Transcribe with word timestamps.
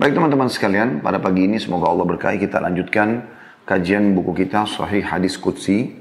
Baik 0.00 0.16
teman-teman 0.16 0.48
sekalian, 0.48 1.04
pada 1.04 1.20
pagi 1.20 1.44
ini 1.44 1.60
semoga 1.60 1.92
Allah 1.92 2.08
berkahi 2.08 2.40
kita 2.40 2.56
lanjutkan 2.56 3.20
kajian 3.68 4.16
buku 4.16 4.32
kita 4.32 4.64
Sahih 4.64 5.04
Hadis 5.04 5.36
Qudsi 5.36 5.92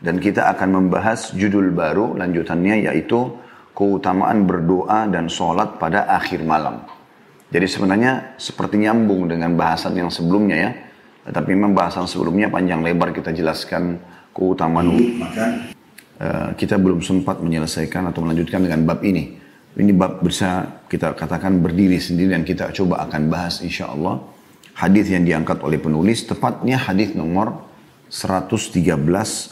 dan 0.00 0.16
kita 0.16 0.48
akan 0.56 0.80
membahas 0.80 1.36
judul 1.36 1.68
baru 1.68 2.16
lanjutannya 2.16 2.88
yaitu 2.88 3.28
keutamaan 3.76 4.48
berdoa 4.48 5.04
dan 5.04 5.28
sholat 5.28 5.76
pada 5.76 6.08
akhir 6.16 6.40
malam. 6.48 6.88
Jadi 7.52 7.68
sebenarnya 7.68 8.40
seperti 8.40 8.88
nyambung 8.88 9.28
dengan 9.28 9.52
bahasan 9.52 10.00
yang 10.00 10.08
sebelumnya 10.08 10.56
ya. 10.56 10.70
Tetapi 11.28 11.52
memang 11.52 11.76
bahasan 11.76 12.08
sebelumnya 12.08 12.48
panjang 12.48 12.80
lebar 12.80 13.12
kita 13.12 13.36
jelaskan 13.36 14.00
keutamaan. 14.32 14.96
Maka 15.20 15.44
uh, 16.24 16.48
kita 16.56 16.80
belum 16.80 17.04
sempat 17.04 17.44
menyelesaikan 17.44 18.16
atau 18.16 18.24
melanjutkan 18.24 18.64
dengan 18.64 18.88
bab 18.88 19.04
ini. 19.04 19.41
Ini 19.72 19.92
bab 19.96 20.20
bisa 20.20 20.82
kita 20.84 21.16
katakan 21.16 21.64
berdiri 21.64 21.96
sendiri 21.96 22.36
dan 22.36 22.44
kita 22.44 22.76
coba 22.76 23.08
akan 23.08 23.32
bahas 23.32 23.64
insya 23.64 23.88
Allah 23.88 24.20
hadis 24.76 25.08
yang 25.08 25.24
diangkat 25.24 25.64
oleh 25.64 25.80
penulis 25.80 26.28
tepatnya 26.28 26.76
hadis 26.76 27.16
nomor 27.16 27.64
113 28.12 28.84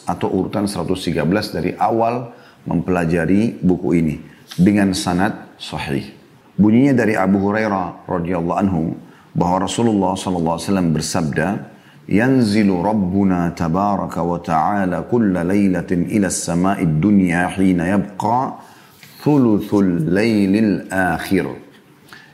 atau 0.04 0.28
urutan 0.28 0.68
113 0.68 1.24
dari 1.56 1.72
awal 1.80 2.36
mempelajari 2.68 3.56
buku 3.64 3.88
ini 3.96 4.20
dengan 4.60 4.92
sanad 4.92 5.56
sahih. 5.56 6.12
Bunyinya 6.60 6.92
dari 6.92 7.16
Abu 7.16 7.40
Hurairah 7.40 8.04
radhiyallahu 8.04 8.60
anhu 8.60 8.92
bahwa 9.32 9.64
Rasulullah 9.64 10.12
sallallahu 10.12 10.60
alaihi 10.60 10.68
wasallam 10.68 10.90
bersabda, 10.92 11.46
"Yanzilu 12.04 12.84
Rabbuna 12.84 13.56
tabaraka 13.56 14.20
wa 14.20 14.36
ta'ala 14.36 15.08
kulla 15.08 15.40
lailatin 15.40 16.12
ila 16.12 16.28
as-sama'i 16.28 16.84
dunya 16.84 17.48
hina 17.56 17.96
yabqa 17.96 18.60
thuluthul 19.20 20.08
laylil 20.08 20.88
akhir. 20.88 21.46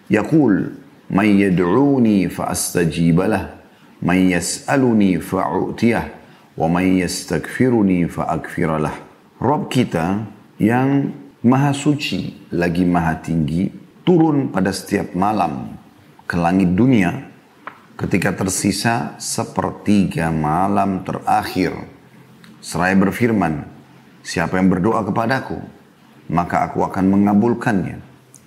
Yaqul, 0.06 0.78
man 1.10 1.26
yad'uni 1.26 2.30
fa'astajibalah, 2.30 3.58
man 4.02 4.18
yas'aluni 4.30 5.18
fa'u'tiyah, 5.18 6.06
wa 6.54 6.66
man 6.70 6.86
yastagfiruni 7.02 8.06
fa'akfiralah. 8.06 8.94
Rob 9.42 9.68
kita 9.68 10.24
yang 10.56 11.12
maha 11.44 11.76
suci 11.76 12.48
lagi 12.54 12.86
maha 12.88 13.20
tinggi 13.20 13.68
turun 14.06 14.48
pada 14.48 14.72
setiap 14.72 15.12
malam 15.12 15.76
ke 16.24 16.38
langit 16.38 16.72
dunia 16.72 17.28
ketika 17.98 18.32
tersisa 18.32 19.18
sepertiga 19.20 20.32
malam 20.32 21.02
terakhir. 21.04 21.76
Seraya 22.62 22.96
berfirman, 22.98 23.68
siapa 24.24 24.58
yang 24.58 24.72
berdoa 24.72 25.04
kepadaku, 25.06 25.60
maka 26.26 26.66
aku 26.70 26.82
akan 26.82 27.04
mengabulkannya. 27.10 27.98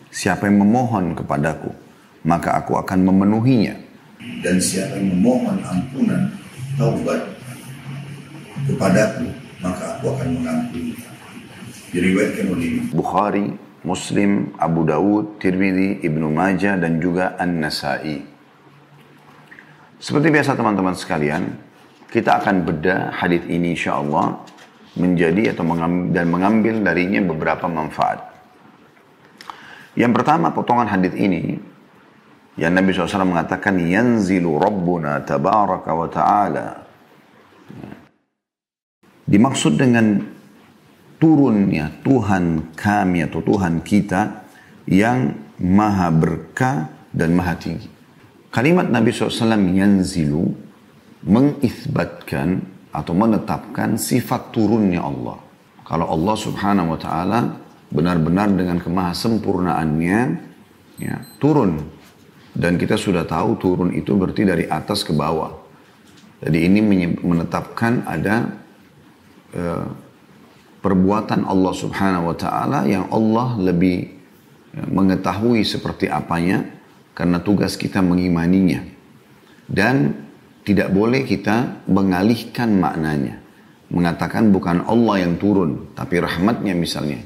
Siapa 0.09 0.49
yang 0.49 0.65
memohon 0.65 1.13
kepadaku, 1.13 1.71
maka 2.25 2.57
aku 2.57 2.75
akan 2.81 2.99
memenuhinya. 3.05 3.77
Dan 4.43 4.59
siapa 4.59 4.99
yang 4.99 5.15
memohon 5.15 5.57
ampunan, 5.63 6.33
taubat 6.75 7.21
kepadaku, 8.67 9.27
maka 9.63 9.83
aku 9.97 10.05
akan 10.17 10.27
mengampuni. 10.41 10.93
Diriwayatkan 11.89 12.45
oleh 12.53 12.85
Bukhari, 12.93 13.49
Muslim, 13.81 14.53
Abu 14.59 14.85
Dawud, 14.85 15.41
Tirmidzi, 15.41 16.03
Ibnu 16.05 16.29
Majah, 16.29 16.77
dan 16.77 17.01
juga 17.01 17.33
An-Nasai. 17.39 18.21
Seperti 19.99 20.27
biasa 20.31 20.53
teman-teman 20.55 20.95
sekalian, 20.95 21.49
kita 22.09 22.41
akan 22.41 22.65
bedah 22.65 23.13
hadis 23.13 23.45
ini 23.45 23.77
insya 23.77 23.99
Allah 24.01 24.41
menjadi 24.97 25.53
atau 25.53 25.65
mengambil, 25.67 26.05
dan 26.15 26.25
mengambil 26.31 26.75
darinya 26.81 27.21
beberapa 27.21 27.69
manfaat. 27.69 28.25
Yang 29.93 30.11
pertama 30.21 30.53
potongan 30.55 30.87
hadis 30.87 31.13
ini 31.17 31.59
yang 32.59 32.75
Nabi 32.75 32.91
SAW 32.91 33.27
mengatakan 33.27 33.77
yanzilu 33.79 34.57
Rabbuna 34.57 35.23
tabaraka 35.23 35.91
wa 35.91 36.07
ta'ala. 36.07 36.67
Dimaksud 39.29 39.77
dengan 39.77 40.17
turunnya 41.21 42.01
Tuhan 42.01 42.73
kami 42.73 43.29
atau 43.29 43.45
Tuhan 43.45 43.85
kita 43.85 44.49
yang 44.89 45.37
maha 45.61 46.09
berkah 46.09 46.89
dan 47.13 47.37
maha 47.37 47.53
tinggi. 47.59 47.87
Kalimat 48.49 48.89
Nabi 48.89 49.13
SAW 49.13 49.53
yanzilu 49.69 50.49
mengisbatkan 51.21 52.65
atau 52.89 53.13
menetapkan 53.13 53.97
sifat 53.97 54.49
turunnya 54.49 55.05
Allah. 55.05 55.37
Kalau 55.85 56.05
Allah 56.09 56.35
subhanahu 56.37 56.93
wa 56.93 56.99
ta'ala 56.99 57.39
benar-benar 57.89 58.53
dengan 58.53 58.77
kemahasempurnaannya 58.81 60.19
ya, 61.01 61.15
turun. 61.41 61.81
Dan 62.53 62.77
kita 62.81 62.97
sudah 62.97 63.25
tahu 63.25 63.57
turun 63.61 63.89
itu 63.93 64.13
berarti 64.17 64.45
dari 64.45 64.65
atas 64.65 65.05
ke 65.05 65.13
bawah. 65.13 65.53
Jadi 66.39 66.65
ini 66.65 66.79
menetapkan 67.19 68.05
ada 68.05 68.53
uh, 69.53 69.85
perbuatan 70.79 71.45
Allah 71.45 71.73
subhanahu 71.75 72.31
wa 72.31 72.37
ta'ala 72.37 72.79
yang 72.87 73.11
Allah 73.11 73.59
lebih 73.59 74.07
ya, 74.73 74.83
mengetahui 74.87 75.61
seperti 75.67 76.07
apanya 76.07 76.65
karena 77.13 77.43
tugas 77.43 77.75
kita 77.75 77.99
mengimaninya. 77.99 78.85
Dan 79.69 80.28
tidak 80.63 80.91
boleh 80.91 81.23
kita 81.23 81.85
mengalihkan 81.87 82.75
maknanya. 82.77 83.39
Mengatakan 83.89 84.53
bukan 84.53 84.85
Allah 84.85 85.25
yang 85.25 85.41
turun, 85.41 85.89
tapi 85.97 86.21
rahmatnya 86.21 86.77
misalnya. 86.77 87.25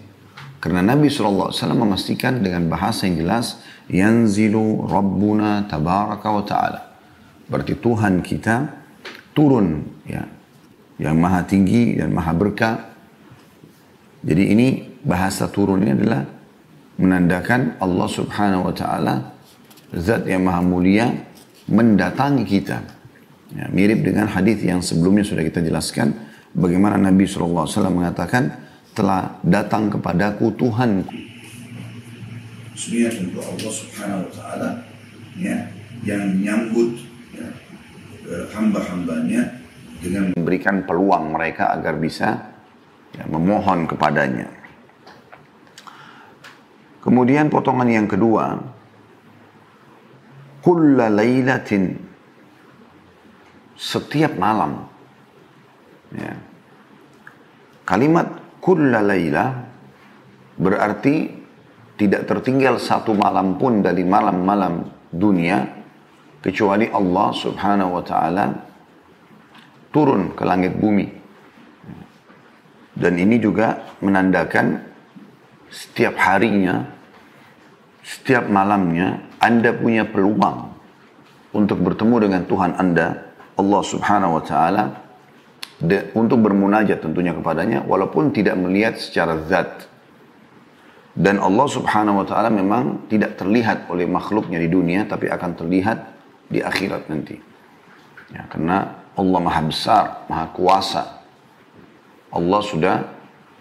Karena 0.64 0.80
Nabi 0.80 1.12
SAW 1.12 1.52
memastikan 1.76 2.40
dengan 2.40 2.72
bahasa 2.72 3.04
yang 3.04 3.20
jelas, 3.20 3.60
Yanzilu 3.92 4.88
Rabbuna 4.88 5.68
Tabaraka 5.68 6.28
wa 6.32 6.44
Ta'ala. 6.48 6.82
Berarti 7.52 7.76
Tuhan 7.76 8.24
kita 8.24 8.72
turun, 9.36 9.84
ya, 10.08 10.24
yang 11.04 11.20
maha 11.20 11.44
tinggi 11.44 12.00
dan 12.00 12.16
maha 12.16 12.32
berkah. 12.32 12.80
Jadi 14.24 14.44
ini 14.56 14.68
bahasa 15.04 15.52
turun 15.52 15.84
ini 15.84 16.00
adalah 16.00 16.24
menandakan 16.96 17.76
Allah 17.84 18.08
Subhanahu 18.08 18.72
wa 18.72 18.74
Ta'ala, 18.74 19.16
zat 19.92 20.24
yang 20.32 20.48
maha 20.48 20.64
mulia, 20.64 21.12
mendatangi 21.68 22.48
kita 22.48 23.03
Ya, 23.54 23.70
mirip 23.70 24.02
dengan 24.02 24.26
hadis 24.26 24.66
yang 24.66 24.82
sebelumnya 24.82 25.22
sudah 25.22 25.46
kita 25.46 25.62
jelaskan 25.62 26.18
bagaimana 26.58 26.98
Nabi 26.98 27.30
SAW 27.30 27.70
mengatakan 27.94 28.50
telah 28.98 29.38
datang 29.46 29.94
kepadaku 29.94 30.50
Tuhan. 30.58 31.06
Sebenarnya 32.74 33.12
tentu 33.14 33.38
Allah 33.46 33.72
Subhanahu 33.74 34.22
Wa 34.26 34.32
Taala 34.34 34.70
ya, 35.38 35.70
yang 36.02 36.34
menyambut 36.34 36.98
ya, 37.38 37.48
hamba-hambanya 38.58 39.62
dengan 40.02 40.34
memberikan 40.34 40.82
peluang 40.90 41.38
mereka 41.38 41.78
agar 41.78 42.02
bisa 42.02 42.58
ya, 43.14 43.24
memohon 43.30 43.86
kepadanya. 43.86 44.50
Kemudian 47.06 47.54
potongan 47.54 47.86
yang 47.86 48.10
kedua, 48.10 48.58
kulla 50.66 51.14
lailatin 51.14 52.13
setiap 53.84 54.40
malam. 54.40 54.88
Ya. 56.16 56.40
Kalimat 57.84 58.32
kulla 58.64 59.04
layla 59.04 59.52
berarti 60.56 61.28
tidak 62.00 62.24
tertinggal 62.24 62.80
satu 62.80 63.12
malam 63.12 63.60
pun 63.60 63.84
dari 63.84 64.08
malam-malam 64.08 64.88
dunia 65.12 65.68
kecuali 66.40 66.88
Allah 66.88 67.28
subhanahu 67.36 67.92
wa 68.00 68.04
ta'ala 68.08 68.46
turun 69.92 70.32
ke 70.32 70.44
langit 70.48 70.80
bumi. 70.80 71.08
Dan 72.94 73.20
ini 73.20 73.42
juga 73.42 73.98
menandakan 74.00 74.80
setiap 75.68 76.14
harinya, 76.24 76.88
setiap 78.06 78.48
malamnya 78.48 79.28
Anda 79.42 79.74
punya 79.74 80.06
peluang 80.08 80.72
untuk 81.58 81.82
bertemu 81.82 82.16
dengan 82.30 82.42
Tuhan 82.46 82.78
Anda 82.78 83.33
Allah 83.54 83.82
subhanahu 83.86 84.42
wa 84.42 84.44
ta'ala 84.44 84.84
untuk 86.16 86.40
bermunajat 86.40 87.04
tentunya 87.04 87.36
kepadanya 87.36 87.84
walaupun 87.84 88.32
tidak 88.32 88.56
melihat 88.56 88.96
secara 88.98 89.38
zat. 89.46 89.92
Dan 91.14 91.38
Allah 91.38 91.68
subhanahu 91.70 92.24
wa 92.24 92.26
ta'ala 92.26 92.50
memang 92.50 93.06
tidak 93.06 93.38
terlihat 93.38 93.86
oleh 93.94 94.10
makhluknya 94.10 94.58
di 94.58 94.70
dunia 94.72 95.06
tapi 95.06 95.30
akan 95.30 95.52
terlihat 95.54 95.98
di 96.50 96.64
akhirat 96.64 97.06
nanti. 97.06 97.38
Ya, 98.34 98.50
karena 98.50 98.98
Allah 99.14 99.40
maha 99.44 99.62
besar, 99.62 100.06
maha 100.26 100.50
kuasa. 100.58 101.22
Allah 102.34 102.62
sudah 102.66 102.96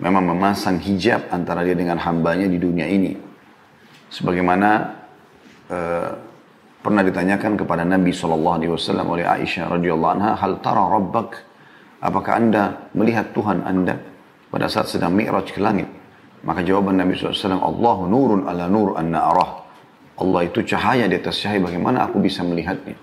memang 0.01 0.25
memasang 0.33 0.81
hijab 0.81 1.29
antara 1.29 1.61
dia 1.61 1.77
dengan 1.77 2.01
hambanya 2.01 2.49
di 2.49 2.57
dunia 2.57 2.89
ini. 2.89 3.21
Sebagaimana 4.09 4.97
uh, 5.69 6.32
Pernah 6.83 7.07
ditanyakan 7.07 7.55
kepada 7.55 7.87
Nabi 7.87 8.11
SAW 8.11 8.83
oleh 9.07 9.23
Aisyah 9.23 9.71
radhiyallahu 9.79 10.13
anha, 10.19 10.35
hal 10.35 10.59
tara 10.59 10.83
rabbak? 10.91 11.39
Apakah 12.03 12.43
anda 12.43 12.91
melihat 12.99 13.31
Tuhan 13.31 13.63
anda 13.63 14.03
pada 14.51 14.67
saat 14.67 14.91
sedang 14.91 15.15
mi'raj 15.15 15.47
ke 15.55 15.63
langit? 15.63 15.87
Maka 16.43 16.67
jawaban 16.67 16.99
Nabi 16.99 17.15
SAW, 17.15 17.63
Allah 17.63 17.97
nurun 18.11 18.51
ala 18.51 18.67
nur 18.67 18.99
anna 18.99 19.31
arah. 19.31 19.63
Allah 20.19 20.43
itu 20.43 20.67
cahaya 20.67 21.07
di 21.07 21.23
atas 21.23 21.39
cahaya, 21.39 21.63
bagaimana 21.63 22.11
aku 22.11 22.19
bisa 22.19 22.43
melihatnya? 22.43 22.99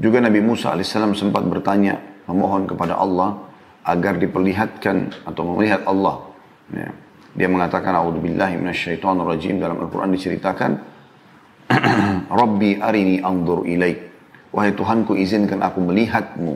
Juga 0.00 0.24
Nabi 0.24 0.40
Musa 0.40 0.72
alaihissalam 0.72 1.12
sempat 1.12 1.44
bertanya, 1.44 2.00
memohon 2.24 2.64
kepada 2.64 2.96
Allah 2.96 3.44
agar 3.84 4.16
diperlihatkan 4.16 5.28
atau 5.28 5.52
melihat 5.52 5.84
Allah. 5.84 6.32
Ya. 6.72 6.88
Dia 7.36 7.48
mengatakan, 7.52 7.92
A'udzubillahi 7.92 8.56
rajim 9.04 9.60
dalam 9.60 9.76
Al-Quran 9.84 10.16
diceritakan, 10.16 10.70
Rabbi 12.40 12.82
arini 12.82 13.22
anzur 13.22 13.62
ilaik. 13.62 14.10
Wahai 14.50 14.74
Tuhanku 14.74 15.14
izinkan 15.14 15.62
aku 15.62 15.78
melihatmu. 15.78 16.54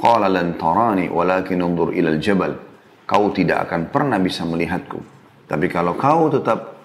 Qala 0.00 0.32
lan 0.32 0.56
tarani 0.56 1.12
walakin 1.12 1.60
anzur 1.60 1.92
ilal 1.92 2.16
jabal. 2.16 2.56
Kau 3.04 3.28
tidak 3.34 3.68
akan 3.68 3.92
pernah 3.92 4.16
bisa 4.16 4.46
melihatku. 4.48 5.00
Tapi 5.50 5.66
kalau 5.66 5.98
kau 5.98 6.30
tetap 6.30 6.78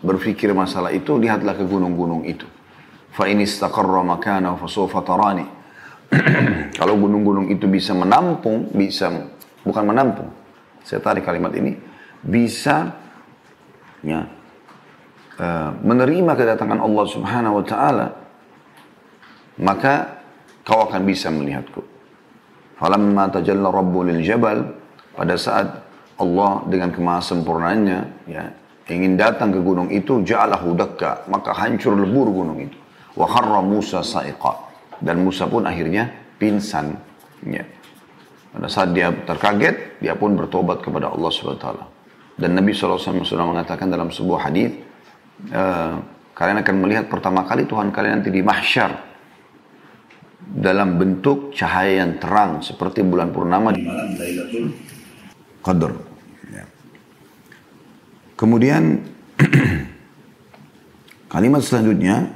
berpikir 0.00 0.54
masalah 0.54 0.94
itu, 0.94 1.18
lihatlah 1.18 1.58
ke 1.58 1.66
gunung-gunung 1.66 2.22
itu. 2.24 2.46
Fa 3.12 3.28
in 3.28 3.42
istaqarra 3.42 4.00
makana 4.06 4.54
fa 4.56 4.66
sawfa 4.70 5.02
tarani. 5.04 5.44
kalau 6.78 6.94
gunung-gunung 6.96 7.50
itu 7.50 7.66
bisa 7.66 7.92
menampung, 7.92 8.70
bisa 8.72 9.10
bukan 9.66 9.84
menampung. 9.84 10.30
Saya 10.86 11.02
tarik 11.02 11.26
kalimat 11.26 11.50
ini, 11.54 11.76
bisa 12.22 12.94
ya, 14.06 14.26
menerima 15.82 16.32
kedatangan 16.38 16.78
Allah 16.78 17.04
Subhanahu 17.08 17.54
wa 17.60 17.64
taala, 17.64 18.06
maka 19.58 20.22
kau 20.62 20.86
akan 20.86 21.02
bisa 21.02 21.28
melihatku. 21.28 21.82
Falamma 22.78 23.30
tajalla 23.30 23.70
rabbu 23.70 24.10
jabal 24.22 24.74
pada 25.14 25.34
saat 25.38 25.68
Allah 26.18 26.62
dengan 26.66 26.90
kemahasempurnaannya 26.94 27.98
ya 28.30 28.44
ingin 28.90 29.14
datang 29.14 29.54
ke 29.54 29.60
gunung 29.62 29.88
itu 29.90 30.22
ja'alahu 30.22 30.74
dakka 30.74 31.26
maka 31.30 31.54
hancur 31.54 31.94
lebur 31.94 32.30
gunung 32.30 32.58
itu. 32.62 32.78
Wa 33.14 33.28
Musa 33.60 34.00
sa'iqa. 34.00 34.72
Dan 35.02 35.26
Musa 35.26 35.50
pun 35.50 35.66
akhirnya 35.66 36.10
pingsan 36.38 36.94
ya. 37.46 37.64
Pada 38.52 38.68
saat 38.68 38.92
dia 38.94 39.10
terkaget 39.10 39.98
dia 39.98 40.14
pun 40.14 40.36
bertobat 40.36 40.84
kepada 40.84 41.10
Allah 41.10 41.30
Subhanahu 41.32 41.58
wa 41.58 41.62
taala. 41.62 41.84
Dan 42.32 42.56
Nabi 42.56 42.72
SAW 42.72 42.98
sudah 43.22 43.44
mengatakan 43.44 43.92
dalam 43.92 44.08
sebuah 44.08 44.48
hadis 44.48 44.72
uh, 45.50 45.98
kalian 46.36 46.62
akan 46.62 46.76
melihat 46.78 47.06
pertama 47.10 47.42
kali 47.42 47.66
Tuhan 47.66 47.90
kalian 47.90 48.22
nanti 48.22 48.30
di 48.30 48.42
mahsyar 48.44 49.12
dalam 50.42 50.98
bentuk 50.98 51.54
cahaya 51.54 52.04
yang 52.04 52.18
terang 52.18 52.60
seperti 52.60 53.00
bulan 53.06 53.30
purnama 53.30 53.70
di 53.72 53.82
malam 53.86 54.10
Lailatul 54.18 54.66
Qadar. 55.62 55.92
Ya. 56.50 56.64
Kemudian 58.34 59.06
kalimat 61.32 61.62
selanjutnya 61.62 62.34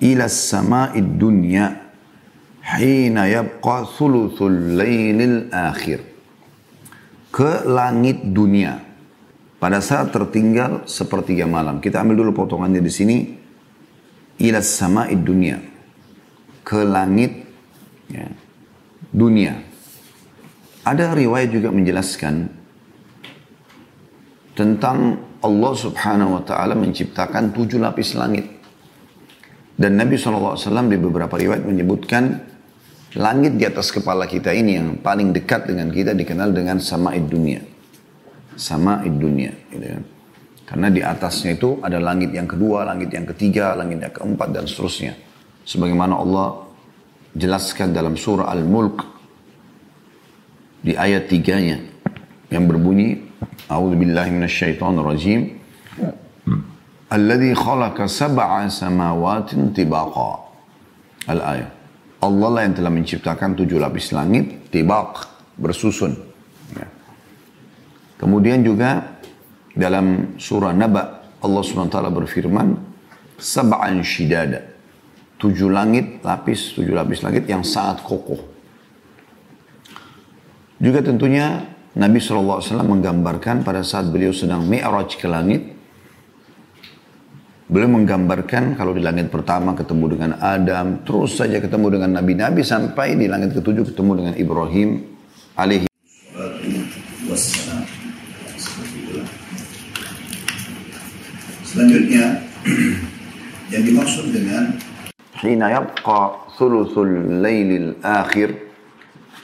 ila 0.00 0.24
sama'id 0.26 1.20
dunya 1.20 1.92
hina 2.64 3.28
yabqa 3.28 3.84
thuluthul 3.94 4.80
lailil 4.80 5.52
akhir 5.52 6.00
ke 7.28 7.68
langit 7.68 8.22
dunia 8.32 8.91
pada 9.62 9.78
saat 9.78 10.10
tertinggal 10.10 10.90
sepertiga 10.90 11.46
malam. 11.46 11.78
Kita 11.78 12.02
ambil 12.02 12.26
dulu 12.26 12.42
potongannya 12.42 12.82
di 12.82 12.90
sini 12.90 13.16
ila 14.42 14.58
sama'id 14.58 15.22
dunya 15.22 15.62
ke 16.66 16.82
langit 16.82 17.46
ya, 18.10 18.26
dunia. 19.14 19.54
Ada 20.82 21.14
riwayat 21.14 21.54
juga 21.54 21.70
menjelaskan 21.70 22.50
tentang 24.58 25.30
Allah 25.38 25.72
subhanahu 25.78 26.38
wa 26.38 26.42
ta'ala 26.42 26.74
menciptakan 26.74 27.54
tujuh 27.54 27.78
lapis 27.78 28.18
langit. 28.18 28.50
Dan 29.78 29.94
Nabi 29.94 30.18
SAW 30.18 30.58
di 30.90 30.98
beberapa 30.98 31.38
riwayat 31.38 31.62
menyebutkan 31.62 32.50
langit 33.14 33.54
di 33.54 33.62
atas 33.62 33.94
kepala 33.94 34.26
kita 34.26 34.50
ini 34.50 34.74
yang 34.74 34.98
paling 34.98 35.30
dekat 35.30 35.70
dengan 35.70 35.86
kita 35.94 36.18
dikenal 36.18 36.50
dengan 36.50 36.82
sama'id 36.82 37.30
dunia 37.30 37.71
sama 38.56 39.04
dunia 39.06 39.52
gitu 39.70 39.86
kan. 39.86 40.04
Karena 40.62 40.88
di 40.88 41.04
atasnya 41.04 41.58
itu 41.60 41.82
ada 41.84 42.00
langit 42.00 42.32
yang 42.32 42.48
kedua, 42.48 42.88
langit 42.88 43.12
yang 43.12 43.28
ketiga, 43.28 43.76
langit 43.76 44.00
yang 44.00 44.14
keempat 44.14 44.48
dan 44.56 44.64
seterusnya. 44.64 45.12
Sebagaimana 45.68 46.16
Allah 46.16 46.64
jelaskan 47.36 47.92
dalam 47.92 48.16
surah 48.16 48.48
Al-Mulk 48.48 48.96
di 50.80 50.96
ayat 50.96 51.28
tiganya 51.28 51.76
yang 52.48 52.64
berbunyi 52.64 53.32
A'udzu 53.68 53.96
billahi 53.96 54.30
rajim. 55.04 55.40
Alladhi 57.12 57.52
khalaqa 57.52 58.08
sab'a 58.08 58.64
samawatin 58.72 59.76
tibaqa. 59.76 60.40
Al-ayat. 61.28 61.70
Allah 62.22 62.48
lah 62.48 62.62
yang 62.64 62.74
telah 62.78 62.92
menciptakan 62.94 63.58
tujuh 63.58 63.82
lapis 63.82 64.14
langit, 64.14 64.70
tibak, 64.70 65.26
bersusun 65.58 66.31
kemudian 68.22 68.62
juga 68.62 69.18
dalam 69.74 70.38
surah 70.38 70.70
Naba 70.70 71.26
Allah 71.42 71.62
SWT 71.66 71.98
berfirman 71.98 72.68
sab'an 73.34 73.98
shidada. 74.06 74.70
Tujuh 75.42 75.74
langit 75.74 76.22
lapis 76.22 76.78
tujuh 76.78 76.94
lapis 76.94 77.26
langit 77.26 77.50
yang 77.50 77.66
sangat 77.66 78.06
kokoh. 78.06 78.38
Juga 80.78 81.02
tentunya 81.02 81.66
Nabi 81.98 82.22
SAW 82.22 82.62
menggambarkan 82.86 83.66
pada 83.66 83.82
saat 83.82 84.08
beliau 84.08 84.30
sedang 84.30 84.64
mi'raj 84.64 85.18
ke 85.18 85.26
langit, 85.26 85.74
beliau 87.68 87.90
menggambarkan 87.90 88.78
kalau 88.78 88.94
di 88.94 89.02
langit 89.02 89.28
pertama 89.28 89.74
ketemu 89.74 90.04
dengan 90.14 90.30
Adam, 90.40 91.02
terus 91.04 91.36
saja 91.36 91.60
ketemu 91.60 91.98
dengan 91.98 92.22
Nabi-Nabi 92.22 92.62
sampai 92.64 93.18
di 93.18 93.26
langit 93.26 93.52
ketujuh 93.52 93.92
ketemu 93.92 94.12
dengan 94.24 94.34
Ibrahim 94.38 94.88
alaihi 95.58 95.91
dimaksud 104.02 104.34
dengan 104.34 104.64
Hina 105.38 105.70
yabqa 105.70 106.50
thuluthul 106.58 107.38
laylil 107.38 108.02
akhir 108.02 108.50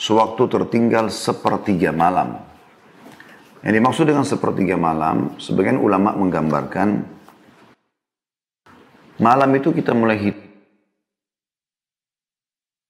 sewaktu 0.02 0.50
tertinggal 0.50 1.14
sepertiga 1.14 1.94
malam. 1.94 2.42
Yang 3.62 3.74
dimaksud 3.78 4.04
dengan 4.10 4.26
sepertiga 4.26 4.74
malam, 4.74 5.38
sebagian 5.38 5.78
ulama 5.78 6.10
menggambarkan 6.18 7.06
malam 9.22 9.50
itu 9.54 9.70
kita 9.70 9.94
mulai 9.94 10.18
hit 10.18 10.38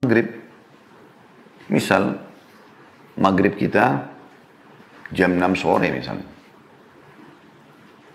maghrib. 0.00 0.40
Misal 1.68 2.16
maghrib 3.20 3.60
kita 3.60 4.08
jam 5.12 5.36
6 5.36 5.52
sore 5.52 5.92
misalnya. 5.92 6.24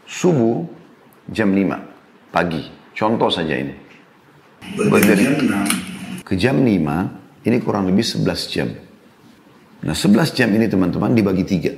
Subuh 0.10 0.66
jam 1.30 1.54
5 1.54 2.34
pagi. 2.34 2.83
Contoh 2.94 3.30
saja 3.34 3.58
ini. 3.58 3.74
Berdiri 4.78 5.50
ke 6.24 6.40
jam 6.40 6.62
5 6.64 7.44
ini 7.44 7.58
kurang 7.60 7.90
lebih 7.90 8.06
11 8.06 8.54
jam. 8.54 8.70
Nah 9.84 9.92
11 9.92 10.32
jam 10.32 10.48
ini 10.56 10.72
teman-teman 10.72 11.12
dibagi 11.12 11.44
tiga. 11.44 11.74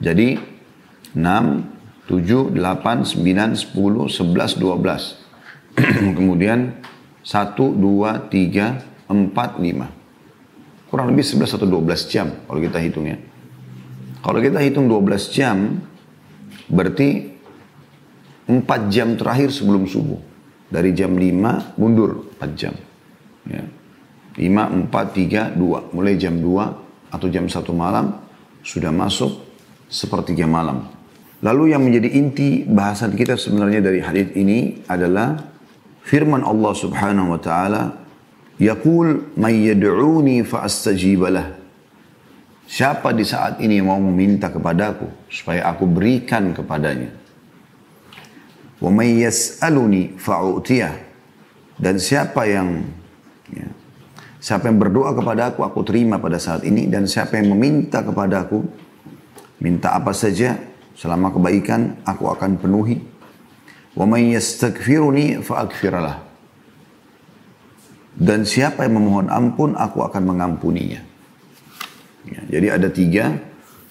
Jadi 0.00 0.38
6, 1.12 2.08
7, 2.08 2.54
8, 2.54 3.04
9, 3.04 3.52
10, 3.52 4.08
11, 4.08 4.56
12. 4.56 6.16
Kemudian 6.16 6.80
1, 7.20 7.52
2, 7.58 8.32
3, 8.32 8.80
4, 9.10 9.60
5. 9.60 10.88
Kurang 10.88 11.06
lebih 11.12 11.26
11 11.26 11.58
atau 11.58 11.68
12 11.68 12.08
jam 12.08 12.32
kalau 12.46 12.60
kita 12.62 12.78
hitungnya. 12.80 13.18
Kalau 14.24 14.40
kita 14.40 14.58
hitung 14.64 14.88
12 14.88 15.28
jam, 15.34 15.82
berarti 16.70 17.34
4 18.48 18.88
jam 18.88 19.18
terakhir 19.18 19.50
sebelum 19.52 19.84
subuh. 19.84 20.35
Dari 20.66 20.90
jam 20.92 21.14
5 21.14 21.78
mundur 21.78 22.34
4 22.38 22.58
jam. 22.58 22.74
Ya. 23.46 23.62
5, 24.36 24.90
4, 24.90 25.06
3, 25.14 25.54
2. 25.54 25.94
Mulai 25.94 26.14
jam 26.18 26.36
2 26.36 27.12
atau 27.14 27.26
jam 27.30 27.46
satu 27.46 27.72
malam 27.72 28.18
sudah 28.66 28.90
masuk 28.90 29.46
sepertiga 29.86 30.44
malam. 30.44 30.90
Lalu 31.44 31.76
yang 31.76 31.84
menjadi 31.84 32.08
inti 32.16 32.64
bahasan 32.66 33.14
kita 33.14 33.38
sebenarnya 33.38 33.84
dari 33.84 34.00
hadis 34.02 34.32
ini 34.34 34.82
adalah 34.90 35.36
firman 36.02 36.42
Allah 36.42 36.72
Subhanahu 36.74 37.36
wa 37.36 37.40
taala, 37.40 37.82
"Yaqul 38.58 39.36
may 39.38 39.70
yad'uni 39.70 40.42
fa 40.42 40.64
astajibalah." 40.64 41.54
Siapa 42.66 43.14
di 43.14 43.22
saat 43.22 43.62
ini 43.62 43.78
mau 43.78 44.02
meminta 44.02 44.50
kepadaku 44.50 45.30
supaya 45.30 45.70
aku 45.70 45.86
berikan 45.86 46.50
kepadanya? 46.50 47.25
Wa 48.80 48.90
may 48.92 49.24
yas'aluni. 49.24 50.18
Dan 51.76 52.00
siapa 52.00 52.48
yang 52.48 52.84
ya, 53.52 53.68
Siapa 54.46 54.70
yang 54.70 54.78
berdoa 54.78 55.10
kepada 55.10 55.50
aku, 55.50 55.66
aku 55.66 55.82
terima 55.82 56.22
pada 56.22 56.38
saat 56.38 56.62
ini. 56.62 56.86
Dan 56.86 57.10
siapa 57.10 57.34
yang 57.34 57.50
meminta 57.50 57.98
kepada 58.06 58.46
aku, 58.46 58.62
minta 59.58 59.90
apa 59.90 60.14
saja, 60.14 60.54
selama 60.94 61.34
kebaikan, 61.34 61.98
aku 62.06 62.30
akan 62.30 62.54
penuhi. 62.54 63.02
Wa 63.98 64.06
yastaghfiruni. 64.06 65.42
Dan 68.14 68.46
siapa 68.46 68.86
yang 68.86 69.02
memohon 69.02 69.26
ampun, 69.26 69.74
aku 69.74 70.06
akan 70.06 70.22
mengampuninya. 70.22 71.02
Ya, 72.30 72.40
jadi 72.46 72.78
ada 72.78 72.86
tiga 72.86 73.42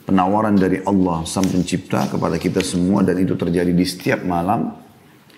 penawaran 0.06 0.54
dari 0.56 0.80
Allah 0.86 1.26
Sang 1.26 1.46
Pencipta 1.50 2.06
kepada 2.08 2.38
kita 2.38 2.62
semua 2.62 3.02
dan 3.02 3.18
itu 3.18 3.34
terjadi 3.34 3.74
di 3.74 3.86
setiap 3.86 4.22
malam. 4.24 4.78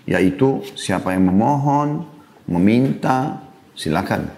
Yaitu 0.07 0.63
siapa 0.79 1.11
yang 1.11 1.27
memohon, 1.27 2.07
meminta, 2.47 3.43
silakan. 3.75 4.31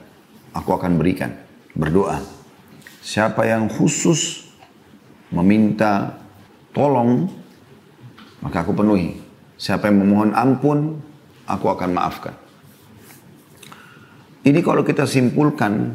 Aku 0.53 0.73
akan 0.73 0.97
berikan. 0.97 1.29
Berdoa. 1.77 2.21
Siapa 3.05 3.45
yang 3.45 3.69
khusus 3.69 4.49
meminta 5.29 6.17
tolong, 6.73 7.29
maka 8.41 8.65
aku 8.65 8.73
penuhi. 8.73 9.21
Siapa 9.61 9.93
yang 9.93 10.01
memohon 10.01 10.33
ampun, 10.33 10.97
aku 11.45 11.69
akan 11.69 11.89
maafkan. 11.93 12.33
Ini 14.41 14.59
kalau 14.65 14.81
kita 14.81 15.05
simpulkan 15.05 15.93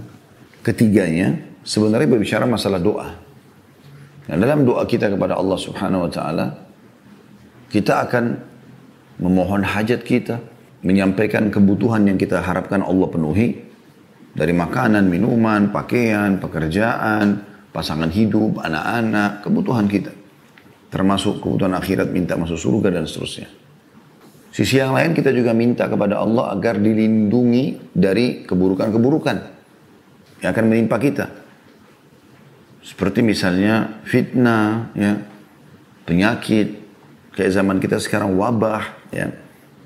ketiganya, 0.63 1.35
sebenarnya 1.67 2.07
berbicara 2.07 2.47
masalah 2.47 2.79
doa. 2.79 3.24
Dan 4.25 4.41
dalam 4.41 4.65
doa 4.65 4.89
kita 4.89 5.13
kepada 5.13 5.37
Allah 5.37 5.59
subhanahu 5.61 6.09
wa 6.09 6.11
ta'ala, 6.11 6.47
kita 7.69 8.09
akan 8.09 8.25
memohon 9.21 9.63
hajat 9.63 10.01
kita, 10.01 10.41
menyampaikan 10.85 11.53
kebutuhan 11.53 12.09
yang 12.09 12.17
kita 12.17 12.41
harapkan 12.41 12.81
Allah 12.81 13.09
penuhi, 13.09 13.61
dari 14.35 14.51
makanan, 14.51 15.07
minuman, 15.07 15.71
pakaian, 15.71 16.43
pekerjaan, 16.43 17.45
pasangan 17.71 18.11
hidup, 18.11 18.59
anak-anak, 18.65 19.47
kebutuhan 19.47 19.87
kita. 19.87 20.11
Termasuk 20.91 21.43
kebutuhan 21.43 21.75
akhirat 21.75 22.11
minta 22.11 22.35
masuk 22.39 22.59
surga 22.59 22.99
dan 22.99 23.05
seterusnya. 23.07 23.49
Sisi 24.55 24.79
yang 24.79 24.95
lain 24.95 25.19
kita 25.19 25.35
juga 25.35 25.51
minta 25.51 25.91
kepada 25.91 26.23
Allah 26.23 26.55
agar 26.55 26.79
dilindungi 26.79 27.91
dari 27.91 28.47
keburukan-keburukan 28.47 29.37
yang 30.47 30.51
akan 30.55 30.65
menimpa 30.71 30.97
kita. 31.03 31.27
Seperti 32.85 33.25
misalnya 33.25 34.05
fitnah, 34.05 34.93
ya, 34.93 35.17
penyakit, 36.05 36.77
kayak 37.33 37.51
zaman 37.57 37.81
kita 37.81 37.97
sekarang 37.97 38.37
wabah, 38.37 38.85
ya, 39.09 39.33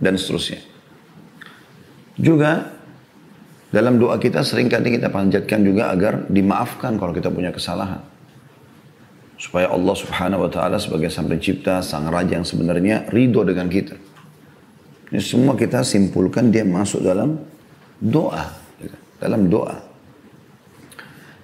dan 0.02 0.19
seterusnya. 0.19 0.59
Juga 2.19 2.75
dalam 3.71 4.02
doa 4.02 4.19
kita 4.19 4.43
sering 4.43 4.67
kali 4.67 4.99
kita 4.99 5.14
panjatkan 5.14 5.62
juga 5.62 5.95
agar 5.95 6.26
dimaafkan 6.26 6.99
kalau 6.99 7.14
kita 7.14 7.31
punya 7.31 7.55
kesalahan. 7.55 8.02
Supaya 9.38 9.71
Allah 9.71 9.95
subhanahu 9.95 10.49
wa 10.49 10.50
ta'ala 10.50 10.83
sebagai 10.83 11.14
sang 11.14 11.31
pencipta, 11.31 11.78
sang 11.78 12.11
raja 12.11 12.35
yang 12.35 12.43
sebenarnya 12.43 13.07
ridho 13.14 13.47
dengan 13.47 13.71
kita. 13.71 13.95
Ini 15.14 15.23
semua 15.23 15.55
kita 15.55 15.87
simpulkan 15.87 16.50
dia 16.50 16.67
masuk 16.67 17.07
dalam 17.07 17.38
doa. 18.02 18.50
Dalam 19.23 19.47
doa. 19.47 19.78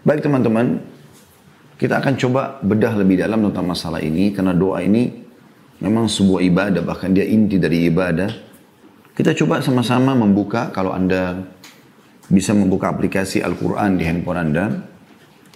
Baik 0.02 0.26
teman-teman, 0.26 0.82
kita 1.78 2.00
akan 2.00 2.14
coba 2.18 2.42
bedah 2.62 2.94
lebih 2.98 3.20
dalam 3.20 3.44
tentang 3.50 3.66
masalah 3.70 4.00
ini. 4.00 4.30
Karena 4.30 4.54
doa 4.54 4.80
ini 4.82 5.10
memang 5.82 6.10
sebuah 6.10 6.40
ibadah, 6.44 6.82
bahkan 6.82 7.10
dia 7.10 7.26
inti 7.26 7.58
dari 7.58 7.88
ibadah. 7.88 8.30
Kita 9.14 9.30
coba 9.38 9.62
sama-sama 9.62 10.14
membuka, 10.18 10.74
kalau 10.74 10.90
Anda 10.90 11.38
bisa 12.26 12.50
membuka 12.56 12.90
aplikasi 12.90 13.42
Al-Quran 13.42 13.98
di 13.98 14.04
handphone 14.06 14.40
Anda. 14.40 14.64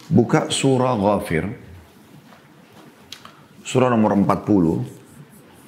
Buka 0.09 0.49
surah 0.49 0.95
Ghafir. 0.95 1.45
Surah 3.67 3.93
nomor 3.93 4.17
40, 4.17 4.99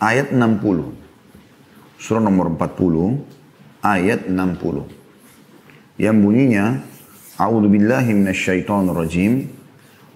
ayat 0.01 0.33
60 0.33 2.01
surah 2.01 2.25
nomor 2.25 2.49
40 2.57 3.85
ayat 3.85 4.25
60 4.25 6.01
yang 6.01 6.17
bunyinya 6.17 6.81
A'udzu 7.37 7.69
billahi 7.69 8.17
minasyaitonir 8.17 8.97
rajim 8.97 9.53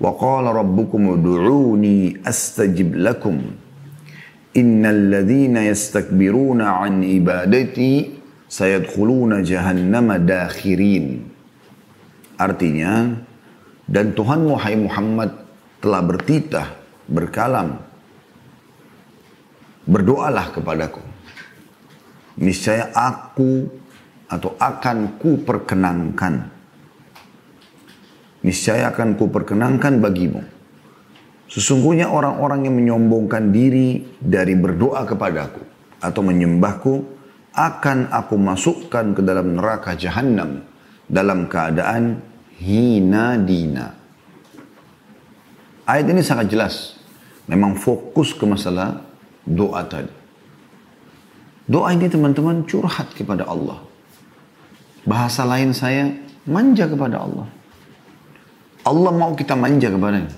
wa 0.01 0.11
qala 0.19 0.55
rabbukum 0.55 1.19
ud'uni 1.19 2.23
astajib 2.25 2.95
lakum. 2.99 3.43
Innal 4.55 5.11
ladzina 5.11 5.67
yastakbiruna 5.67 6.79
an 6.83 7.03
ibadati 7.03 8.15
sayadkhuluna 8.47 9.43
jahannama 9.43 10.23
artinya 12.39 13.15
dan 13.85 14.15
Tuhan 14.15 14.47
Muhammad 14.47 14.75
Muhammad 14.79 15.31
telah 15.83 16.01
bertitah 16.01 16.69
berkalam. 17.11 17.83
Berdoalah 19.85 20.49
kepadaku. 20.49 21.03
Niscaya 22.41 22.89
aku 22.97 23.69
atau 24.33 24.57
akan 24.57 25.21
ku 25.21 25.45
perkenankan. 25.45 26.54
Niscaya 28.45 28.93
akan 28.93 29.17
ku 29.17 29.33
perkenankan 29.33 30.05
bagimu. 30.05 30.45
Sesungguhnya 31.49 32.13
orang-orang 32.13 32.69
yang 32.69 32.77
menyombongkan 32.77 33.49
diri 33.49 34.05
dari 34.21 34.53
berdoa 34.53 35.09
kepadaku 35.09 35.65
atau 36.05 36.21
menyembahku 36.21 36.95
akan 37.55 38.11
aku 38.13 38.35
masukkan 38.37 39.15
ke 39.15 39.23
dalam 39.25 39.57
neraka 39.57 39.97
jahanam 39.97 40.61
dalam 41.09 41.47
keadaan 41.49 42.21
hina 42.59 43.39
dina. 43.41 43.95
Ayat 45.85 46.07
ini 46.11 46.21
sangat 46.25 46.53
jelas. 46.53 46.97
Memang 47.45 47.77
fokus 47.77 48.33
ke 48.33 48.45
masalah 48.49 49.05
doa 49.45 49.85
tadi. 49.85 50.09
Doa 51.65 51.93
ini 51.93 52.09
teman-teman 52.09 52.65
curhat 52.65 53.13
kepada 53.13 53.45
Allah. 53.49 53.81
Bahasa 55.05 55.45
lain 55.45 55.77
saya 55.77 56.09
manja 56.49 56.89
kepada 56.89 57.21
Allah. 57.21 57.49
Allah 58.85 59.13
mau 59.13 59.33
kita 59.33 59.57
manja 59.57 59.89
kepadanya. 59.89 60.33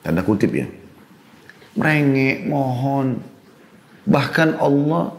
Tanda 0.00 0.24
kutip 0.24 0.52
ya. 0.52 0.66
Merengek, 1.76 2.48
mohon. 2.48 3.20
Bahkan 4.04 4.60
Allah 4.60 5.16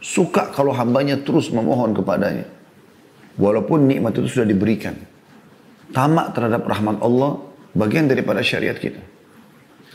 suka 0.00 0.52
kalau 0.52 0.72
hambanya 0.72 1.20
terus 1.20 1.52
memohon 1.52 1.92
kepadanya. 1.96 2.48
Walaupun 3.36 3.84
nikmat 3.84 4.16
itu 4.16 4.40
sudah 4.40 4.48
diberikan. 4.48 4.96
Tamak 5.92 6.32
terhadap 6.32 6.64
rahmat 6.64 6.98
Allah 7.04 7.40
bagian 7.76 8.08
daripada 8.08 8.40
syariat 8.40 8.76
kita. 8.76 9.00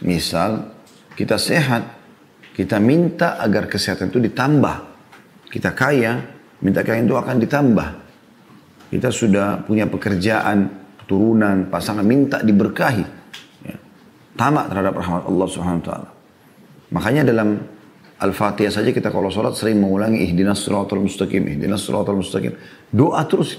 Misal 0.06 0.72
kita 1.18 1.38
sehat, 1.42 1.90
kita 2.54 2.78
minta 2.78 3.42
agar 3.42 3.66
kesehatan 3.66 4.10
itu 4.14 4.22
ditambah 4.22 4.92
kita 5.52 5.76
kaya, 5.76 6.24
minta 6.64 6.80
kaya 6.80 7.04
itu 7.04 7.12
akan 7.12 7.36
ditambah. 7.44 7.90
Kita 8.88 9.12
sudah 9.12 9.68
punya 9.68 9.84
pekerjaan, 9.84 10.81
keturunan, 11.04 11.68
pasangan, 11.68 12.06
minta 12.06 12.40
diberkahi. 12.42 13.06
Ya. 13.66 13.76
Tamak 14.38 14.70
terhadap 14.72 14.94
rahmat 14.98 15.24
Allah 15.28 15.48
Subhanahu 15.50 15.82
wa 15.82 15.88
taala. 15.88 16.10
Makanya 16.92 17.24
dalam 17.28 17.50
Al-Fatihah 18.22 18.70
saja 18.70 18.94
kita 18.94 19.10
kalau 19.10 19.34
sholat 19.34 19.58
sering 19.58 19.82
mengulangi 19.82 20.22
ihdinas 20.30 20.62
siratal 20.62 21.02
mustaqim, 21.02 21.42
ihdinas 21.50 21.82
siratal 21.82 22.22
mustaqim. 22.22 22.54
Doa 22.94 23.26
terus 23.26 23.58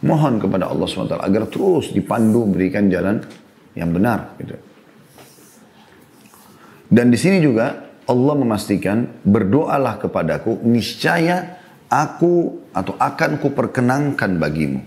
mohon 0.00 0.40
kepada 0.40 0.72
Allah 0.72 0.88
SWT 0.88 1.20
agar 1.20 1.42
terus 1.52 1.92
dipandu 1.92 2.48
berikan 2.48 2.88
jalan 2.88 3.20
yang 3.76 3.92
benar. 3.92 4.32
Gitu. 4.40 4.56
Dan 6.88 7.12
di 7.12 7.18
sini 7.20 7.42
juga 7.42 7.84
Allah 8.06 8.34
memastikan 8.38 9.20
berdoalah 9.26 9.98
kepadaku 9.98 10.62
niscaya 10.64 11.58
aku 11.90 12.70
atau 12.70 12.94
akan 12.96 13.42
kuperkenankan 13.42 14.38
bagimu. 14.38 14.80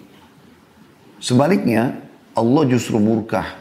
Sebaliknya 1.19 1.99
Allah 2.35 2.63
justru 2.71 2.97
murkah 2.97 3.59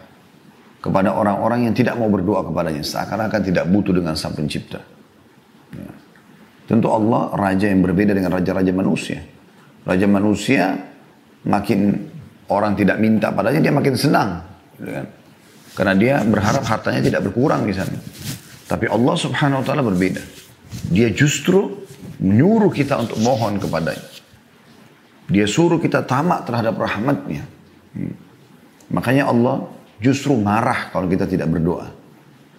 kepada 0.79 1.11
orang-orang 1.11 1.67
yang 1.67 1.75
tidak 1.75 1.99
mau 1.99 2.07
berdoa 2.07 2.47
kepadanya 2.47 2.87
seakan-akan 2.87 3.41
tidak 3.43 3.67
butuh 3.67 3.91
dengan 3.91 4.15
sang 4.15 4.33
pencipta. 4.33 4.79
Ya. 5.75 5.91
Tentu 6.71 6.87
Allah 6.93 7.35
raja 7.35 7.67
yang 7.67 7.83
berbeda 7.83 8.15
dengan 8.15 8.31
raja-raja 8.38 8.71
manusia. 8.71 9.19
Raja 9.83 10.07
manusia 10.07 10.79
makin 11.49 11.97
orang 12.47 12.79
tidak 12.79 13.03
minta 13.03 13.35
padanya 13.35 13.59
dia 13.59 13.75
makin 13.75 13.95
senang. 13.99 14.45
Gitu 14.79 14.91
kan? 14.95 15.07
Karena 15.75 15.95
dia 15.95 16.15
berharap 16.23 16.62
hartanya 16.62 17.00
tidak 17.03 17.21
berkurang 17.27 17.67
di 17.67 17.75
sana. 17.75 17.99
Tapi 18.69 18.87
Allah 18.91 19.15
subhanahu 19.17 19.62
wa 19.62 19.67
ta'ala 19.67 19.83
berbeda. 19.83 20.23
Dia 20.93 21.09
justru 21.11 21.88
menyuruh 22.21 22.69
kita 22.69 23.00
untuk 23.00 23.17
mohon 23.25 23.57
kepadanya. 23.57 24.05
Dia 25.28 25.44
suruh 25.44 25.76
kita 25.76 26.04
tamak 26.08 26.49
terhadap 26.49 26.80
rahmatnya. 26.80 27.44
Hmm. 27.92 28.16
Makanya 28.88 29.28
Allah 29.28 29.68
justru 30.00 30.32
marah 30.40 30.88
kalau 30.88 31.04
kita 31.04 31.28
tidak 31.28 31.52
berdoa. 31.52 31.92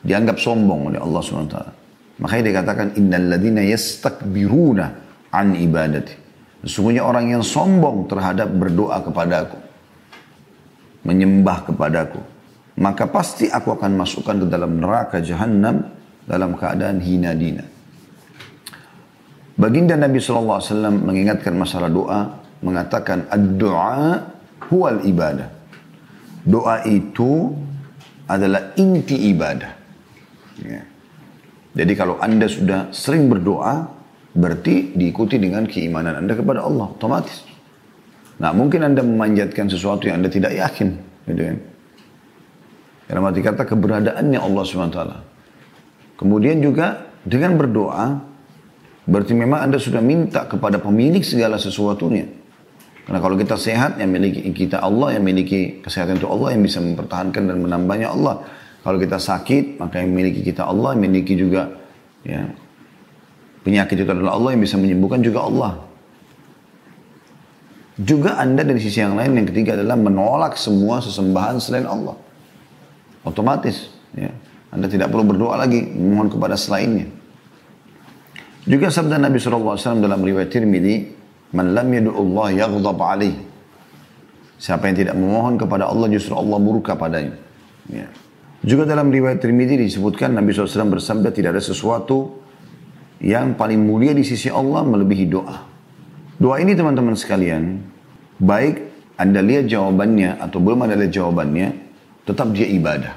Dianggap 0.06 0.38
sombong 0.38 0.94
oleh 0.94 1.00
Allah 1.02 1.22
ta'ala. 1.26 1.74
Makanya 2.22 2.44
dikatakan 2.54 2.88
innal 2.96 3.26
ladina 3.36 3.66
yastakbiruna 3.66 4.86
an 5.34 5.58
ibadati. 5.58 6.16
Sesungguhnya 6.64 7.04
orang 7.08 7.32
yang 7.32 7.44
sombong 7.44 8.06
terhadap 8.12 8.52
berdoa 8.52 9.00
kepadaku. 9.02 9.58
Menyembah 11.08 11.68
kepadaku. 11.72 12.22
Maka 12.80 13.08
pasti 13.08 13.48
aku 13.48 13.76
akan 13.76 13.92
masukkan 13.96 14.36
ke 14.40 14.46
dalam 14.48 14.80
neraka 14.80 15.20
jahanam 15.20 15.84
dalam 16.24 16.56
keadaan 16.56 17.00
hina 17.04 17.36
dina. 17.36 17.64
Baginda 19.60 20.00
Nabi 20.00 20.24
SAW 20.24 20.64
mengingatkan 21.04 21.52
masalah 21.52 21.92
doa, 21.92 22.40
mengatakan 22.60 23.28
ad-doa 23.32 24.30
huwal 24.70 25.02
ibadah. 25.04 25.50
Doa 26.44 26.84
itu 26.88 27.52
adalah 28.30 28.78
inti 28.78 29.34
ibadah. 29.34 29.72
Ya. 30.62 30.84
Jadi 31.74 31.94
kalau 31.96 32.20
anda 32.20 32.46
sudah 32.50 32.92
sering 32.92 33.30
berdoa, 33.30 33.88
berarti 34.36 34.94
diikuti 34.94 35.40
dengan 35.40 35.66
keimanan 35.66 36.20
anda 36.26 36.34
kepada 36.38 36.66
Allah, 36.66 36.92
otomatis. 36.92 37.46
Nah 38.40 38.56
mungkin 38.56 38.86
anda 38.88 39.04
memanjatkan 39.04 39.68
sesuatu 39.68 40.08
yang 40.08 40.24
anda 40.24 40.32
tidak 40.32 40.56
yakin, 40.56 40.96
gitu 41.28 41.42
kan? 41.44 41.58
Dalam 43.10 43.26
arti 43.26 43.42
kata 43.42 43.66
keberadaannya 43.66 44.38
Allah 44.38 44.64
SWT. 44.64 45.02
Kemudian 46.14 46.62
juga 46.62 47.10
dengan 47.26 47.58
berdoa, 47.58 48.22
berarti 49.10 49.34
memang 49.34 49.66
anda 49.66 49.82
sudah 49.82 50.00
minta 50.00 50.46
kepada 50.46 50.78
pemilik 50.78 51.26
segala 51.26 51.58
sesuatunya. 51.58 52.39
Karena 53.10 53.26
kalau 53.26 53.42
kita 53.42 53.58
sehat, 53.58 53.98
yang 53.98 54.14
miliki 54.14 54.54
kita 54.54 54.86
Allah, 54.86 55.18
yang 55.18 55.26
miliki 55.26 55.82
kesehatan 55.82 56.22
itu 56.22 56.30
Allah, 56.30 56.54
yang 56.54 56.62
bisa 56.62 56.78
mempertahankan 56.78 57.42
dan 57.42 57.58
menambahnya 57.58 58.14
Allah. 58.14 58.46
Kalau 58.86 59.02
kita 59.02 59.18
sakit, 59.18 59.82
maka 59.82 59.98
yang 59.98 60.14
miliki 60.14 60.46
kita 60.46 60.70
Allah, 60.70 60.94
yang 60.94 61.10
miliki 61.10 61.34
juga 61.34 61.74
ya, 62.22 62.46
penyakit 63.66 64.06
itu 64.06 64.12
adalah 64.14 64.38
Allah, 64.38 64.54
yang 64.54 64.62
bisa 64.62 64.78
menyembuhkan 64.78 65.26
juga 65.26 65.42
Allah. 65.42 65.72
Juga 67.98 68.38
anda 68.38 68.62
dari 68.62 68.78
sisi 68.78 69.02
yang 69.02 69.18
lain, 69.18 69.42
yang 69.42 69.50
ketiga 69.50 69.74
adalah 69.74 69.98
menolak 69.98 70.54
semua 70.54 71.02
sesembahan 71.02 71.58
selain 71.58 71.90
Allah. 71.90 72.14
Otomatis. 73.26 73.90
Ya. 74.14 74.30
Anda 74.70 74.86
tidak 74.86 75.10
perlu 75.10 75.34
berdoa 75.34 75.58
lagi, 75.58 75.82
memohon 75.82 76.30
kepada 76.30 76.54
selainnya. 76.54 77.10
Juga 78.70 78.94
sabda 78.94 79.18
Nabi 79.18 79.42
SAW 79.42 79.98
dalam 79.98 80.22
riwayat 80.22 80.54
Tirmidzi, 80.54 81.19
Man 81.50 81.74
lam 81.74 81.90
Allah 81.90 82.48
yaghdab 82.54 83.00
alaih. 83.02 83.36
Siapa 84.60 84.92
yang 84.92 84.98
tidak 85.08 85.16
memohon 85.16 85.56
kepada 85.56 85.88
Allah 85.88 86.12
justru 86.12 86.36
Allah 86.36 86.60
murka 86.60 86.94
padanya. 86.94 87.40
Ya. 87.88 88.06
Juga 88.60 88.84
dalam 88.84 89.08
riwayat 89.08 89.40
Tirmidzi 89.40 89.80
disebutkan 89.80 90.36
Nabi 90.36 90.52
SAW 90.52 91.00
bersabda 91.00 91.32
tidak 91.32 91.56
ada 91.56 91.64
sesuatu 91.64 92.44
yang 93.24 93.56
paling 93.56 93.80
mulia 93.80 94.12
di 94.12 94.22
sisi 94.28 94.52
Allah 94.52 94.84
melebihi 94.84 95.26
doa. 95.32 95.58
Doa 96.40 96.60
ini 96.60 96.76
teman-teman 96.76 97.16
sekalian, 97.16 97.80
baik 98.40 98.84
Anda 99.16 99.40
lihat 99.44 99.72
jawabannya 99.72 100.44
atau 100.44 100.60
belum 100.60 100.88
ada 100.88 100.96
lihat 101.00 101.12
jawabannya, 101.12 101.68
tetap 102.28 102.52
dia 102.52 102.68
ibadah. 102.68 103.16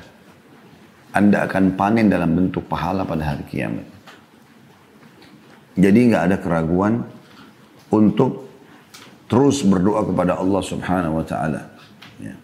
Anda 1.12 1.46
akan 1.46 1.74
panen 1.74 2.06
dalam 2.06 2.34
bentuk 2.38 2.66
pahala 2.70 3.02
pada 3.02 3.34
hari 3.34 3.44
kiamat. 3.46 3.86
Jadi 5.74 5.98
nggak 6.10 6.22
ada 6.30 6.36
keraguan 6.38 7.02
untuk 7.92 8.48
terus 9.28 9.60
berdoa 9.64 10.08
kepada 10.08 10.40
Allah 10.40 10.62
Subhanahu 10.64 11.20
wa 11.20 11.24
taala. 11.24 11.68
Ya. 12.16 12.34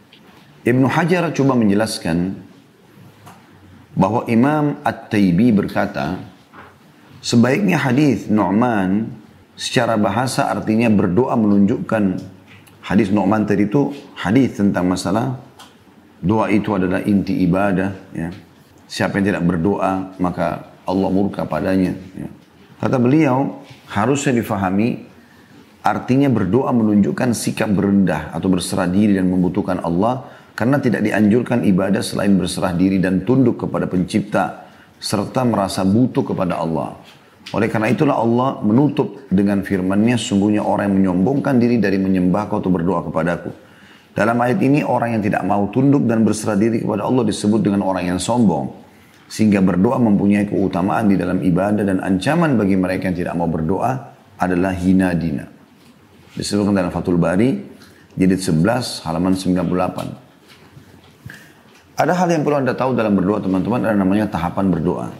Ibnu 0.68 0.84
Hajar 0.88 1.32
coba 1.32 1.56
menjelaskan 1.56 2.36
bahwa 3.96 4.28
Imam 4.30 4.78
At-Taibi 4.84 5.50
berkata, 5.50 6.20
sebaiknya 7.24 7.80
hadis 7.80 8.28
Nu'man 8.30 9.10
secara 9.58 9.98
bahasa 9.98 10.46
artinya 10.52 10.86
berdoa 10.86 11.34
menunjukkan 11.34 12.22
hadis 12.84 13.10
Nu'man 13.10 13.48
tadi 13.48 13.66
itu 13.66 13.90
hadis 14.14 14.54
tentang 14.60 14.86
masalah 14.86 15.40
doa 16.22 16.46
itu 16.52 16.72
adalah 16.76 17.02
inti 17.02 17.42
ibadah 17.42 17.90
ya. 18.14 18.30
Siapa 18.88 19.20
yang 19.20 19.34
tidak 19.34 19.44
berdoa 19.44 20.16
maka 20.16 20.72
Allah 20.88 21.08
murka 21.12 21.44
padanya 21.44 21.92
ya. 22.16 22.28
Kata 22.78 22.96
beliau 23.02 23.66
harusnya 23.90 24.38
difahami 24.38 25.07
Artinya 25.82 26.26
berdoa 26.26 26.74
menunjukkan 26.74 27.32
sikap 27.32 27.70
berendah 27.70 28.34
atau 28.34 28.50
berserah 28.50 28.90
diri 28.90 29.14
dan 29.14 29.30
membutuhkan 29.30 29.78
Allah 29.80 30.26
karena 30.58 30.82
tidak 30.82 31.06
dianjurkan 31.06 31.62
ibadah 31.62 32.02
selain 32.02 32.34
berserah 32.34 32.74
diri 32.74 32.98
dan 32.98 33.22
tunduk 33.22 33.62
kepada 33.62 33.86
pencipta 33.86 34.66
serta 34.98 35.46
merasa 35.46 35.86
butuh 35.86 36.26
kepada 36.26 36.58
Allah. 36.58 36.98
Oleh 37.54 37.70
karena 37.70 37.88
itulah 37.88 38.18
Allah 38.18 38.60
menutup 38.60 39.24
dengan 39.30 39.64
firman-Nya 39.64 40.20
sungguhnya 40.20 40.60
orang 40.60 40.92
yang 40.92 40.96
menyombongkan 41.00 41.56
diri 41.56 41.80
dari 41.80 41.96
menyembahku 41.96 42.60
atau 42.60 42.68
berdoa 42.68 43.08
kepadaku. 43.08 43.50
Dalam 44.12 44.36
ayat 44.42 44.58
ini 44.60 44.82
orang 44.82 45.16
yang 45.16 45.22
tidak 45.22 45.46
mau 45.46 45.70
tunduk 45.70 46.04
dan 46.04 46.26
berserah 46.26 46.58
diri 46.58 46.82
kepada 46.82 47.06
Allah 47.06 47.22
disebut 47.22 47.62
dengan 47.62 47.86
orang 47.86 48.10
yang 48.10 48.18
sombong. 48.20 48.68
Sehingga 49.30 49.62
berdoa 49.62 49.96
mempunyai 50.02 50.50
keutamaan 50.50 51.06
di 51.06 51.16
dalam 51.16 51.38
ibadah 51.38 51.86
dan 51.86 52.02
ancaman 52.02 52.58
bagi 52.58 52.74
mereka 52.74 53.08
yang 53.08 53.16
tidak 53.16 53.34
mau 53.38 53.46
berdoa 53.46 53.92
adalah 54.42 54.74
hina 54.74 55.14
dina. 55.14 55.57
Disebutkan 56.38 56.70
dalam 56.70 56.94
Fathul 56.94 57.18
Bari, 57.18 57.50
jilid 58.14 58.38
11, 58.38 59.02
halaman 59.02 59.34
98. 59.34 61.98
Ada 61.98 62.14
hal 62.14 62.30
yang 62.30 62.46
perlu 62.46 62.62
Anda 62.62 62.78
tahu 62.78 62.94
dalam 62.94 63.18
berdoa 63.18 63.42
teman-teman, 63.42 63.82
ada 63.82 63.98
namanya 63.98 64.30
tahapan 64.30 64.70
berdoa. 64.70 65.10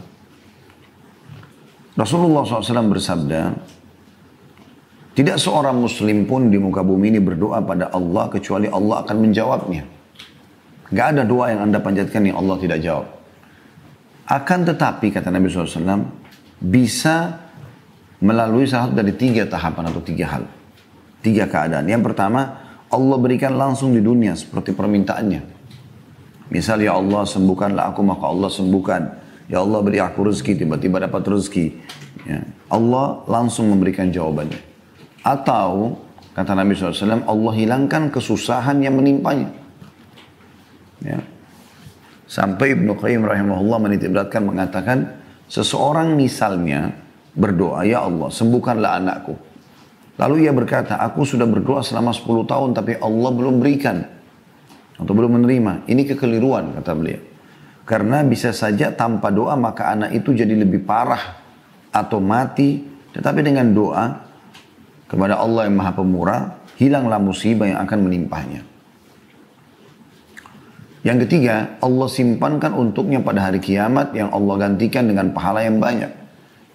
Rasulullah 1.99 2.47
SAW 2.47 2.95
bersabda, 2.95 3.51
tidak 5.19 5.43
seorang 5.43 5.75
muslim 5.75 6.23
pun 6.31 6.47
di 6.47 6.63
muka 6.63 6.87
bumi 6.87 7.11
ini 7.11 7.19
berdoa 7.19 7.67
pada 7.67 7.91
Allah 7.91 8.31
kecuali 8.31 8.71
Allah 8.71 9.03
akan 9.03 9.17
menjawabnya. 9.19 9.83
Gak 10.95 11.19
ada 11.19 11.27
doa 11.27 11.51
yang 11.51 11.67
anda 11.67 11.83
panjatkan 11.83 12.31
yang 12.31 12.39
Allah 12.39 12.63
tidak 12.63 12.79
jawab. 12.79 13.11
Akan 14.31 14.63
tetapi, 14.63 15.11
kata 15.11 15.35
Nabi 15.35 15.51
SAW, 15.51 16.15
bisa 16.63 17.43
melalui 18.23 18.71
salah 18.71 18.95
dari 18.95 19.11
tiga 19.19 19.51
tahapan 19.51 19.91
atau 19.91 19.99
tiga 19.99 20.31
hal. 20.31 20.58
Tiga 21.19 21.51
keadaan. 21.51 21.87
Yang 21.91 22.13
pertama, 22.13 22.69
Allah 22.89 23.17
berikan 23.21 23.59
langsung 23.59 23.93
di 23.93 24.01
dunia 24.01 24.33
seperti 24.39 24.73
permintaannya. 24.73 25.43
Misal, 26.49 26.81
ya 26.81 26.97
Allah 26.97 27.29
sembuhkanlah 27.29 27.93
aku, 27.93 28.01
maka 28.01 28.25
Allah 28.25 28.49
sembuhkan. 28.49 29.03
Ya 29.49 29.61
Allah 29.61 29.81
beri 29.85 30.01
aku 30.01 30.29
rezeki, 30.29 30.65
tiba-tiba 30.65 31.01
dapat 31.01 31.25
rezeki. 31.25 31.67
Ya. 32.25 32.45
Allah 32.69 33.25
langsung 33.29 33.69
memberikan 33.69 34.09
jawabannya. 34.09 34.61
Atau, 35.25 36.01
kata 36.33 36.53
Nabi 36.57 36.73
SAW, 36.77 37.25
Allah 37.25 37.53
hilangkan 37.57 38.09
kesusahan 38.09 38.81
yang 38.81 38.97
menimpanya. 38.97 39.53
Ya. 41.05 41.21
Sampai 42.29 42.77
Ibnu 42.77 42.97
Qayyim 42.97 43.25
rahimahullah 43.25 43.79
menitipberatkan 43.89 44.45
mengatakan, 44.45 45.17
seseorang 45.49 46.13
misalnya 46.17 46.93
berdoa, 47.33 47.85
ya 47.89 48.05
Allah 48.05 48.29
sembuhkanlah 48.29 49.01
anakku. 49.01 49.48
Lalu 50.19 50.51
ia 50.51 50.53
berkata, 50.53 50.99
aku 50.99 51.23
sudah 51.23 51.47
berdoa 51.47 51.81
selama 51.87 52.11
10 52.11 52.27
tahun 52.51 52.71
tapi 52.75 52.99
Allah 52.99 53.31
belum 53.31 53.63
berikan. 53.63 54.03
Atau 54.99 55.15
belum 55.15 55.39
menerima. 55.39 55.87
Ini 55.87 56.03
kekeliruan 56.11 56.75
kata 56.75 56.93
beliau. 56.99 57.23
Karena 57.87 58.27
bisa 58.27 58.51
saja 58.51 58.91
tanpa 58.91 59.31
doa 59.31 59.55
maka 59.55 59.95
anak 59.95 60.11
itu 60.13 60.35
jadi 60.35 60.59
lebih 60.59 60.83
parah 60.83 61.39
atau 61.95 62.19
mati. 62.19 62.83
Tetapi 63.15 63.41
dengan 63.47 63.71
doa 63.71 64.05
kepada 65.07 65.39
Allah 65.39 65.71
yang 65.71 65.79
maha 65.79 65.95
pemurah, 65.95 66.41
hilanglah 66.77 67.23
musibah 67.23 67.71
yang 67.71 67.81
akan 67.81 67.99
menimpahnya. 68.11 68.61
Yang 71.07 71.25
ketiga, 71.25 71.79
Allah 71.79 72.09
simpankan 72.11 72.75
untuknya 72.75 73.23
pada 73.23 73.49
hari 73.49 73.63
kiamat 73.63 74.13
yang 74.13 74.35
Allah 74.35 74.69
gantikan 74.69 75.07
dengan 75.07 75.31
pahala 75.31 75.63
yang 75.63 75.79
banyak. 75.79 76.11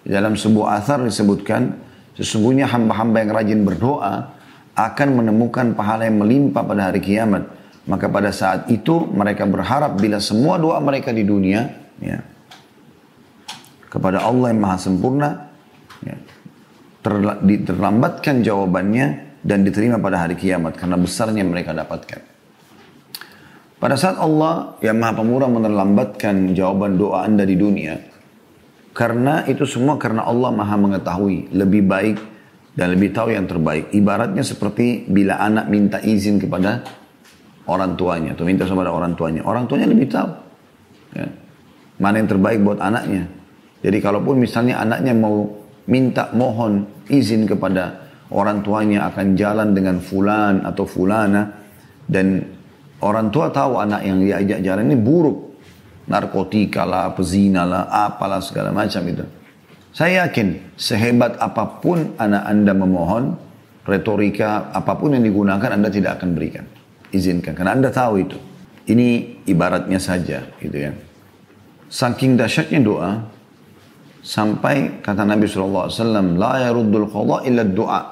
Di 0.02 0.10
dalam 0.10 0.34
sebuah 0.34 0.80
asar 0.80 1.04
disebutkan, 1.04 1.76
Sesungguhnya 2.14 2.70
hamba-hamba 2.70 3.16
yang 3.26 3.30
rajin 3.34 3.60
berdoa 3.66 4.14
akan 4.74 5.08
menemukan 5.22 5.74
pahala 5.74 6.06
yang 6.06 6.18
melimpah 6.22 6.62
pada 6.62 6.90
hari 6.90 7.02
kiamat. 7.02 7.46
Maka 7.84 8.08
pada 8.08 8.32
saat 8.32 8.70
itu 8.72 9.06
mereka 9.12 9.44
berharap 9.44 10.00
bila 10.00 10.16
semua 10.16 10.56
doa 10.56 10.80
mereka 10.80 11.12
di 11.12 11.20
dunia 11.20 11.68
ya, 12.00 12.22
kepada 13.92 14.24
Allah 14.24 14.56
yang 14.56 14.60
maha 14.64 14.78
sempurna 14.80 15.52
ya, 16.00 16.16
terlambatkan 17.68 18.40
jawabannya 18.40 19.06
dan 19.44 19.60
diterima 19.68 20.00
pada 20.00 20.24
hari 20.24 20.34
kiamat 20.40 20.80
karena 20.80 20.96
besarnya 20.96 21.44
mereka 21.44 21.76
dapatkan. 21.76 22.24
Pada 23.76 24.00
saat 24.00 24.16
Allah 24.16 24.80
yang 24.80 24.96
maha 24.96 25.20
pemurah 25.20 25.50
menerlambatkan 25.52 26.56
jawaban 26.56 26.96
doa 26.96 27.28
anda 27.28 27.44
di 27.44 27.52
dunia, 27.52 28.00
karena 28.94 29.42
itu 29.50 29.66
semua 29.66 29.98
karena 29.98 30.22
Allah 30.22 30.54
maha 30.54 30.78
mengetahui 30.78 31.50
lebih 31.50 31.82
baik 31.82 32.16
dan 32.78 32.94
lebih 32.94 33.10
tahu 33.10 33.34
yang 33.34 33.50
terbaik. 33.50 33.90
Ibaratnya 33.90 34.46
seperti 34.46 35.10
bila 35.10 35.42
anak 35.42 35.66
minta 35.66 35.98
izin 35.98 36.38
kepada 36.38 36.78
orang 37.66 37.98
tuanya 37.98 38.38
atau 38.38 38.46
minta 38.46 38.62
sama 38.70 38.86
orang 38.86 39.18
tuanya. 39.18 39.42
Orang 39.42 39.66
tuanya 39.66 39.90
lebih 39.90 40.06
tahu. 40.06 40.30
Ya. 41.18 41.26
Mana 41.98 42.22
yang 42.22 42.30
terbaik 42.30 42.62
buat 42.62 42.78
anaknya. 42.78 43.26
Jadi 43.82 43.98
kalaupun 43.98 44.38
misalnya 44.38 44.78
anaknya 44.78 45.14
mau 45.14 45.42
minta 45.90 46.30
mohon 46.30 46.86
izin 47.10 47.50
kepada 47.50 48.06
orang 48.30 48.62
tuanya 48.62 49.10
akan 49.10 49.34
jalan 49.34 49.74
dengan 49.74 49.98
fulan 49.98 50.62
atau 50.62 50.86
fulana 50.86 51.50
dan 52.06 52.40
orang 53.02 53.28
tua 53.28 53.50
tahu 53.50 53.78
anak 53.78 54.00
yang 54.06 54.22
diajak 54.22 54.58
jalan 54.64 54.88
ini 54.88 54.96
buruk 54.96 55.53
narkotika 56.04 56.84
lah, 56.84 57.12
pezina 57.16 57.64
lah, 57.64 57.88
apalah 57.88 58.40
segala 58.44 58.70
macam 58.70 59.02
itu. 59.08 59.24
Saya 59.94 60.26
yakin 60.26 60.74
sehebat 60.74 61.38
apa 61.38 61.78
pun 61.78 62.18
anak 62.18 62.42
Anda 62.44 62.72
memohon, 62.74 63.38
retorika 63.86 64.74
apa 64.74 64.98
pun 64.98 65.14
yang 65.14 65.22
digunakan 65.22 65.70
Anda 65.70 65.88
tidak 65.88 66.18
akan 66.20 66.34
berikan. 66.34 66.66
Izinkan, 67.14 67.54
karena 67.54 67.78
Anda 67.78 67.94
tahu 67.94 68.14
itu. 68.18 68.38
Ini 68.84 69.40
ibaratnya 69.48 69.96
saja, 70.02 70.44
gitu 70.58 70.76
ya. 70.76 70.92
Saking 71.88 72.34
dahsyatnya 72.34 72.80
doa, 72.82 73.10
sampai 74.20 74.98
kata 74.98 75.22
Nabi 75.22 75.46
SAW, 75.46 75.88
La 76.36 76.68
yaruddul 76.68 77.06
qadha 77.08 77.46
illa 77.46 77.62
doa. 77.62 78.02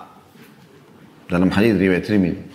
Dalam 1.27 1.51
hadis 1.51 1.77
riwayat 1.77 2.05
Tirmidzi. 2.05 2.53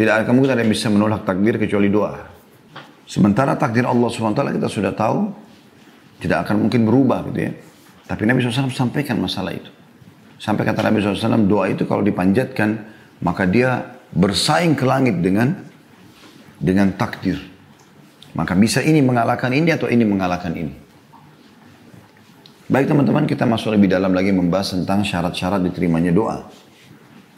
Tidak 0.00 0.12
ada 0.16 0.32
mungkin 0.32 0.56
ada 0.56 0.64
yang 0.64 0.72
bisa 0.72 0.88
menolak 0.88 1.28
takdir 1.28 1.60
kecuali 1.60 1.92
doa. 1.92 2.29
Sementara 3.10 3.58
takdir 3.58 3.82
Allah 3.82 4.06
SWT 4.06 4.38
kita 4.38 4.70
sudah 4.70 4.94
tahu, 4.94 5.34
tidak 6.22 6.46
akan 6.46 6.62
mungkin 6.62 6.86
berubah 6.86 7.26
gitu 7.26 7.50
ya. 7.50 7.52
Tapi 8.06 8.22
Nabi 8.22 8.38
SAW 8.38 8.70
sampaikan 8.70 9.18
masalah 9.18 9.50
itu. 9.50 9.66
Sampai 10.38 10.62
kata 10.62 10.86
Nabi 10.86 11.02
SAW, 11.02 11.42
doa 11.50 11.66
itu 11.66 11.90
kalau 11.90 12.06
dipanjatkan, 12.06 12.86
maka 13.18 13.50
dia 13.50 13.98
bersaing 14.14 14.78
ke 14.78 14.86
langit 14.86 15.18
dengan 15.18 15.58
dengan 16.62 16.94
takdir. 16.94 17.42
Maka 18.30 18.54
bisa 18.54 18.78
ini 18.78 19.02
mengalahkan 19.02 19.50
ini 19.50 19.74
atau 19.74 19.90
ini 19.90 20.06
mengalahkan 20.06 20.54
ini. 20.54 20.70
Baik 22.70 22.94
teman-teman, 22.94 23.26
kita 23.26 23.42
masuk 23.42 23.74
lebih 23.74 23.90
dalam 23.90 24.14
lagi 24.14 24.30
membahas 24.30 24.78
tentang 24.78 25.02
syarat-syarat 25.02 25.58
diterimanya 25.66 26.14
doa. 26.14 26.46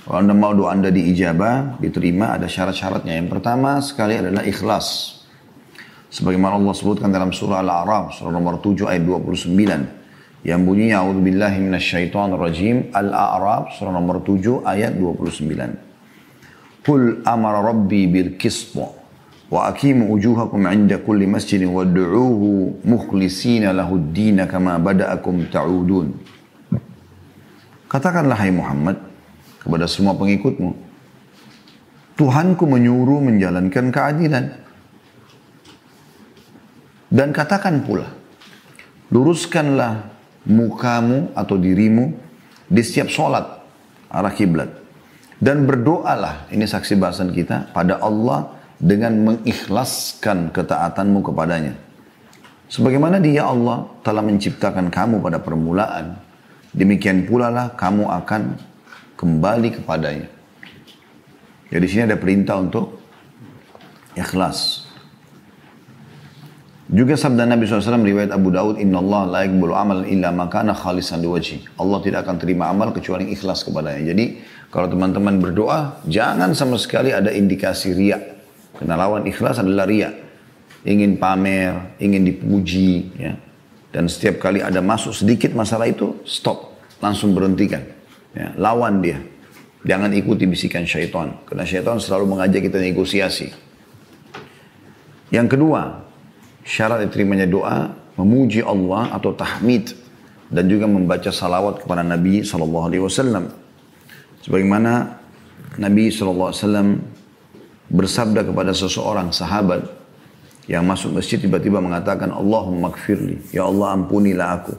Kalau 0.04 0.20
anda 0.20 0.36
mau 0.36 0.52
doa 0.52 0.76
anda 0.76 0.92
diijabah, 0.92 1.80
diterima, 1.80 2.36
ada 2.36 2.44
syarat-syaratnya. 2.44 3.16
Yang 3.16 3.28
pertama 3.32 3.80
sekali 3.80 4.20
adalah 4.20 4.44
ikhlas. 4.44 5.21
Sebagaimana 6.12 6.60
Allah 6.60 6.76
sebutkan 6.76 7.08
dalam 7.08 7.32
surah 7.32 7.64
Al-A'raf, 7.64 8.20
surah 8.20 8.28
nomor 8.28 8.60
7 8.60 8.84
ayat 8.84 9.00
29 9.00 9.48
yang 10.44 10.60
bunyinya 10.60 11.00
a'udzubillahi 11.00 11.58
minasyaitonir 11.64 12.36
rajim 12.36 12.92
Al-A'raf 12.92 13.80
surah 13.80 13.96
nomor 13.96 14.20
7 14.20 14.60
ayat 14.68 14.92
29. 15.00 16.84
Qul 16.84 17.24
amara 17.24 17.64
rabbi 17.64 18.12
bil 18.12 18.36
qist 18.36 18.76
wa 18.76 18.92
aqimu 19.72 20.12
wujuhakum 20.12 20.68
'inda 20.68 21.00
kulli 21.00 21.24
masjidin 21.24 21.72
wad'uuhu 21.72 22.84
mukhlisina 22.84 23.72
lahu 23.72 23.96
ad-din 23.96 24.44
kama 24.44 24.76
bada'akum 24.76 25.48
ta'udun. 25.48 26.12
Katakanlah 27.88 28.36
hai 28.36 28.52
Muhammad 28.52 29.00
kepada 29.64 29.88
semua 29.88 30.12
pengikutmu 30.12 30.92
Tuhanku 32.12 32.68
menyuruh 32.68 33.24
menjalankan 33.24 33.88
keadilan. 33.88 34.61
Dan 37.12 37.36
katakan 37.36 37.84
pula, 37.84 38.08
luruskanlah 39.12 40.08
mukamu 40.48 41.36
atau 41.36 41.60
dirimu 41.60 42.16
di 42.72 42.80
setiap 42.80 43.12
sholat 43.12 43.44
arah 44.08 44.32
kiblat. 44.32 44.72
Dan 45.36 45.68
berdoalah 45.68 46.48
ini 46.48 46.64
saksi 46.64 46.96
bahasan 46.96 47.36
kita 47.36 47.68
pada 47.76 48.00
Allah 48.00 48.56
dengan 48.80 49.12
mengikhlaskan 49.28 50.56
ketaatanmu 50.56 51.20
kepadanya. 51.20 51.76
Sebagaimana 52.72 53.20
dia 53.20 53.44
Allah 53.44 53.84
telah 54.00 54.24
menciptakan 54.24 54.88
kamu 54.88 55.20
pada 55.20 55.36
permulaan 55.36 56.16
demikian 56.72 57.28
pula 57.28 57.52
lah 57.52 57.76
kamu 57.76 58.08
akan 58.08 58.56
kembali 59.20 59.68
kepadanya. 59.76 60.28
Jadi 61.68 61.84
sini 61.84 62.02
ada 62.08 62.16
perintah 62.16 62.56
untuk 62.56 62.96
ikhlas 64.16 64.81
juga 66.92 67.16
sabda 67.16 67.48
Nabi 67.48 67.64
SAW 67.64 68.04
riwayat 68.04 68.36
Abu 68.36 68.52
Daud, 68.52 68.76
Inna 68.76 69.00
Allah 69.00 69.22
la 69.24 69.38
yakbulu 69.48 69.72
amal 69.72 70.04
illa 70.04 70.28
makana 70.28 70.76
khalisan 70.76 71.24
diwaji. 71.24 71.64
Allah 71.80 71.98
tidak 72.04 72.28
akan 72.28 72.36
terima 72.36 72.68
amal 72.68 72.92
kecuali 72.92 73.32
ikhlas 73.32 73.64
kepadanya. 73.64 74.12
Jadi 74.12 74.44
kalau 74.68 74.92
teman-teman 74.92 75.40
berdoa, 75.40 76.04
jangan 76.04 76.52
sama 76.52 76.76
sekali 76.76 77.12
ada 77.16 77.32
indikasi 77.32 77.96
riak. 77.96 78.22
Karena 78.76 79.00
lawan 79.00 79.24
ikhlas 79.24 79.64
adalah 79.64 79.88
riak. 79.88 80.12
Ingin 80.84 81.16
pamer, 81.16 81.96
ingin 81.96 82.28
dipuji. 82.28 83.08
ya. 83.16 83.40
Dan 83.88 84.12
setiap 84.12 84.40
kali 84.40 84.60
ada 84.60 84.84
masuk 84.84 85.16
sedikit 85.16 85.56
masalah 85.56 85.88
itu, 85.88 86.20
stop. 86.28 86.76
Langsung 87.00 87.32
berhentikan. 87.32 87.84
Ya, 88.36 88.52
lawan 88.60 89.00
dia. 89.00 89.20
Jangan 89.84 90.12
ikuti 90.12 90.44
bisikan 90.44 90.84
syaitan. 90.84 91.40
Karena 91.48 91.64
syaitan 91.64 91.96
selalu 91.96 92.36
mengajak 92.36 92.68
kita 92.68 92.80
negosiasi. 92.80 93.48
Yang 95.32 95.56
kedua, 95.56 96.01
syarat 96.62 97.06
diterimanya 97.06 97.46
doa 97.46 97.94
memuji 98.16 98.62
Allah 98.62 99.14
atau 99.14 99.34
tahmid 99.34 99.94
dan 100.52 100.68
juga 100.68 100.84
membaca 100.84 101.32
salawat 101.32 101.80
kepada 101.82 102.04
Nabi 102.04 102.44
sallallahu 102.44 102.86
alaihi 102.92 103.02
wasallam. 103.02 103.48
Sebagaimana 104.44 105.16
Nabi 105.80 106.12
sallallahu 106.12 106.50
alaihi 106.52 106.62
wasallam 106.62 106.88
bersabda 107.88 108.40
kepada 108.44 108.72
seseorang 108.76 109.32
sahabat 109.32 109.84
yang 110.70 110.84
masuk 110.86 111.18
masjid 111.18 111.40
tiba-tiba 111.40 111.82
mengatakan 111.82 112.30
Allahumma 112.30 112.92
gfirli, 112.94 113.40
ya 113.50 113.66
Allah 113.66 113.98
ampunilah 113.98 114.48
aku. 114.62 114.74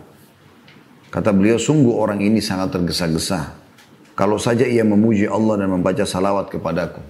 Kata 1.13 1.29
beliau, 1.29 1.61
sungguh 1.61 1.93
orang 1.93 2.25
ini 2.25 2.41
sangat 2.41 2.73
tergesa-gesa. 2.73 3.53
Kalau 4.17 4.41
saja 4.41 4.65
ia 4.65 4.81
memuji 4.81 5.29
Allah 5.29 5.61
dan 5.61 5.69
membaca 5.69 6.01
salawat 6.05 6.49
kepadaku. 6.49 7.01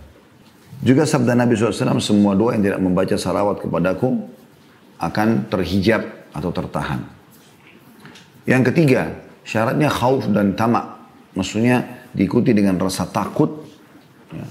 Juga 0.83 1.07
sabda 1.07 1.39
Nabi 1.39 1.55
SAW, 1.55 2.03
semua 2.03 2.35
doa 2.35 2.51
yang 2.51 2.63
tidak 2.67 2.81
membaca 2.83 3.15
salawat 3.15 3.63
kepadaku, 3.63 4.27
akan 5.09 5.49
terhijab 5.51 6.05
atau 6.33 6.49
tertahan. 6.53 7.03
Yang 8.43 8.73
ketiga, 8.73 9.01
syaratnya 9.47 9.87
khauf 9.87 10.27
dan 10.31 10.55
tamak. 10.55 10.99
Maksudnya 11.33 12.07
diikuti 12.11 12.51
dengan 12.51 12.77
rasa 12.77 13.07
takut. 13.07 13.63
Ya. 14.29 14.45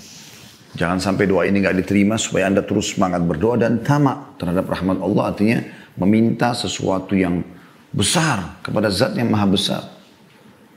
Jangan 0.72 0.98
sampai 1.04 1.28
doa 1.28 1.44
ini 1.44 1.60
nggak 1.60 1.84
diterima 1.84 2.16
supaya 2.16 2.48
anda 2.48 2.64
terus 2.64 2.96
semangat 2.96 3.20
berdoa 3.28 3.60
dan 3.60 3.84
tamak 3.84 4.40
terhadap 4.40 4.64
rahmat 4.72 5.04
Allah 5.04 5.24
artinya 5.28 5.58
meminta 6.00 6.56
sesuatu 6.56 7.12
yang 7.12 7.44
besar 7.92 8.56
kepada 8.64 8.88
zat 8.88 9.12
yang 9.12 9.28
maha 9.28 9.52
besar. 9.52 9.82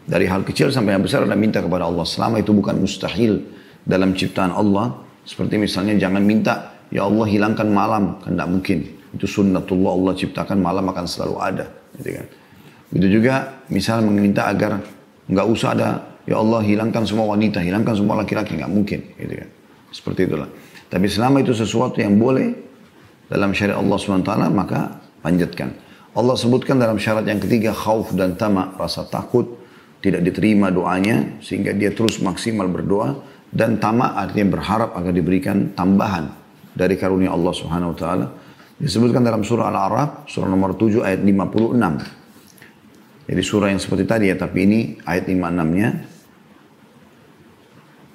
Dari 0.05 0.27
hal 0.27 0.43
kecil 0.43 0.69
sampai 0.69 0.99
yang 0.99 1.03
besar 1.07 1.23
anda 1.23 1.39
minta 1.39 1.63
kepada 1.63 1.87
Allah. 1.87 2.03
Selama 2.03 2.43
itu 2.43 2.51
bukan 2.51 2.77
mustahil 2.77 3.41
dalam 3.87 4.13
ciptaan 4.13 4.51
Allah. 4.51 5.01
Seperti 5.25 5.57
misalnya 5.57 5.97
jangan 5.97 6.21
minta, 6.21 6.77
ya 6.93 7.07
Allah 7.07 7.25
hilangkan 7.25 7.65
malam. 7.71 8.21
Kan 8.21 8.37
tidak 8.37 8.49
mungkin. 8.51 8.79
Itu 9.15 9.25
sunnatullah 9.25 9.91
Allah 9.95 10.13
ciptakan 10.19 10.59
malam 10.59 10.85
akan 10.91 11.05
selalu 11.07 11.35
ada. 11.39 11.65
Gitu 11.95 12.09
kan. 12.19 12.27
Itu 12.91 13.07
juga 13.07 13.33
misal 13.71 14.03
meminta 14.03 14.45
agar 14.51 14.83
nggak 15.31 15.47
usah 15.47 15.69
ada 15.73 15.89
ya 16.27 16.37
Allah 16.37 16.61
hilangkan 16.61 17.07
semua 17.07 17.31
wanita, 17.31 17.63
hilangkan 17.63 17.95
semua 17.95 18.19
laki-laki 18.19 18.59
nggak 18.59 18.71
mungkin. 18.71 18.99
Gitu 19.15 19.33
kan. 19.39 19.49
Seperti 19.95 20.27
itulah. 20.27 20.49
Tapi 20.91 21.07
selama 21.07 21.39
itu 21.41 21.55
sesuatu 21.55 21.97
yang 22.03 22.19
boleh 22.19 22.51
dalam 23.31 23.55
syariat 23.55 23.81
Allah 23.81 23.97
SWT 23.97 24.31
maka 24.53 25.01
panjatkan. 25.23 25.71
Allah 26.15 26.35
sebutkan 26.39 26.79
dalam 26.79 26.95
syarat 26.95 27.27
yang 27.27 27.43
ketiga 27.43 27.75
khauf 27.75 28.15
dan 28.15 28.39
tamak 28.39 28.79
rasa 28.79 29.03
takut 29.07 29.59
tidak 29.99 30.23
diterima 30.23 30.71
doanya 30.71 31.41
sehingga 31.41 31.73
dia 31.75 31.91
terus 31.91 32.21
maksimal 32.23 32.69
berdoa 32.71 33.19
dan 33.51 33.81
tamak 33.81 34.15
artinya 34.15 34.55
berharap 34.55 34.95
agar 34.95 35.11
diberikan 35.11 35.75
tambahan 35.75 36.31
dari 36.71 36.95
karunia 36.95 37.35
Allah 37.35 37.53
Subhanahu 37.55 37.91
wa 37.91 37.97
taala 37.97 38.25
Disebutkan 38.75 39.23
dalam 39.23 39.39
surah 39.39 39.71
Al-A'raf, 39.71 40.27
surah 40.27 40.51
nomor 40.51 40.75
7 40.75 40.99
ayat 40.99 41.23
56. 41.23 41.79
Jadi 43.25 43.41
surah 43.41 43.71
yang 43.71 43.79
seperti 43.79 44.03
tadi 44.03 44.27
ya, 44.27 44.35
tapi 44.35 44.67
ini 44.67 44.79
ayat 45.07 45.31
56-nya. 45.31 45.89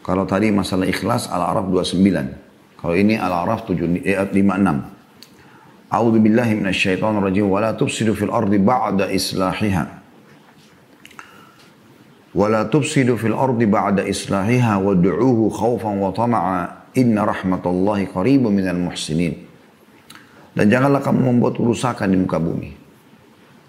Kalau 0.05 0.29
tadi 0.29 0.53
masalah 0.53 0.85
ikhlas 0.85 1.33
Al-A'raf 1.33 1.65
29. 1.65 2.77
Kalau 2.77 2.93
ini 2.93 3.17
Al-A'raf 3.17 3.65
7 3.65 4.05
eh, 4.05 4.21
ayat 4.21 4.37
56. 4.37 5.01
A'udzu 5.91 6.19
billahi 6.23 6.53
minasyaitonir 6.55 7.25
rajim 7.25 7.49
wa 7.49 7.59
la 7.65 7.73
tufsidu 7.73 8.13
fil 8.13 8.31
ardi 8.31 8.61
ba'da 8.61 9.09
islahiha. 9.11 9.85
Wa 12.31 12.47
la 12.47 12.69
tufsidu 12.69 13.17
fil 13.17 13.35
ardi 13.35 13.65
ba'da 13.67 14.07
islahiha 14.07 14.77
wad'uuhu 14.77 15.51
khaufan 15.51 15.99
wa 15.99 16.15
tama'a 16.15 16.95
inna 16.95 17.27
rahmatallahi 17.27 18.13
qaribun 18.13 18.55
minal 18.55 18.79
muhsinin. 18.79 19.50
Dan 20.61 20.69
janganlah 20.69 21.01
kamu 21.01 21.25
membuat 21.25 21.57
kerusakan 21.57 22.13
di 22.13 22.21
muka 22.21 22.37
bumi. 22.37 22.69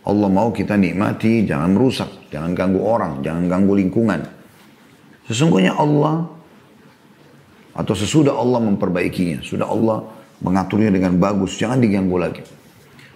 Allah 0.04 0.28
mau 0.28 0.52
kita 0.52 0.76
nikmati, 0.76 1.48
jangan 1.48 1.72
merusak, 1.72 2.28
jangan 2.28 2.52
ganggu 2.52 2.84
orang, 2.84 3.24
jangan 3.24 3.48
ganggu 3.48 3.80
lingkungan. 3.80 4.20
Sesungguhnya 5.24 5.72
Allah 5.80 6.28
atau 7.72 7.96
sesudah 7.96 8.36
Allah 8.36 8.60
memperbaikinya, 8.60 9.40
sudah 9.40 9.72
Allah 9.72 10.04
mengaturnya 10.44 10.92
dengan 10.92 11.16
bagus, 11.16 11.56
jangan 11.56 11.80
diganggu 11.80 12.20
lagi. 12.20 12.44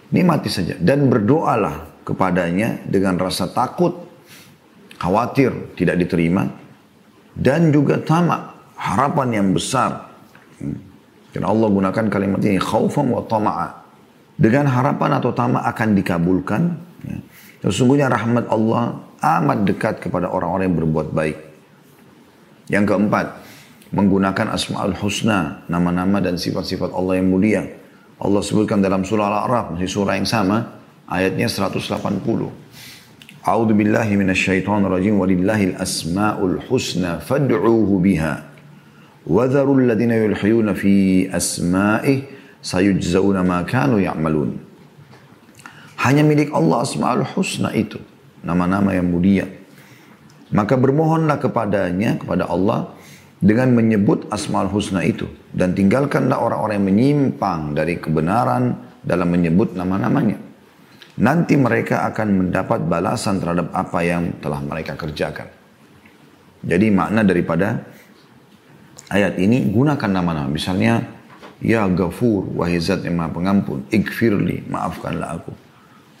Nikmati 0.08 0.48
saja 0.48 0.80
dan 0.80 1.12
berdoalah 1.12 2.00
kepadanya 2.00 2.80
dengan 2.88 3.20
rasa 3.20 3.52
takut, 3.52 3.92
khawatir 4.96 5.76
tidak 5.76 6.00
diterima 6.00 6.48
dan 7.36 7.68
juga 7.68 8.00
tamak, 8.00 8.56
harapan 8.80 9.28
yang 9.36 9.48
besar. 9.52 10.08
Hmm. 10.64 10.85
Karena 11.36 11.52
Allah 11.52 11.68
gunakan 11.68 12.04
kalimat 12.08 12.40
ini 12.40 12.56
khaufan 12.56 13.12
wa 13.12 13.20
tama'a. 13.20 13.68
Dengan 14.40 14.72
harapan 14.72 15.20
atau 15.20 15.36
tamak 15.36 15.68
akan 15.68 15.88
dikabulkan. 15.92 16.62
Ya. 17.04 17.20
Sesungguhnya 17.68 18.08
rahmat 18.08 18.48
Allah 18.48 19.04
amat 19.20 19.68
dekat 19.68 20.00
kepada 20.00 20.32
orang-orang 20.32 20.72
yang 20.72 20.76
berbuat 20.80 21.08
baik. 21.12 21.36
Yang 22.72 22.84
keempat, 22.88 23.26
menggunakan 23.92 24.56
asma'ul 24.56 24.96
husna, 24.96 25.60
nama-nama 25.68 26.24
dan 26.24 26.40
sifat-sifat 26.40 26.96
Allah 26.96 27.20
yang 27.20 27.28
mulia. 27.28 27.62
Allah 28.16 28.40
sebutkan 28.40 28.80
dalam 28.80 29.04
surah 29.04 29.28
Al-A'raf, 29.28 29.76
masih 29.76 29.92
surah 29.92 30.16
yang 30.16 30.24
sama, 30.24 30.80
ayatnya 31.04 31.52
180. 31.52 32.48
A'udzu 33.44 33.74
walillahil 35.20 35.76
asmaul 35.76 36.58
husna 36.66 37.20
fad'uuhu 37.20 38.00
biha. 38.00 38.55
Hanya 45.98 46.22
milik 46.22 46.54
Allah 46.54 46.78
asmaul 46.86 47.26
husna 47.34 47.74
itu, 47.74 47.98
nama-nama 48.46 48.94
yang 48.94 49.10
mulia. 49.10 49.50
Maka 50.54 50.78
bermohonlah 50.78 51.42
kepadanya, 51.42 52.22
kepada 52.22 52.46
Allah, 52.46 52.94
dengan 53.42 53.74
menyebut 53.74 54.30
asmaul 54.30 54.70
husna 54.70 55.02
itu. 55.02 55.26
Dan 55.50 55.74
tinggalkanlah 55.74 56.38
orang-orang 56.38 56.78
yang 56.78 56.86
menyimpang 56.86 57.74
dari 57.74 57.98
kebenaran 57.98 58.78
dalam 59.02 59.26
menyebut 59.26 59.74
nama-namanya. 59.74 60.38
Nanti 61.18 61.58
mereka 61.58 62.06
akan 62.14 62.46
mendapat 62.46 62.86
balasan 62.86 63.42
terhadap 63.42 63.74
apa 63.74 63.98
yang 64.06 64.38
telah 64.38 64.62
mereka 64.62 64.94
kerjakan. 64.94 65.50
Jadi 66.62 66.86
makna 66.94 67.26
daripada 67.26 67.95
ayat 69.10 69.38
ini 69.38 69.70
gunakan 69.70 70.10
nama-nama. 70.10 70.50
Misalnya, 70.50 71.02
Ya 71.56 71.88
Ghafur, 71.88 72.52
wahai 72.52 72.76
zat 72.76 73.00
yang 73.00 73.16
maha 73.16 73.32
pengampun, 73.32 73.88
Ighfirli, 73.88 74.68
maafkanlah 74.68 75.40
aku. 75.40 75.52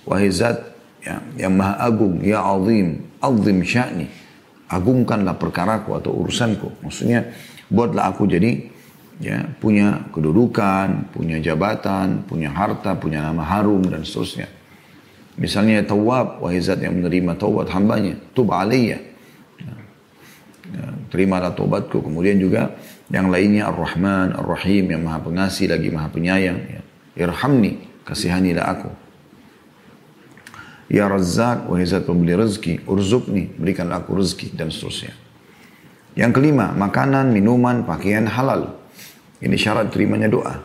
Wahai 0.08 0.32
zat 0.32 0.72
ya, 1.04 1.20
yang 1.36 1.52
maha 1.60 1.76
agung, 1.76 2.24
Ya 2.24 2.40
Azim, 2.40 3.04
Azim 3.20 3.58
sya'ni, 3.60 4.08
agungkanlah 4.72 5.36
perkaraku 5.36 5.92
atau 5.92 6.24
urusanku. 6.24 6.80
Maksudnya, 6.80 7.36
buatlah 7.68 8.16
aku 8.16 8.24
jadi 8.24 8.72
ya 9.20 9.44
punya 9.60 10.08
kedudukan, 10.12 11.12
punya 11.12 11.36
jabatan, 11.40 12.24
punya 12.24 12.52
harta, 12.52 12.96
punya 12.96 13.20
nama 13.20 13.44
harum 13.44 13.84
dan 13.84 14.08
seterusnya. 14.08 14.48
Misalnya 15.36 15.84
tawab, 15.84 16.40
wahai 16.40 16.64
zat 16.64 16.80
yang 16.80 16.96
menerima 16.96 17.36
taubat 17.36 17.68
hambanya, 17.76 18.16
tub 18.32 18.48
alaiya. 18.48 18.96
Ya, 20.74 20.86
terimalah 21.12 21.54
taubatku. 21.54 22.02
Kemudian 22.02 22.40
juga 22.42 22.74
yang 23.12 23.30
lainnya 23.30 23.70
Ar-Rahman, 23.70 24.34
Ar-Rahim 24.34 24.90
yang 24.90 25.02
maha 25.06 25.22
pengasih 25.22 25.70
lagi 25.70 25.88
maha 25.94 26.08
penyayang. 26.10 26.58
Ya. 26.66 26.82
Irhamni, 27.16 27.86
kasihanilah 28.02 28.66
aku. 28.66 28.90
Ya 30.86 31.10
Razzaq, 31.10 31.66
wahai 31.66 31.82
zat 31.82 32.06
pemberi 32.06 32.38
rezeki, 32.38 32.86
urzukni, 32.86 33.50
berikanlah 33.58 34.06
aku 34.06 34.22
rezeki 34.22 34.54
dan 34.54 34.70
seterusnya. 34.70 35.18
Yang 36.14 36.32
kelima, 36.38 36.70
makanan, 36.70 37.34
minuman, 37.34 37.82
pakaian 37.82 38.24
halal. 38.30 38.78
Ini 39.42 39.56
syarat 39.58 39.90
terimanya 39.90 40.30
doa. 40.30 40.62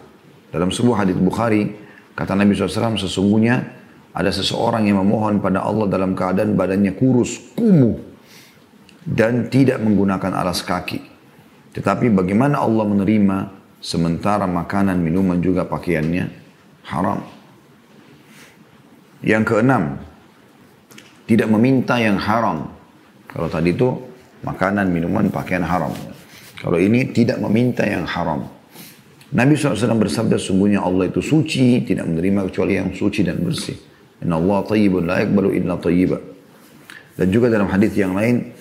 Dalam 0.53 0.69
sebuah 0.69 1.03
hadis 1.03 1.17
Bukhari, 1.17 1.73
kata 2.13 2.37
Nabi 2.37 2.53
SAW, 2.53 3.01
sesungguhnya 3.01 3.65
ada 4.13 4.29
seseorang 4.29 4.85
yang 4.85 5.01
memohon 5.01 5.41
pada 5.41 5.65
Allah 5.65 5.89
dalam 5.89 6.13
keadaan 6.13 6.53
badannya 6.53 6.93
kurus, 6.95 7.55
kumuh, 7.57 8.10
dan 9.05 9.49
tidak 9.49 9.81
menggunakan 9.81 10.31
alas 10.33 10.61
kaki. 10.61 11.01
Tetapi 11.71 12.11
bagaimana 12.11 12.61
Allah 12.61 12.85
menerima 12.85 13.37
sementara 13.81 14.45
makanan, 14.45 14.99
minuman 15.01 15.39
juga 15.39 15.65
pakaiannya 15.65 16.25
haram. 16.85 17.19
Yang 19.21 19.43
keenam, 19.53 19.83
tidak 21.29 21.47
meminta 21.47 21.95
yang 22.01 22.17
haram. 22.17 22.73
Kalau 23.29 23.47
tadi 23.47 23.71
itu 23.71 23.87
makanan, 24.43 24.89
minuman, 24.91 25.29
pakaian 25.31 25.63
haram. 25.63 25.93
Kalau 26.59 26.77
ini 26.77 27.09
tidak 27.09 27.41
meminta 27.41 27.85
yang 27.87 28.05
haram. 28.05 28.45
Nabi 29.31 29.55
SAW 29.55 29.95
bersabda, 29.95 30.35
sungguhnya 30.35 30.83
Allah 30.83 31.07
itu 31.07 31.23
suci, 31.23 31.87
tidak 31.87 32.03
menerima 32.11 32.51
kecuali 32.51 32.75
yang 32.75 32.91
suci 32.91 33.23
dan 33.23 33.39
bersih. 33.39 33.79
Inna 34.21 34.35
Allah 34.37 34.59
tayyibun 34.67 35.07
la 35.07 35.23
yakbalu 35.23 35.55
illa 35.55 35.79
tayyiba. 35.79 36.19
Dan 37.15 37.27
juga 37.31 37.47
dalam 37.47 37.71
hadis 37.71 37.95
yang 37.95 38.11
lain, 38.11 38.51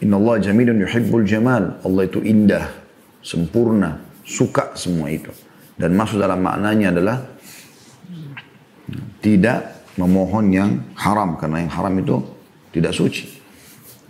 Inna 0.00 0.16
Allah 0.16 0.36
jamilun 0.40 0.80
yuhibbul 0.80 1.28
jamal. 1.28 1.76
Allah 1.84 2.02
itu 2.08 2.24
indah, 2.24 2.72
sempurna, 3.20 4.00
suka 4.24 4.72
semua 4.72 5.12
itu. 5.12 5.28
Dan 5.76 5.96
masuk 5.96 6.20
dalam 6.20 6.40
maknanya 6.40 6.92
adalah 6.92 7.16
tidak 9.20 9.84
memohon 10.00 10.46
yang 10.52 10.70
haram. 10.96 11.36
Karena 11.36 11.64
yang 11.64 11.72
haram 11.72 11.94
itu 12.00 12.16
tidak 12.72 12.96
suci. 12.96 13.28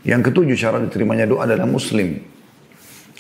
Yang 0.06 0.32
ketujuh 0.32 0.56
syarat 0.56 0.86
diterimanya 0.86 1.26
doa 1.26 1.44
adalah 1.44 1.66
muslim. 1.66 2.22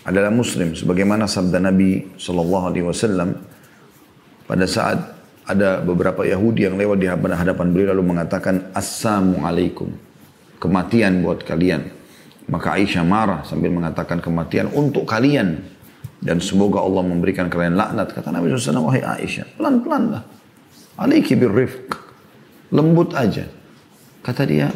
Adalah 0.06 0.32
muslim. 0.32 0.72
Sebagaimana 0.72 1.26
sabda 1.26 1.58
Nabi 1.60 2.16
SAW 2.16 3.36
pada 4.48 4.66
saat 4.66 4.98
ada 5.50 5.82
beberapa 5.82 6.22
Yahudi 6.22 6.70
yang 6.70 6.78
lewat 6.78 6.98
di 7.02 7.06
hadapan 7.10 7.66
beliau 7.74 7.90
lalu 7.94 8.14
mengatakan 8.14 8.70
Assalamualaikum. 8.70 9.90
Kematian 10.62 11.26
buat 11.26 11.42
kalian. 11.42 11.99
Maka 12.50 12.74
Aisyah 12.74 13.06
marah 13.06 13.40
sambil 13.46 13.70
mengatakan 13.70 14.18
kematian 14.18 14.68
untuk 14.74 15.06
kalian. 15.06 15.78
Dan 16.20 16.36
semoga 16.36 16.84
Allah 16.84 17.00
memberikan 17.00 17.48
kalian 17.48 17.80
laknat. 17.80 18.12
Kata 18.12 18.28
Nabi 18.28 18.52
SAW, 18.52 18.92
wahai 18.92 19.00
Aisyah, 19.00 19.56
pelan-pelan 19.56 20.02
lah. 20.12 20.22
Alaiki 21.00 21.32
birrifq. 21.32 21.96
Lembut 22.76 23.16
aja. 23.16 23.48
Kata 24.20 24.44
dia, 24.44 24.68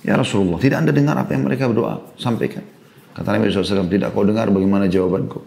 ya 0.00 0.14
Rasulullah, 0.16 0.56
tidak 0.56 0.80
anda 0.80 0.92
dengar 0.96 1.20
apa 1.20 1.36
yang 1.36 1.44
mereka 1.44 1.68
berdoa? 1.68 2.16
Sampaikan. 2.16 2.64
Kata 3.12 3.28
Nabi 3.36 3.52
SAW, 3.52 3.92
tidak 3.92 4.16
kau 4.16 4.24
dengar 4.24 4.48
bagaimana 4.48 4.88
jawabanku. 4.88 5.44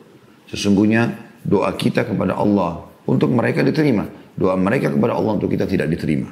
Sesungguhnya 0.54 1.18
doa 1.42 1.74
kita 1.74 2.06
kepada 2.06 2.38
Allah 2.38 2.86
untuk 3.10 3.34
mereka 3.34 3.66
diterima 3.66 4.06
doa 4.38 4.54
mereka 4.54 4.94
kepada 4.94 5.18
Allah 5.18 5.34
untuk 5.34 5.50
kita 5.50 5.66
tidak 5.66 5.90
diterima. 5.90 6.30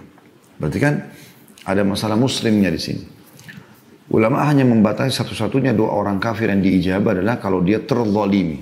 Berarti 0.62 0.80
kan 0.80 0.94
ada 1.66 1.82
masalah 1.82 2.16
muslimnya 2.16 2.70
di 2.70 2.80
sini. 2.80 3.04
Ulama 4.06 4.46
hanya 4.46 4.62
membatasi 4.62 5.10
satu-satunya 5.10 5.74
doa 5.74 5.90
orang 5.90 6.22
kafir 6.22 6.54
yang 6.54 6.62
diijabah 6.62 7.18
adalah 7.18 7.42
kalau 7.42 7.66
dia 7.66 7.82
terzalimi. 7.82 8.62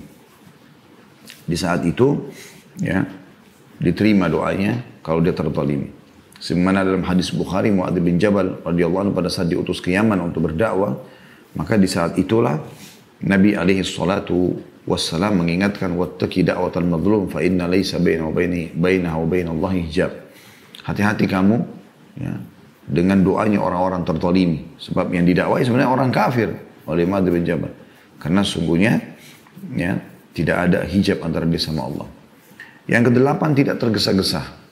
Di 1.43 1.57
saat 1.59 1.83
itu, 1.83 2.31
ya, 2.79 3.03
diterima 3.75 4.31
doanya 4.31 4.79
kalau 5.03 5.19
dia 5.19 5.35
terzalimi. 5.35 5.91
Sebagaimana 6.39 6.83
dalam 6.87 7.03
hadis 7.07 7.31
Bukhari 7.31 7.71
Muadz 7.71 7.99
bin 7.99 8.19
Jabal 8.19 8.63
radhiyallahu 8.63 9.15
pada 9.15 9.27
saat 9.31 9.51
diutus 9.51 9.83
ke 9.83 9.95
Yaman 9.95 10.19
untuk 10.23 10.47
berdakwah, 10.47 10.95
maka 11.55 11.75
di 11.75 11.87
saat 11.87 12.15
itulah 12.19 12.59
Nabi 13.23 13.55
alaihi 13.55 13.83
salatu 13.83 14.59
wassalam 14.83 15.39
mengingatkan 15.39 15.95
wattaqi 15.95 16.43
da'watal 16.43 16.83
madlum 16.83 17.31
fa 17.31 17.39
inna 17.39 17.71
laisa 17.71 17.95
bainahu 17.99 18.35
baini 18.35 18.75
bainahu 18.75 19.23
bainallahi 19.23 19.87
hijab. 19.87 20.11
Hati-hati 20.83 21.23
kamu 21.31 21.63
ya, 22.19 22.35
dengan 22.83 23.23
doanya 23.23 23.59
orang-orang 23.59 24.03
tertolimi. 24.03 24.77
Sebab 24.79 25.11
yang 25.11 25.23
didakwai 25.23 25.63
sebenarnya 25.63 25.91
orang 25.91 26.09
kafir 26.11 26.51
oleh 26.87 27.03
Muadz 27.07 27.31
bin 27.31 27.43
Jabal. 27.43 27.71
Karena 28.19 28.41
sungguhnya 28.43 28.99
ya, 29.75 29.99
tidak 30.35 30.57
ada 30.69 30.79
hijab 30.87 31.23
antara 31.23 31.43
dia 31.47 31.59
sama 31.59 31.87
Allah. 31.87 32.07
Yang 32.87 33.11
kedelapan 33.11 33.49
tidak 33.55 33.75
tergesa-gesa. 33.79 34.63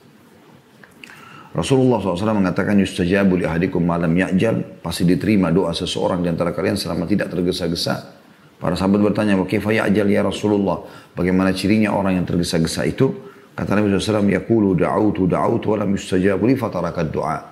Rasulullah 1.51 1.99
SAW 1.99 2.39
mengatakan 2.39 2.79
yustajabu 2.79 3.35
li 3.35 3.43
ahadikum 3.43 3.83
malam 3.83 4.15
ya'jal 4.15 4.79
pasti 4.79 5.03
diterima 5.03 5.51
doa 5.51 5.75
seseorang 5.75 6.23
di 6.23 6.31
antara 6.31 6.55
kalian 6.55 6.79
selama 6.79 7.03
tidak 7.03 7.27
tergesa-gesa 7.27 8.21
Para 8.61 8.77
sahabat 8.77 9.01
bertanya, 9.01 9.33
"Kaifa 9.41 9.73
ya'jal 9.73 10.05
ya 10.05 10.21
Rasulullah?" 10.21 10.85
Bagaimana 11.17 11.49
cirinya 11.49 11.97
orang 11.97 12.21
yang 12.21 12.29
tergesa-gesa 12.29 12.85
itu? 12.85 13.09
Kata 13.57 13.73
Nabi 13.73 13.89
SAW, 13.89 14.29
"Yaqulu 14.29 14.77
da'autu 14.77 15.25
da'autu 15.25 15.73
wa 15.73 15.77
lam 15.81 15.97
yustajabu 15.97 16.45
li 16.45 16.53
fatarakat 16.53 17.09
doa." 17.09 17.50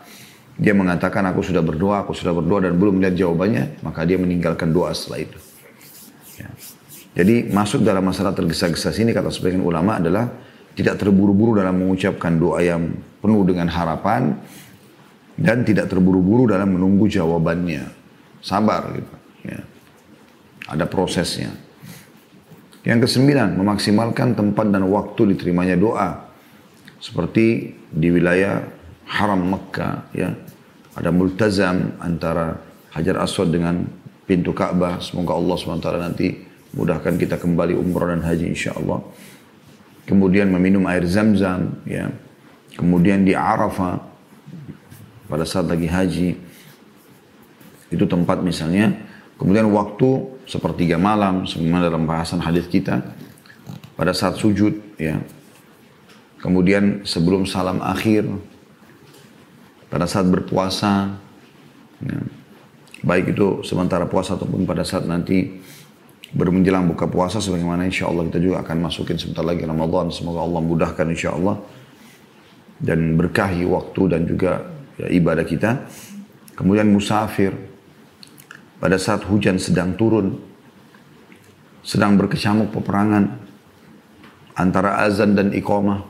Dia 0.60 0.76
mengatakan, 0.76 1.24
"Aku 1.32 1.40
sudah 1.40 1.64
berdoa, 1.64 2.04
aku 2.04 2.12
sudah 2.12 2.36
berdoa 2.36 2.68
dan 2.68 2.76
belum 2.76 3.00
melihat 3.00 3.16
jawabannya," 3.16 3.80
maka 3.80 4.04
dia 4.04 4.20
meninggalkan 4.20 4.76
doa 4.76 4.92
setelah 4.92 5.24
itu. 5.24 5.40
Ya. 6.36 6.52
Jadi 7.16 7.48
masuk 7.48 7.82
dalam 7.82 8.04
masalah 8.04 8.36
tergesa-gesa 8.36 8.92
sini 8.92 9.16
kata 9.16 9.32
sebagian 9.32 9.64
ulama 9.64 9.98
adalah 10.04 10.28
tidak 10.76 11.00
terburu-buru 11.00 11.60
dalam 11.60 11.80
mengucapkan 11.80 12.36
doa 12.36 12.60
yang 12.60 12.92
penuh 13.24 13.44
dengan 13.48 13.72
harapan 13.72 14.36
dan 15.40 15.64
tidak 15.64 15.88
terburu-buru 15.88 16.52
dalam 16.52 16.76
menunggu 16.76 17.08
jawabannya. 17.08 17.88
Sabar 18.44 18.92
gitu. 18.96 19.14
Ya. 19.48 19.60
Ada 20.68 20.86
prosesnya. 20.88 21.56
Yang 22.88 23.08
kesembilan, 23.12 23.60
memaksimalkan 23.60 24.40
tempat 24.40 24.72
dan 24.72 24.88
waktu 24.88 25.36
diterimanya 25.36 25.76
doa. 25.76 26.32
Seperti 27.00 27.76
di 27.92 28.08
wilayah 28.12 28.64
haram 29.08 29.40
Mekah, 29.40 29.96
ya. 30.16 30.32
Ada 31.00 31.16
multazam 31.16 31.96
antara 32.04 32.60
Hajar 32.92 33.24
Aswad 33.24 33.56
dengan 33.56 33.88
pintu 34.28 34.52
Ka'bah. 34.52 35.00
Semoga 35.00 35.32
Allah 35.40 35.56
SWT 35.56 35.88
nanti 35.96 36.28
mudahkan 36.76 37.16
kita 37.16 37.40
kembali 37.40 37.72
umrah 37.80 38.12
dan 38.12 38.20
haji 38.20 38.52
insya 38.52 38.76
Allah. 38.76 39.00
Kemudian 40.04 40.52
meminum 40.52 40.84
air 40.92 41.08
zam-zam, 41.08 41.80
ya. 41.88 42.12
Kemudian 42.76 43.24
di 43.24 43.32
Arafah, 43.32 44.04
pada 45.32 45.48
saat 45.48 45.72
lagi 45.72 45.88
haji. 45.88 46.36
Itu 47.88 48.04
tempat 48.04 48.44
misalnya. 48.44 48.92
Kemudian 49.40 49.72
waktu 49.72 50.36
sepertiga 50.50 51.00
malam, 51.00 51.48
sebagaimana 51.48 51.88
dalam 51.88 52.04
bahasan 52.04 52.44
hadis 52.44 52.68
kita, 52.68 53.00
pada 53.96 54.12
saat 54.12 54.36
sujud, 54.36 55.00
ya. 55.00 55.24
Kemudian 56.44 57.08
sebelum 57.08 57.48
salam 57.48 57.80
akhir, 57.80 58.28
pada 59.90 60.06
saat 60.06 60.30
berpuasa, 60.30 61.18
ya. 62.06 62.18
baik 63.02 63.34
itu 63.34 63.66
sementara 63.66 64.06
puasa 64.06 64.38
ataupun 64.38 64.64
pada 64.64 64.86
saat 64.86 65.10
nanti 65.10 65.60
bermenjelang 66.30 66.86
buka 66.86 67.10
puasa 67.10 67.42
sebagaimana 67.42 67.90
insya 67.90 68.06
Allah 68.06 68.30
kita 68.30 68.38
juga 68.38 68.62
akan 68.62 68.86
masukin 68.86 69.18
sebentar 69.18 69.42
lagi 69.42 69.66
Ramadan 69.66 70.14
semoga 70.14 70.46
Allah 70.46 70.62
mudahkan 70.62 71.08
insya 71.10 71.34
Allah 71.34 71.58
dan 72.78 73.18
berkahi 73.18 73.66
waktu 73.66 74.02
dan 74.14 74.22
juga 74.30 74.62
ya, 75.02 75.10
ibadah 75.10 75.42
kita 75.42 75.90
kemudian 76.54 76.86
musafir 76.94 77.50
pada 78.80 78.96
saat 78.96 79.28
hujan 79.28 79.60
sedang 79.60 80.00
turun, 80.00 80.40
sedang 81.84 82.16
berkecamuk 82.16 82.72
peperangan 82.72 83.28
antara 84.56 85.04
azan 85.04 85.36
dan 85.36 85.52
iqamah. 85.52 86.08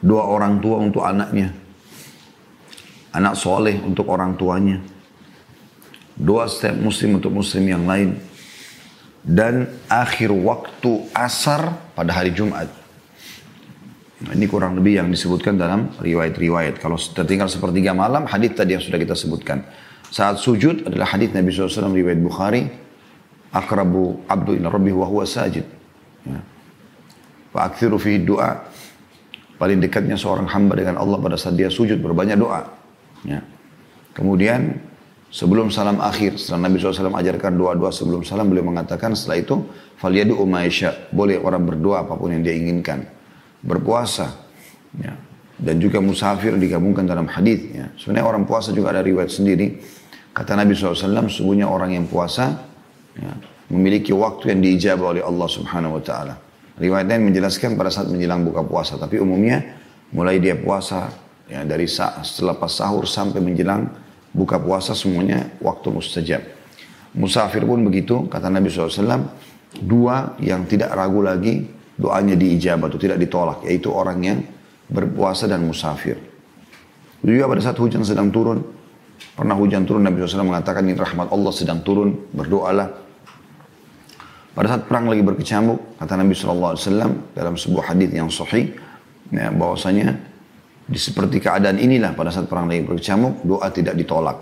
Dua 0.00 0.24
orang 0.24 0.60
tua 0.60 0.80
untuk 0.80 1.04
anaknya. 1.04 1.52
Anak 3.16 3.32
soleh 3.40 3.80
untuk 3.80 4.12
orang 4.12 4.36
tuanya. 4.36 4.76
Dua 6.12 6.44
setiap 6.52 6.76
muslim 6.76 7.16
untuk 7.16 7.32
muslim 7.32 7.64
yang 7.64 7.88
lain. 7.88 8.20
Dan 9.24 9.72
akhir 9.88 10.36
waktu 10.36 11.08
asar 11.16 11.96
pada 11.96 12.12
hari 12.12 12.36
Jumat. 12.36 12.68
Ini 14.16 14.44
kurang 14.48 14.76
lebih 14.76 15.00
yang 15.00 15.08
disebutkan 15.08 15.56
dalam 15.56 15.96
riwayat-riwayat. 15.96 16.76
Kalau 16.76 17.00
tertinggal 17.00 17.48
sepertiga 17.48 17.96
malam, 17.96 18.28
hadis 18.28 18.52
tadi 18.52 18.76
yang 18.76 18.84
sudah 18.84 19.00
kita 19.00 19.16
sebutkan. 19.16 19.64
Saat 20.12 20.40
sujud 20.40 20.84
adalah 20.88 21.08
hadis 21.08 21.32
Nabi 21.32 21.52
SAW 21.52 21.92
riwayat 21.96 22.20
Bukhari. 22.20 22.68
Akrabu 23.52 24.20
abdu 24.28 24.60
ila 24.60 24.68
rabbi 24.68 24.92
wa 24.92 25.08
huwa 25.08 25.24
sajid. 25.24 25.64
Ya. 26.28 26.40
Wa 27.56 27.72
akthiru 27.72 27.96
fihi 27.96 28.20
doa. 28.20 28.60
Paling 29.56 29.80
dekatnya 29.80 30.20
seorang 30.20 30.52
hamba 30.52 30.76
dengan 30.76 31.00
Allah 31.00 31.16
pada 31.16 31.40
saat 31.40 31.56
dia 31.56 31.72
sujud 31.72 31.96
berbanyak 31.96 32.36
doa. 32.36 32.85
Ya. 33.24 33.40
Kemudian 34.16 34.80
sebelum 35.28 35.68
salam 35.68 36.00
akhir, 36.00 36.40
setelah 36.40 36.68
Nabi 36.68 36.80
SAW 36.80 37.16
ajarkan 37.16 37.52
doa-doa 37.56 37.92
sebelum 37.92 38.24
salam, 38.24 38.48
beliau 38.48 38.64
mengatakan 38.64 39.12
setelah 39.12 39.40
itu, 39.40 39.56
Faliyadu 39.96 40.36
umaisya, 40.36 41.08
boleh 41.12 41.40
orang 41.40 41.64
berdoa 41.64 42.04
apa 42.04 42.16
pun 42.16 42.32
yang 42.32 42.44
dia 42.44 42.52
inginkan. 42.52 43.08
Berpuasa, 43.64 44.28
ya. 45.00 45.16
dan 45.56 45.80
juga 45.80 46.00
musafir 46.04 46.52
digabungkan 46.56 47.08
dalam 47.08 47.28
hadis. 47.28 47.60
Ya. 47.72 47.88
Sebenarnya 47.96 48.26
orang 48.28 48.44
puasa 48.44 48.72
juga 48.76 48.92
ada 48.92 49.00
riwayat 49.00 49.32
sendiri. 49.32 49.80
Kata 50.36 50.52
Nabi 50.52 50.76
SAW, 50.76 51.32
sungguhnya 51.32 51.64
orang 51.64 51.96
yang 51.96 52.04
puasa 52.04 52.60
ya, 53.16 53.32
memiliki 53.72 54.12
waktu 54.12 54.52
yang 54.52 54.60
diijabah 54.60 55.16
oleh 55.16 55.22
Allah 55.24 55.48
Subhanahu 55.48 55.96
Wa 56.00 56.02
Taala. 56.04 56.34
Riwayat 56.76 57.08
lain 57.08 57.32
menjelaskan 57.32 57.72
pada 57.72 57.88
saat 57.88 58.12
menjelang 58.12 58.44
buka 58.44 58.60
puasa, 58.60 59.00
tapi 59.00 59.16
umumnya 59.16 59.64
mulai 60.12 60.36
dia 60.36 60.60
puasa 60.60 61.08
ya, 61.50 61.62
dari 61.62 61.86
setelah 61.88 62.54
pas 62.58 62.70
sahur 62.70 63.06
sampai 63.06 63.38
menjelang 63.42 63.90
buka 64.34 64.60
puasa 64.60 64.92
semuanya 64.92 65.48
waktu 65.62 65.88
mustajab. 65.88 66.42
Musafir 67.16 67.64
pun 67.64 67.80
begitu, 67.80 68.28
kata 68.28 68.52
Nabi 68.52 68.68
SAW, 68.68 69.24
dua 69.80 70.36
yang 70.36 70.68
tidak 70.68 70.92
ragu 70.92 71.24
lagi 71.24 71.64
doanya 71.96 72.36
diijabah 72.36 72.92
atau 72.92 73.00
tidak 73.00 73.16
ditolak, 73.16 73.64
yaitu 73.64 73.88
orang 73.88 74.18
yang 74.20 74.38
berpuasa 74.92 75.48
dan 75.48 75.64
musafir. 75.64 76.20
Juga 77.24 77.48
pada 77.48 77.60
saat 77.64 77.80
hujan 77.80 78.04
sedang 78.04 78.28
turun, 78.28 78.60
pernah 79.32 79.56
hujan 79.56 79.88
turun 79.88 80.04
Nabi 80.04 80.20
SAW 80.20 80.44
mengatakan 80.44 80.84
ini 80.84 80.92
rahmat 80.92 81.32
Allah 81.32 81.52
sedang 81.56 81.80
turun, 81.80 82.12
berdoalah. 82.36 83.08
Pada 84.52 84.72
saat 84.72 84.82
perang 84.84 85.08
lagi 85.08 85.24
berkecamuk, 85.24 85.96
kata 85.96 86.20
Nabi 86.20 86.36
SAW 86.36 86.76
dalam 87.32 87.56
sebuah 87.56 87.96
hadis 87.96 88.12
yang 88.12 88.28
sahih, 88.28 88.76
ya, 89.32 89.48
bahwasanya 89.52 90.35
di 90.86 90.98
seperti 91.02 91.42
keadaan 91.42 91.82
inilah 91.82 92.14
pada 92.14 92.30
saat 92.30 92.46
perang 92.46 92.70
lagi 92.70 92.86
berkecamuk, 92.86 93.42
doa 93.42 93.66
tidak 93.74 93.98
ditolak. 93.98 94.38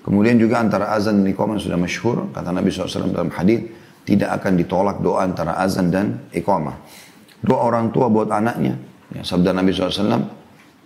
Kemudian 0.00 0.40
juga 0.40 0.62
antara 0.62 0.94
azan 0.96 1.20
dan 1.20 1.28
iqamah 1.28 1.60
sudah 1.60 1.76
masyhur, 1.76 2.32
kata 2.32 2.48
Nabi 2.48 2.72
SAW 2.72 3.12
dalam 3.12 3.28
hadis 3.28 3.68
tidak 4.08 4.40
akan 4.40 4.56
ditolak 4.56 5.02
doa 5.02 5.26
antara 5.26 5.58
azan 5.60 5.92
dan 5.92 6.24
iqamah. 6.32 6.78
Doa 7.44 7.60
orang 7.60 7.92
tua 7.92 8.08
buat 8.08 8.32
anaknya, 8.32 8.78
ya, 9.12 9.20
sabda 9.20 9.52
Nabi 9.52 9.74
SAW, 9.76 10.24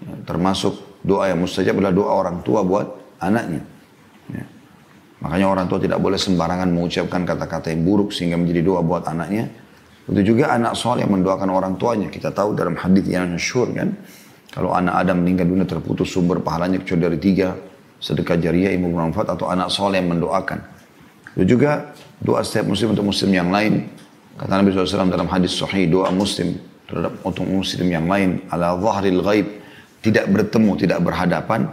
ya, 0.03 0.13
termasuk 0.27 1.05
doa 1.07 1.31
yang 1.31 1.39
mustajab 1.39 1.79
adalah 1.79 1.95
doa 1.95 2.11
orang 2.11 2.37
tua 2.43 2.67
buat 2.67 2.87
anaknya. 3.23 3.63
Ya. 4.33 4.45
Makanya 5.21 5.47
orang 5.53 5.67
tua 5.69 5.79
tidak 5.79 6.01
boleh 6.01 6.17
sembarangan 6.17 6.67
mengucapkan 6.73 7.23
kata-kata 7.29 7.71
yang 7.71 7.85
buruk 7.85 8.11
sehingga 8.11 8.41
menjadi 8.41 8.65
doa 8.65 8.81
buat 8.81 9.05
anaknya. 9.05 9.53
Itu 10.09 10.35
juga 10.35 10.51
anak 10.57 10.75
soleh 10.75 11.05
yang 11.05 11.13
mendoakan 11.15 11.49
orang 11.53 11.75
tuanya. 11.77 12.09
Kita 12.09 12.33
tahu 12.33 12.57
dalam 12.57 12.75
hadis 12.75 13.05
yang 13.07 13.31
masyhur 13.31 13.69
kan. 13.77 13.95
Kalau 14.51 14.75
anak 14.75 15.07
Adam 15.07 15.23
meninggal 15.23 15.47
dunia 15.47 15.67
terputus 15.67 16.11
sumber 16.11 16.43
pahalanya 16.43 16.83
kecuali 16.83 17.03
dari 17.07 17.19
tiga. 17.23 17.55
Sedekah 18.01 18.41
jariah, 18.41 18.73
ilmu 18.75 18.97
bermanfaat 18.97 19.37
atau 19.37 19.53
anak 19.53 19.69
soleh 19.69 20.01
yang 20.01 20.17
mendoakan. 20.17 20.59
Itu 21.37 21.55
juga 21.57 21.93
doa 22.19 22.41
setiap 22.41 22.73
muslim 22.73 22.97
untuk 22.97 23.07
muslim 23.07 23.31
yang 23.31 23.53
lain. 23.53 23.87
Kata 24.41 24.57
Nabi 24.57 24.73
SAW 24.73 25.13
dalam 25.13 25.29
hadis 25.29 25.53
sahih 25.53 25.85
doa 25.85 26.09
muslim 26.09 26.57
terhadap 26.89 27.13
untuk 27.23 27.45
muslim 27.45 27.87
yang 27.93 28.09
lain 28.09 28.41
ala 28.49 28.75
zahril 28.81 29.21
ghaib 29.21 29.47
tidak 30.01 30.27
bertemu, 30.33 30.71
tidak 30.81 30.99
berhadapan 31.05 31.69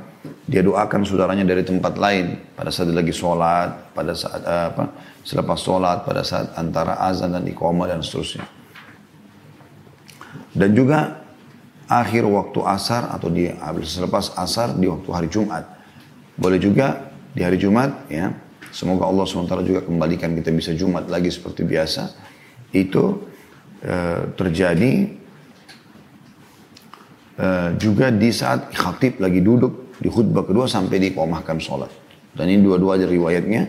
dia 0.47 0.63
doakan 0.63 1.03
saudaranya 1.03 1.43
dari 1.43 1.63
tempat 1.63 1.99
lain 1.99 2.39
pada 2.55 2.71
saat 2.71 2.91
lagi 2.91 3.11
sholat, 3.11 3.91
pada 3.91 4.15
saat 4.15 4.41
eh, 4.43 4.65
apa, 4.71 4.83
selepas 5.23 5.59
sholat, 5.59 5.97
pada 6.07 6.23
saat 6.23 6.55
antara 6.55 6.99
azan 7.03 7.35
dan 7.35 7.43
iqamah 7.43 7.87
dan 7.87 7.99
seterusnya. 7.99 8.47
Dan 10.55 10.71
juga 10.71 11.26
akhir 11.87 12.27
waktu 12.27 12.59
asar 12.67 13.07
atau 13.11 13.31
di 13.31 13.47
selepas 13.87 14.35
asar 14.35 14.75
di 14.75 14.91
waktu 14.91 15.09
hari 15.11 15.27
Jumat. 15.31 15.63
Boleh 16.37 16.59
juga 16.59 17.11
di 17.31 17.41
hari 17.41 17.57
Jumat 17.57 18.11
ya. 18.11 18.35
Semoga 18.69 19.07
Allah 19.07 19.25
SWT 19.25 19.63
juga 19.63 19.81
kembalikan 19.81 20.35
kita 20.35 20.51
bisa 20.53 20.75
Jumat 20.75 21.07
lagi 21.07 21.31
seperti 21.31 21.63
biasa. 21.63 22.13
Itu 22.75 23.25
eh, 23.81 24.21
terjadi 24.35 24.93
eh, 27.39 27.69
juga 27.79 28.11
di 28.11 28.29
saat 28.29 28.69
khatib 28.75 29.23
lagi 29.23 29.39
duduk 29.41 29.87
di 29.97 30.11
khutbah 30.11 30.45
kedua 30.45 30.69
sampai 30.69 31.01
dikomahkan 31.09 31.57
sholat. 31.57 31.89
Dan 32.37 32.53
ini 32.53 32.61
dua-dua 32.61 33.01
aja 33.01 33.09
riwayatnya. 33.09 33.61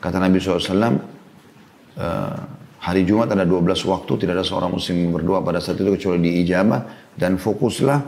Kata 0.00 0.16
Nabi 0.16 0.40
SAW, 0.40 0.56
uh, 0.56 0.92
eh, 2.00 2.36
hari 2.80 3.04
Jumat 3.04 3.28
ada 3.28 3.44
12 3.44 3.84
waktu, 3.84 4.12
tidak 4.24 4.40
ada 4.40 4.46
seorang 4.46 4.72
muslim 4.72 5.12
berdoa 5.12 5.44
pada 5.44 5.60
saat 5.60 5.76
itu 5.76 5.92
kecuali 5.92 6.24
diijabah. 6.24 7.05
Dan 7.16 7.40
fokuslah 7.40 8.00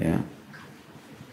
ya, 0.00 0.16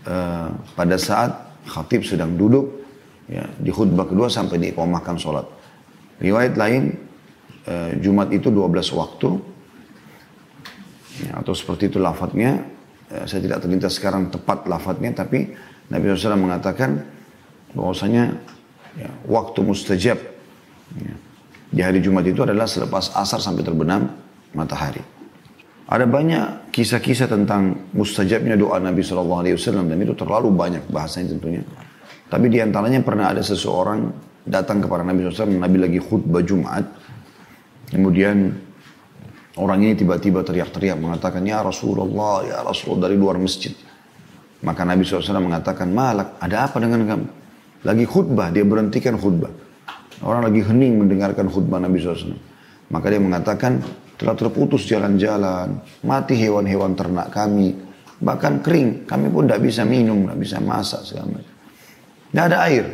uh, 0.08 0.50
pada 0.76 1.00
saat 1.00 1.32
khatib 1.64 2.04
sedang 2.04 2.36
duduk 2.36 2.84
ya, 3.32 3.48
di 3.56 3.72
khutbah 3.72 4.04
kedua 4.04 4.28
sampai 4.28 4.60
dikomahkan 4.60 5.16
sholat. 5.16 5.48
Riwayat 6.20 6.60
lain, 6.60 6.92
uh, 7.72 7.96
Jumat 8.04 8.36
itu 8.36 8.52
12 8.52 8.92
waktu, 8.94 9.30
ya, 11.24 11.40
atau 11.40 11.56
seperti 11.56 11.92
itu 11.92 11.98
lafadznya. 12.00 12.80
saya 13.12 13.44
tidak 13.44 13.60
terlintas 13.60 14.00
sekarang 14.00 14.32
tepat 14.32 14.72
lafadznya, 14.72 15.12
tapi 15.12 15.52
Nabi 15.92 16.16
SAW 16.16 16.40
mengatakan 16.40 17.04
bahwasanya 17.76 18.40
ya, 18.96 19.12
waktu 19.28 19.60
mustajab 19.68 20.16
ya, 20.96 21.16
di 21.72 21.82
hari 21.84 22.00
Jumat 22.00 22.24
itu 22.24 22.40
adalah 22.44 22.68
selepas 22.68 23.12
asar 23.16 23.44
sampai 23.44 23.68
terbenam 23.68 24.16
matahari. 24.56 25.21
Ada 25.92 26.08
banyak 26.08 26.72
kisah-kisah 26.72 27.28
tentang 27.28 27.92
mustajabnya 27.92 28.56
doa 28.56 28.80
Nabi 28.80 29.04
SAW 29.04 29.44
dan 29.44 29.98
itu 30.00 30.16
terlalu 30.16 30.48
banyak 30.56 30.88
bahasanya 30.88 31.36
tentunya. 31.36 31.68
Tapi 32.32 32.48
di 32.48 32.64
antaranya 32.64 33.04
pernah 33.04 33.28
ada 33.28 33.44
seseorang 33.44 34.08
datang 34.48 34.80
kepada 34.80 35.04
Nabi 35.04 35.28
SAW, 35.28 35.52
Nabi 35.52 35.78
lagi 35.84 36.00
khutbah 36.00 36.40
Jumat. 36.48 36.88
Kemudian 37.92 38.56
orang 39.60 39.84
ini 39.84 40.00
tiba-tiba 40.00 40.48
teriak-teriak 40.48 40.96
mengatakan, 40.96 41.44
Ya 41.44 41.60
Rasulullah, 41.60 42.48
Ya 42.48 42.64
Rasulullah 42.64 43.12
dari 43.12 43.20
luar 43.20 43.36
masjid. 43.36 43.76
Maka 44.64 44.88
Nabi 44.88 45.04
SAW 45.04 45.44
mengatakan, 45.44 45.92
Malak, 45.92 46.40
ada 46.40 46.72
apa 46.72 46.80
dengan 46.80 47.04
kamu? 47.04 47.28
Lagi 47.84 48.06
khutbah, 48.08 48.48
dia 48.48 48.64
berhentikan 48.64 49.20
khutbah. 49.20 49.52
Orang 50.24 50.48
lagi 50.48 50.64
hening 50.64 51.04
mendengarkan 51.04 51.52
khutbah 51.52 51.84
Nabi 51.84 52.00
SAW. 52.00 52.32
Maka 52.88 53.12
dia 53.12 53.20
mengatakan, 53.20 53.84
telah 54.22 54.38
terputus 54.38 54.86
jalan-jalan, 54.86 55.82
mati 56.06 56.38
hewan-hewan 56.38 56.94
ternak 56.94 57.34
kami, 57.34 57.74
bahkan 58.22 58.62
kering, 58.62 59.10
kami 59.10 59.34
pun 59.34 59.50
tidak 59.50 59.66
bisa 59.66 59.82
minum, 59.82 60.30
tidak 60.30 60.38
bisa 60.38 60.58
masak 60.62 61.02
segala 61.02 61.42
macam. 61.42 61.56
Tidak 62.30 62.46
ada 62.46 62.58
air. 62.70 62.86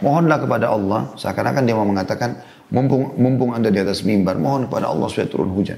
Mohonlah 0.00 0.38
kepada 0.40 0.66
Allah, 0.72 1.00
seakan-akan 1.20 1.62
dia 1.68 1.76
mau 1.76 1.84
mengatakan, 1.84 2.40
mumpung, 2.72 3.12
mumpung 3.20 3.52
anda 3.52 3.68
di 3.68 3.76
atas 3.76 4.00
mimbar, 4.08 4.40
mohon 4.40 4.64
kepada 4.72 4.88
Allah 4.88 5.04
supaya 5.12 5.28
turun 5.28 5.52
hujan. 5.52 5.76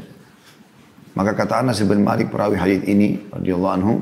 Maka 1.18 1.35
kata 1.35 1.66
Anas 1.66 1.83
bin 1.83 2.07
Malik 2.07 2.31
perawi 2.31 2.55
hadis 2.55 2.87
ini, 2.87 3.18
radhiyallahu 3.35 3.75
anhu, 3.75 3.95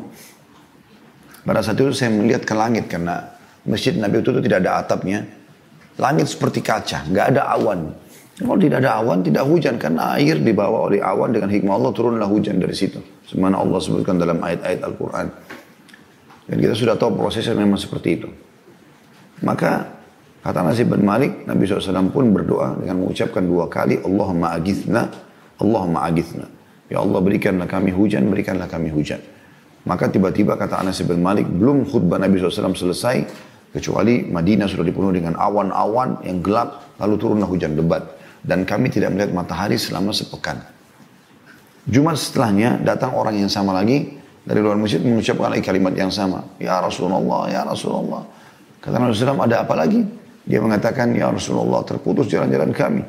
Pada 1.49 1.65
saat 1.65 1.81
itu 1.81 1.97
saya 1.97 2.13
melihat 2.13 2.45
ke 2.45 2.53
langit 2.53 2.93
karena 2.93 3.25
masjid 3.65 3.97
Nabi 3.97 4.21
itu, 4.21 4.37
itu 4.37 4.45
tidak 4.45 4.69
ada 4.69 4.85
atapnya. 4.85 5.25
Langit 5.97 6.29
seperti 6.29 6.61
kaca, 6.61 7.09
nggak 7.09 7.27
ada 7.33 7.49
awan. 7.57 7.97
Kalau 8.39 8.55
tidak 8.55 8.87
ada 8.87 9.03
awan, 9.03 9.27
tidak 9.27 9.43
hujan. 9.51 9.75
Karena 9.83 10.15
air 10.15 10.39
dibawa 10.39 10.87
oleh 10.87 11.03
awan 11.03 11.35
dengan 11.35 11.51
hikmah 11.51 11.75
Allah 11.75 11.91
turunlah 11.91 12.29
hujan 12.31 12.63
dari 12.63 12.75
situ. 12.75 13.03
Semana 13.27 13.59
Allah 13.59 13.83
sebutkan 13.83 14.15
dalam 14.15 14.39
ayat-ayat 14.39 14.81
Al-Quran. 14.87 15.27
Dan 16.49 16.57
kita 16.63 16.75
sudah 16.79 16.95
tahu 16.95 17.19
prosesnya 17.19 17.59
memang 17.59 17.77
seperti 17.77 18.09
itu. 18.15 18.29
Maka 19.43 19.91
kata 20.41 20.65
Nasib 20.65 20.95
bin 20.95 21.03
Malik, 21.05 21.45
Nabi 21.45 21.67
SAW 21.67 22.09
pun 22.15 22.31
berdoa 22.31 22.79
dengan 22.79 23.05
mengucapkan 23.05 23.43
dua 23.45 23.67
kali, 23.69 24.01
Allahumma 24.01 24.55
agithna, 24.55 25.11
Allahumma 25.59 26.07
agithna. 26.09 26.47
Ya 26.89 27.05
Allah 27.05 27.21
berikanlah 27.21 27.69
kami 27.69 27.93
hujan, 27.93 28.33
berikanlah 28.33 28.71
kami 28.71 28.89
hujan. 28.89 29.21
Maka 29.85 30.09
tiba-tiba 30.09 30.57
kata 30.57 30.81
Anas 30.81 31.05
bin 31.05 31.21
Malik, 31.21 31.45
belum 31.45 31.85
khutbah 31.85 32.17
Nabi 32.17 32.41
SAW 32.41 32.75
selesai, 32.75 33.17
kecuali 33.77 34.25
Madinah 34.25 34.67
sudah 34.67 34.85
dipenuhi 34.89 35.21
dengan 35.21 35.37
awan-awan 35.37 36.25
yang 36.25 36.41
gelap, 36.41 36.97
lalu 36.97 37.15
turunlah 37.21 37.47
hujan 37.47 37.77
lebat. 37.77 38.18
Dan 38.49 38.65
kami 38.65 38.89
tidak 38.89 39.13
melihat 39.13 39.37
matahari 39.37 39.77
selama 39.77 40.09
sepekan. 40.17 40.57
Jumat 41.85 42.17
setelahnya 42.17 42.81
datang 42.81 43.13
orang 43.13 43.37
yang 43.37 43.53
sama 43.53 43.77
lagi 43.77 44.17
dari 44.49 44.65
luar 44.65 44.81
masjid 44.81 45.05
mengucapkan 45.05 45.53
lagi 45.53 45.61
kalimat 45.61 45.93
yang 45.93 46.09
sama. 46.09 46.57
Ya 46.57 46.81
Rasulullah, 46.81 47.45
ya 47.53 47.69
Rasulullah. 47.69 48.25
Kata 48.81 48.97
Nabi 48.97 49.13
SAW, 49.13 49.45
ada 49.45 49.69
apa 49.69 49.77
lagi? 49.77 50.01
Dia 50.49 50.65
mengatakan, 50.65 51.13
ya 51.13 51.29
Rasulullah, 51.29 51.85
terputus 51.85 52.33
jalan-jalan 52.33 52.73
kami. 52.73 53.05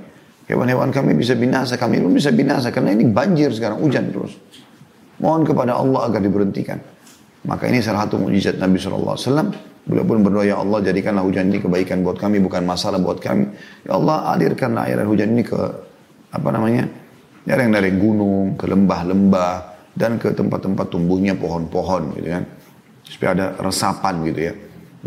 Hewan-hewan 0.51 0.91
kami 0.91 1.15
bisa 1.15 1.39
binasa, 1.39 1.79
kami 1.79 2.03
pun 2.03 2.11
bisa 2.11 2.35
binasa. 2.35 2.67
Karena 2.75 2.91
ini 2.91 3.07
banjir 3.07 3.55
sekarang, 3.55 3.79
hujan 3.79 4.11
terus. 4.11 4.35
Mohon 5.23 5.47
kepada 5.47 5.79
Allah 5.79 6.11
agar 6.11 6.19
diberhentikan. 6.19 6.79
Maka 7.47 7.71
ini 7.71 7.79
salah 7.79 8.03
satu 8.03 8.19
mujizat 8.19 8.59
Nabi 8.59 8.75
SAW. 8.75 9.68
Beliau 9.89 10.05
pun 10.05 10.21
berdoa, 10.21 10.45
ya 10.45 10.61
Allah 10.61 10.85
jadikanlah 10.85 11.25
hujan 11.25 11.49
ini 11.49 11.57
kebaikan 11.57 12.05
buat 12.05 12.21
kami, 12.21 12.37
bukan 12.45 12.61
masalah 12.61 13.01
buat 13.01 13.17
kami. 13.17 13.49
Ya 13.89 13.97
Allah 13.97 14.37
alirkanlah 14.37 14.85
air 14.85 15.01
hujan 15.01 15.33
ini 15.33 15.41
ke, 15.41 15.57
apa 16.29 16.49
namanya, 16.53 16.85
yang 17.49 17.73
dari 17.73 17.89
gunung, 17.97 18.53
ke 18.53 18.69
lembah-lembah, 18.69 19.53
dan 19.97 20.21
ke 20.21 20.29
tempat-tempat 20.37 20.93
tumbuhnya 20.93 21.33
pohon-pohon 21.33 22.21
gitu 22.21 22.29
kan. 22.37 22.43
Supaya 23.01 23.29
ada 23.33 23.45
resapan 23.57 24.21
gitu 24.29 24.39
ya. 24.45 24.53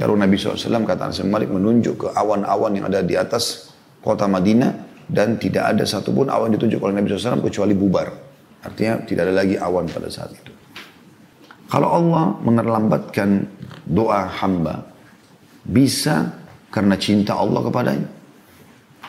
Lalu 0.03 0.13
Nabi 0.27 0.35
SAW 0.35 0.83
kata 0.83 1.15
Anas 1.15 1.23
Malik 1.23 1.55
menunjuk 1.55 1.95
ke 2.03 2.09
awan-awan 2.11 2.75
yang 2.75 2.91
ada 2.91 3.07
di 3.07 3.15
atas 3.15 3.71
kota 4.03 4.27
Madinah 4.27 5.07
dan 5.07 5.39
tidak 5.39 5.77
ada 5.77 5.87
satupun 5.87 6.27
awan 6.27 6.51
ditunjuk 6.59 6.83
oleh 6.83 6.99
Nabi 6.99 7.13
SAW 7.15 7.39
kecuali 7.39 7.79
bubar. 7.79 8.11
Artinya 8.67 9.05
tidak 9.07 9.31
ada 9.31 9.35
lagi 9.47 9.55
awan 9.55 9.87
pada 9.87 10.11
saat 10.11 10.35
itu. 10.35 10.51
Kalau 11.71 11.89
Allah 11.89 12.37
menerlambatkan 12.43 13.49
doa 13.93 14.25
hamba, 14.41 14.89
bisa 15.69 16.33
karena 16.73 16.97
cinta 16.97 17.37
Allah 17.37 17.61
kepadanya. 17.61 18.09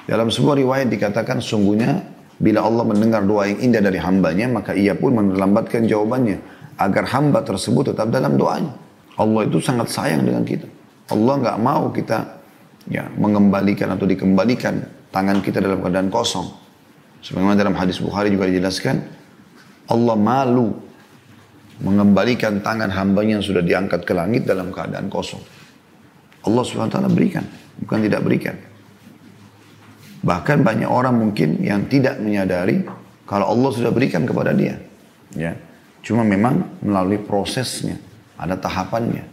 Dalam 0.03 0.27
sebuah 0.27 0.59
riwayat 0.59 0.91
dikatakan 0.91 1.39
sungguhnya 1.39 2.03
bila 2.35 2.67
Allah 2.67 2.83
mendengar 2.83 3.23
doa 3.23 3.47
yang 3.47 3.63
indah 3.63 3.79
dari 3.79 4.03
hambanya, 4.03 4.51
maka 4.51 4.75
ia 4.75 4.91
pun 4.99 5.15
menerlambatkan 5.15 5.87
jawabannya. 5.87 6.43
Agar 6.75 7.07
hamba 7.15 7.39
tersebut 7.45 7.95
tetap 7.95 8.11
dalam 8.11 8.35
doanya. 8.35 8.75
Allah 9.15 9.47
itu 9.47 9.63
sangat 9.63 9.87
sayang 9.93 10.27
dengan 10.27 10.43
kita. 10.43 10.67
Allah 11.13 11.33
nggak 11.39 11.57
mau 11.61 11.93
kita 11.93 12.41
ya 12.89 13.07
mengembalikan 13.15 13.93
atau 13.95 14.03
dikembalikan 14.03 14.81
tangan 15.13 15.39
kita 15.39 15.61
dalam 15.63 15.79
keadaan 15.79 16.09
kosong. 16.09 16.49
Sebagaimana 17.23 17.55
dalam 17.55 17.77
hadis 17.77 18.03
Bukhari 18.03 18.33
juga 18.33 18.49
dijelaskan, 18.51 18.99
Allah 19.87 20.15
malu 20.19 20.75
mengembalikan 21.83 22.63
tangan 22.63 22.89
hambanya 22.89 23.39
yang 23.39 23.45
sudah 23.45 23.59
diangkat 23.59 24.07
ke 24.07 24.15
langit 24.15 24.47
dalam 24.47 24.71
keadaan 24.71 25.11
kosong. 25.11 25.43
Allah 26.43 26.63
SWT 26.63 26.97
berikan, 27.11 27.43
bukan 27.83 27.99
tidak 28.03 28.21
berikan. 28.23 28.55
Bahkan 30.23 30.63
banyak 30.63 30.87
orang 30.87 31.19
mungkin 31.19 31.59
yang 31.59 31.87
tidak 31.91 32.19
menyadari 32.23 32.87
kalau 33.27 33.51
Allah 33.51 33.69
sudah 33.75 33.91
berikan 33.91 34.23
kepada 34.23 34.55
dia. 34.55 34.79
Ya, 35.35 35.55
Cuma 36.03 36.27
memang 36.27 36.83
melalui 36.83 37.15
prosesnya, 37.23 37.95
ada 38.35 38.59
tahapannya. 38.59 39.23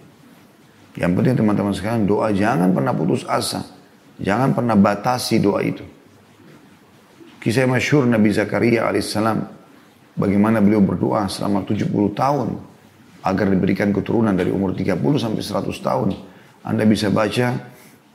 Yang 0.95 1.13
penting 1.19 1.35
teman-teman 1.43 1.75
sekalian 1.75 2.07
doa 2.07 2.31
jangan 2.31 2.71
pernah 2.71 2.95
putus 2.95 3.27
asa. 3.27 3.67
Jangan 4.23 4.55
pernah 4.55 4.79
batasi 4.79 5.43
doa 5.43 5.67
itu. 5.67 5.83
Kisah 7.43 7.67
masyhur 7.67 8.07
Nabi 8.07 8.31
Zakaria 8.31 8.87
alaihissalam 8.87 9.60
bagaimana 10.19 10.59
beliau 10.59 10.83
berdoa 10.83 11.29
selama 11.31 11.63
70 11.67 11.91
tahun 12.15 12.49
agar 13.21 13.47
diberikan 13.53 13.93
keturunan 13.93 14.33
dari 14.33 14.49
umur 14.49 14.73
30 14.73 14.97
sampai 15.21 15.43
100 15.45 15.71
tahun. 15.85 16.09
Anda 16.65 16.85
bisa 16.89 17.13
baca 17.13 17.57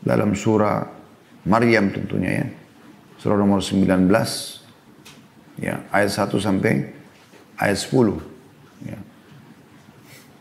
dalam 0.01 0.33
surah 0.33 0.85
Maryam 1.45 1.93
tentunya 1.93 2.45
ya. 2.45 2.47
Surah 3.21 3.37
nomor 3.37 3.61
19 3.61 4.05
ya, 5.61 5.81
ayat 5.93 6.11
1 6.11 6.41
sampai 6.41 6.73
ayat 7.57 7.77
10. 7.79 8.21
Ya. 8.85 8.99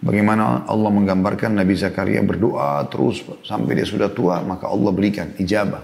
Bagaimana 0.05 0.69
Allah 0.69 0.91
menggambarkan 0.93 1.57
Nabi 1.57 1.81
Zakaria 1.81 2.21
berdoa 2.21 2.85
terus 2.93 3.25
sampai 3.41 3.81
dia 3.81 3.89
sudah 3.89 4.13
tua 4.13 4.45
maka 4.45 4.69
Allah 4.69 4.93
berikan 4.93 5.33
ijabah. 5.41 5.81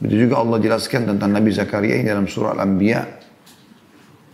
Begitu 0.00 0.26
juga 0.26 0.42
Allah 0.42 0.58
jelaskan 0.58 1.06
tentang 1.06 1.30
Nabi 1.30 1.54
Zakaria 1.54 2.02
ini 2.02 2.08
dalam 2.10 2.26
surah 2.26 2.56
Al-Anbiya 2.56 3.29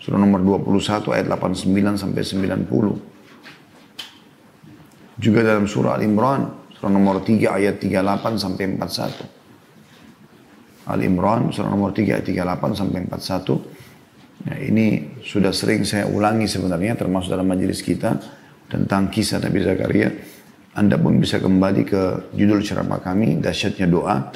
Surah 0.06 0.22
nomor 0.22 0.38
21 0.38 1.18
ayat 1.18 1.26
89 1.26 1.98
sampai 1.98 2.22
90. 2.22 5.18
Juga 5.18 5.42
dalam 5.42 5.66
surah 5.66 5.98
Al-Imran, 5.98 6.46
surah 6.78 6.94
nomor 6.94 7.26
3 7.26 7.50
ayat 7.50 7.82
38 7.82 8.38
sampai 8.38 8.78
41. 8.78 10.86
Al-Imran, 10.86 11.50
surah 11.50 11.74
nomor 11.74 11.90
3 11.90 12.22
ayat 12.22 12.24
38 12.30 12.78
sampai 12.78 13.02
41. 13.02 14.46
Nah, 14.46 14.62
ini 14.62 15.18
sudah 15.26 15.50
sering 15.50 15.82
saya 15.82 16.06
ulangi 16.06 16.46
sebenarnya 16.46 16.94
termasuk 16.94 17.34
dalam 17.34 17.50
majelis 17.50 17.82
kita 17.82 18.14
tentang 18.70 19.10
kisah 19.10 19.42
Nabi 19.42 19.58
Zakaria. 19.58 20.06
Anda 20.78 21.02
pun 21.02 21.18
bisa 21.18 21.42
kembali 21.42 21.82
ke 21.82 22.30
judul 22.30 22.62
ceramah 22.62 23.02
kami, 23.02 23.42
dahsyatnya 23.42 23.90
doa. 23.90 24.30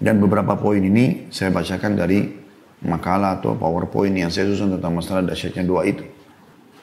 Dan 0.00 0.24
beberapa 0.24 0.56
poin 0.56 0.80
ini 0.80 1.28
saya 1.28 1.52
bacakan 1.52 2.00
dari 2.00 2.41
makalah 2.82 3.38
atau 3.38 3.54
powerpoint 3.54 4.12
yang 4.12 4.28
saya 4.28 4.50
susun 4.50 4.74
tentang 4.74 4.92
masalah 4.92 5.22
dahsyatnya 5.22 5.62
doa 5.62 5.86
itu. 5.86 6.02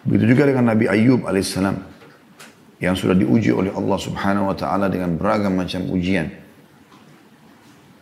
Begitu 0.07 0.31
juga 0.35 0.47
dengan 0.47 0.71
Nabi 0.71 0.87
Ayub 0.87 1.27
alaihissalam 1.27 1.75
yang 2.79 2.95
sudah 2.95 3.11
diuji 3.11 3.51
oleh 3.51 3.75
Allah 3.75 3.99
subhanahu 3.99 4.47
wa 4.47 4.55
ta'ala 4.55 4.87
dengan 4.87 5.19
beragam 5.19 5.59
macam 5.59 5.83
ujian. 5.91 6.31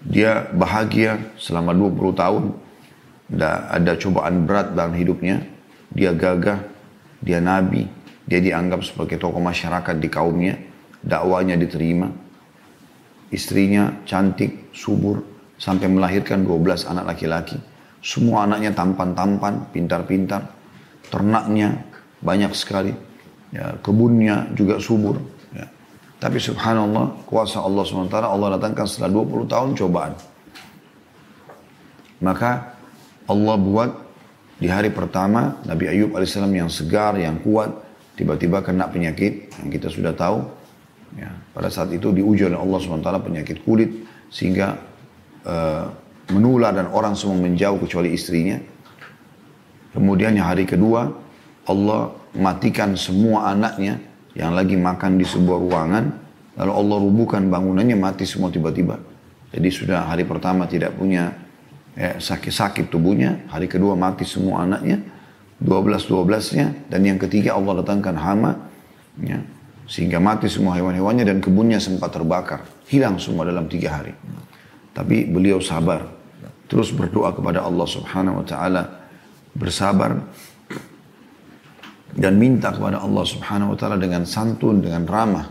Dia 0.05 0.45
bahagia 0.53 1.17
selama 1.41 1.73
20 1.73 2.13
tahun. 2.13 2.43
Ada 3.73 3.97
cobaan 3.97 4.45
berat 4.45 4.77
dalam 4.77 4.93
hidupnya. 4.93 5.41
Dia 5.89 6.13
gagah, 6.13 6.63
dia 7.19 7.41
nabi, 7.41 7.89
dia 8.29 8.39
dianggap 8.39 8.85
sebagai 8.85 9.17
tokoh 9.17 9.41
masyarakat 9.41 9.97
di 9.97 10.07
kaumnya. 10.07 10.55
Dakwanya 11.01 11.57
diterima. 11.57 12.13
Istrinya 13.33 14.05
cantik, 14.05 14.69
subur, 14.71 15.25
sampai 15.57 15.89
melahirkan 15.89 16.45
12 16.45 16.87
anak 16.87 17.17
laki-laki 17.17 17.57
semua 18.07 18.47
anaknya 18.47 18.71
tampan-tampan, 18.71 19.67
pintar-pintar. 19.75 20.47
Ternaknya 21.11 21.83
banyak 22.23 22.55
sekali. 22.55 22.95
Ya, 23.51 23.75
kebunnya 23.83 24.47
juga 24.55 24.79
subur. 24.79 25.19
Ya. 25.51 25.67
Tapi 26.15 26.39
subhanallah, 26.39 27.27
kuasa 27.27 27.59
Allah 27.59 27.83
SWT, 27.83 28.15
Allah 28.15 28.55
datangkan 28.55 28.87
setelah 28.87 29.11
20 29.11 29.51
tahun 29.51 29.69
cobaan. 29.75 30.13
Maka 32.23 32.79
Allah 33.27 33.55
buat 33.59 33.91
di 34.57 34.71
hari 34.71 34.89
pertama 34.89 35.59
Nabi 35.67 35.91
Ayub 35.91 36.15
AS 36.15 36.31
yang 36.33 36.71
segar, 36.71 37.13
yang 37.19 37.43
kuat, 37.43 37.75
tiba-tiba 38.15 38.63
kena 38.63 38.87
penyakit 38.87 39.51
yang 39.59 39.67
kita 39.67 39.91
sudah 39.91 40.15
tahu. 40.15 40.47
Ya, 41.19 41.35
pada 41.51 41.67
saat 41.67 41.91
itu 41.91 42.15
diuji 42.15 42.47
oleh 42.47 42.55
Allah 42.55 42.79
SWT 42.79 43.11
penyakit 43.19 43.67
kulit 43.67 43.91
sehingga 44.31 44.79
uh, 45.43 46.06
menular 46.32 46.75
dan 46.75 46.91
orang 46.91 47.15
semua 47.15 47.39
menjauh 47.39 47.80
kecuali 47.80 48.11
istrinya. 48.11 48.59
Kemudian 49.95 50.36
yang 50.36 50.51
hari 50.51 50.67
kedua 50.67 51.09
Allah 51.67 52.13
matikan 52.36 52.95
semua 52.95 53.51
anaknya 53.51 53.99
yang 54.38 54.53
lagi 54.53 54.75
makan 54.78 55.19
di 55.19 55.25
sebuah 55.25 55.57
ruangan. 55.57 56.05
Lalu 56.57 56.71
Allah 56.73 56.97
rubuhkan 57.01 57.41
bangunannya 57.47 57.97
mati 57.97 58.25
semua 58.25 58.49
tiba-tiba. 58.49 58.97
Jadi 59.53 59.69
sudah 59.69 60.09
hari 60.09 60.25
pertama 60.25 60.65
tidak 60.65 60.97
punya 60.97 61.34
ya, 61.93 62.17
sakit-sakit 62.17 62.89
tubuhnya. 62.89 63.47
Hari 63.49 63.69
kedua 63.69 63.93
mati 63.93 64.25
semua 64.25 64.65
anaknya. 64.65 65.01
12-12-nya. 65.61 66.89
Dan 66.89 67.01
yang 67.05 67.17
ketiga 67.21 67.57
Allah 67.57 67.82
datangkan 67.82 68.15
hama. 68.17 68.51
Ya, 69.21 69.41
sehingga 69.89 70.21
mati 70.21 70.45
semua 70.49 70.78
hewan-hewannya 70.78 71.25
dan 71.25 71.38
kebunnya 71.41 71.82
sempat 71.82 72.13
terbakar. 72.13 72.65
Hilang 72.89 73.17
semua 73.17 73.45
dalam 73.45 73.65
tiga 73.69 74.01
hari. 74.01 74.13
Tapi 74.93 75.30
beliau 75.30 75.61
sabar 75.61 76.16
terus 76.68 76.91
berdoa 76.91 77.32
kepada 77.32 77.63
Allah 77.63 77.88
Subhanahu 77.88 78.43
wa 78.43 78.45
taala, 78.45 78.84
bersabar 79.55 80.20
dan 82.13 82.34
minta 82.39 82.72
kepada 82.72 83.03
Allah 83.03 83.26
Subhanahu 83.28 83.74
wa 83.74 83.78
taala 83.80 83.97
dengan 83.99 84.24
santun, 84.24 84.84
dengan 84.84 85.07
ramah. 85.07 85.47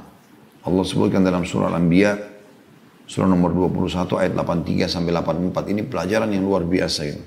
Allah 0.66 0.84
sebutkan 0.84 1.22
dalam 1.24 1.44
surah 1.44 1.72
Al-Anbiya 1.72 2.36
surah 3.06 3.30
nomor 3.30 3.54
21 3.54 4.18
ayat 4.18 4.32
83 4.34 4.90
sampai 4.90 5.14
84 5.14 5.72
ini 5.72 5.86
pelajaran 5.86 6.26
yang 6.26 6.42
luar 6.42 6.66
biasa 6.66 7.00
ini. 7.06 7.22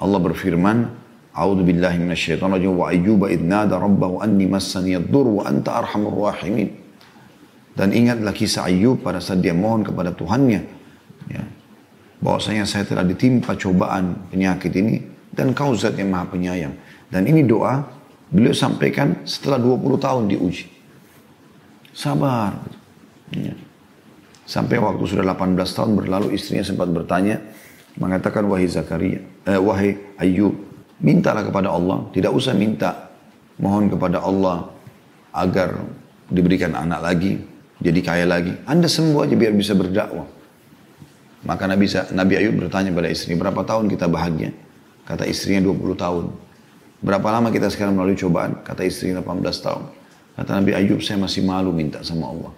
Allah 0.00 0.20
berfirman, 0.20 0.76
"A'udzu 1.32 1.64
billahi 1.64 1.96
minasyaitonir 2.04 2.60
rajim 2.60 2.72
wa 2.76 2.92
ayyuba 2.92 3.26
idnada 3.32 3.80
rabbahu 3.80 4.20
anni 4.20 4.44
massani 4.44 4.96
ad-dur 4.96 5.40
wa 5.40 5.42
anta 5.48 5.80
arhamur 5.80 6.28
rahimin." 6.28 6.68
Dan 7.72 7.96
ingatlah 7.96 8.36
kisah 8.36 8.68
Ayub 8.68 9.00
pada 9.00 9.24
saat 9.24 9.40
dia 9.40 9.56
mohon 9.56 9.80
kepada 9.80 10.12
Tuhannya 10.12 10.60
ya, 11.32 11.42
bahwasanya 12.20 12.68
saya 12.68 12.84
telah 12.84 13.04
ditimpa 13.04 13.56
cobaan 13.56 14.28
penyakit 14.28 14.72
ini 14.76 15.00
dan 15.32 15.56
kau 15.56 15.72
zat 15.72 15.96
yang 15.96 16.12
maha 16.12 16.28
penyayang. 16.28 16.76
Dan 17.08 17.26
ini 17.26 17.42
doa 17.42 17.80
beliau 18.30 18.54
sampaikan 18.54 19.24
setelah 19.26 19.58
20 19.58 19.98
tahun 19.98 20.22
diuji. 20.30 20.68
Sabar. 21.90 22.54
Ya. 23.34 23.56
Sampai 24.46 24.78
waktu 24.78 25.02
sudah 25.06 25.24
18 25.26 25.56
tahun 25.58 25.90
berlalu 25.94 26.34
istrinya 26.34 26.66
sempat 26.66 26.90
bertanya 26.90 27.38
mengatakan 27.98 28.46
wahai 28.46 28.66
Zakaria, 28.70 29.22
eh, 29.46 29.58
wahai 29.58 29.98
Ayub, 30.18 30.54
mintalah 31.02 31.42
kepada 31.46 31.70
Allah, 31.70 32.06
tidak 32.14 32.34
usah 32.34 32.54
minta 32.54 33.10
mohon 33.58 33.90
kepada 33.90 34.22
Allah 34.22 34.70
agar 35.34 35.78
diberikan 36.30 36.74
anak 36.74 37.00
lagi, 37.02 37.32
jadi 37.78 38.00
kaya 38.02 38.24
lagi. 38.26 38.54
Anda 38.66 38.86
sembuh 38.86 39.26
aja 39.26 39.34
biar 39.34 39.54
bisa 39.54 39.74
berdakwah. 39.74 40.39
Maka 41.40 41.64
Nabi, 41.64 41.88
Nabi 42.12 42.34
Ayub 42.36 42.54
bertanya 42.60 42.92
pada 42.92 43.08
istri, 43.08 43.32
berapa 43.32 43.64
tahun 43.64 43.88
kita 43.88 44.12
bahagia? 44.12 44.52
Kata 45.08 45.24
istrinya 45.24 45.64
20 45.64 45.96
tahun. 45.96 46.24
Berapa 47.00 47.32
lama 47.32 47.48
kita 47.48 47.72
sekarang 47.72 47.96
melalui 47.96 48.14
cobaan? 48.14 48.60
Kata 48.60 48.84
istrinya 48.84 49.24
18 49.24 49.40
tahun. 49.64 49.82
Kata 50.36 50.50
Nabi 50.60 50.76
Ayub, 50.76 51.00
saya 51.00 51.16
masih 51.16 51.42
malu 51.48 51.72
minta 51.72 52.04
sama 52.04 52.28
Allah. 52.28 52.52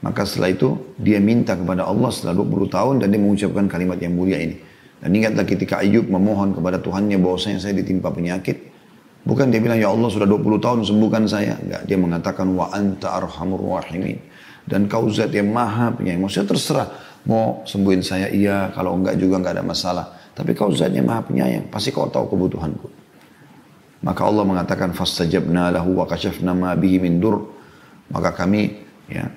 Maka 0.00 0.24
setelah 0.24 0.48
itu, 0.48 0.80
dia 0.96 1.20
minta 1.20 1.52
kepada 1.52 1.84
Allah 1.84 2.08
setelah 2.08 2.40
20 2.40 2.72
tahun 2.72 2.94
dan 3.04 3.12
dia 3.12 3.20
mengucapkan 3.20 3.68
kalimat 3.68 4.00
yang 4.00 4.16
mulia 4.16 4.40
ini. 4.40 4.56
Dan 5.00 5.12
ingatlah 5.12 5.44
ketika 5.44 5.84
Ayub 5.84 6.08
memohon 6.08 6.56
kepada 6.56 6.80
Tuhannya 6.80 7.20
bahwasanya 7.20 7.60
saya 7.60 7.76
ditimpa 7.76 8.08
penyakit. 8.08 8.72
Bukan 9.28 9.52
dia 9.52 9.60
bilang, 9.60 9.76
ya 9.76 9.92
Allah 9.92 10.08
sudah 10.08 10.24
20 10.24 10.56
tahun 10.56 10.78
sembuhkan 10.88 11.28
saya. 11.28 11.60
Enggak, 11.60 11.84
dia 11.84 12.00
mengatakan, 12.00 12.48
wa 12.56 12.72
anta 12.72 13.12
arhamur 13.12 13.60
rahimin. 13.60 14.16
Dan 14.64 14.88
kau 14.88 15.04
zat 15.12 15.36
yang 15.36 15.52
maha 15.52 15.92
penyayang. 15.92 16.24
Maksudnya 16.24 16.48
terserah 16.48 16.88
Mau 17.28 17.66
sembuhin 17.68 18.00
saya 18.00 18.32
iya, 18.32 18.72
kalau 18.72 18.96
enggak 18.96 19.20
juga 19.20 19.40
enggak 19.42 19.60
ada 19.60 19.64
masalah. 19.66 20.06
Tapi 20.32 20.56
kau 20.56 20.72
zatnya 20.72 21.04
maha 21.04 21.20
penyayang, 21.26 21.68
pasti 21.68 21.92
kau 21.92 22.08
tahu 22.08 22.32
kebutuhanku. 22.32 22.88
Maka 24.00 24.24
Allah 24.24 24.44
mengatakan 24.48 24.96
fastajabna 24.96 25.68
lahu 25.68 26.00
wa 26.00 26.08
kashafna 26.08 26.56
ma 26.56 26.72
bihi 26.72 26.96
min 26.96 27.20
dur. 27.20 27.44
Maka 28.08 28.32
kami 28.32 28.72
ya 29.12 29.28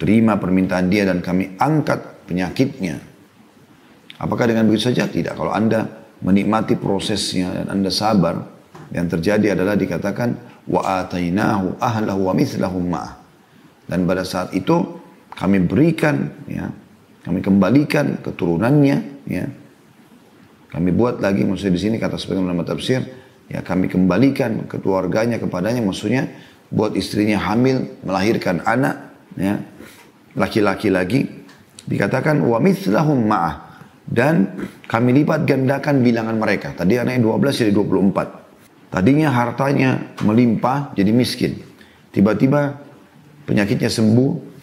terima 0.00 0.40
permintaan 0.40 0.88
dia 0.88 1.04
dan 1.04 1.20
kami 1.20 1.60
angkat 1.60 2.24
penyakitnya. 2.24 2.96
Apakah 4.18 4.48
dengan 4.48 4.64
begitu 4.64 4.88
saja? 4.88 5.04
Tidak. 5.04 5.36
Kalau 5.36 5.52
Anda 5.52 5.84
menikmati 6.24 6.74
prosesnya 6.80 7.52
dan 7.52 7.66
Anda 7.68 7.92
sabar, 7.92 8.40
yang 8.88 9.06
terjadi 9.06 9.52
adalah 9.52 9.76
dikatakan 9.76 10.28
wa 10.64 10.80
atainahu 11.04 11.76
ahlahu 11.76 12.20
wa 12.26 12.32
mithlahum 12.32 12.84
ma'ah. 12.88 13.20
Dan 13.84 14.08
pada 14.08 14.24
saat 14.24 14.56
itu 14.56 15.00
kami 15.36 15.62
berikan 15.64 16.32
ya 16.48 16.68
kami 17.28 17.44
kembalikan 17.44 18.24
keturunannya, 18.24 18.96
ya. 19.28 19.44
Kami 20.72 20.88
buat 20.96 21.20
lagi, 21.20 21.44
maksudnya 21.44 21.76
di 21.76 21.82
sini 21.84 21.96
kata 22.00 22.16
sebagian 22.16 22.48
ulama 22.48 22.64
tafsir, 22.64 23.04
ya 23.52 23.60
kami 23.60 23.92
kembalikan 23.92 24.64
keluarganya 24.64 25.36
kepadanya, 25.36 25.84
maksudnya 25.84 26.28
buat 26.72 26.96
istrinya 26.96 27.36
hamil, 27.36 28.00
melahirkan 28.00 28.64
anak, 28.64 29.12
ya, 29.36 29.60
laki-laki 30.36 30.88
lagi, 30.88 31.28
dikatakan 31.84 32.40
wa 32.44 32.56
mithlahum 32.60 33.28
ma'ah 33.28 33.68
dan 34.08 34.64
kami 34.88 35.20
lipat 35.20 35.44
gandakan 35.44 36.00
bilangan 36.00 36.36
mereka. 36.40 36.72
Tadi 36.72 36.96
anaknya 36.96 37.20
12 37.28 37.60
jadi 37.60 37.72
24. 37.76 38.88
Tadinya 38.88 39.28
hartanya 39.28 40.16
melimpah 40.24 40.96
jadi 40.96 41.12
miskin. 41.12 41.60
Tiba-tiba 42.08 42.80
penyakitnya 43.44 43.92
sembuh, 43.92 44.57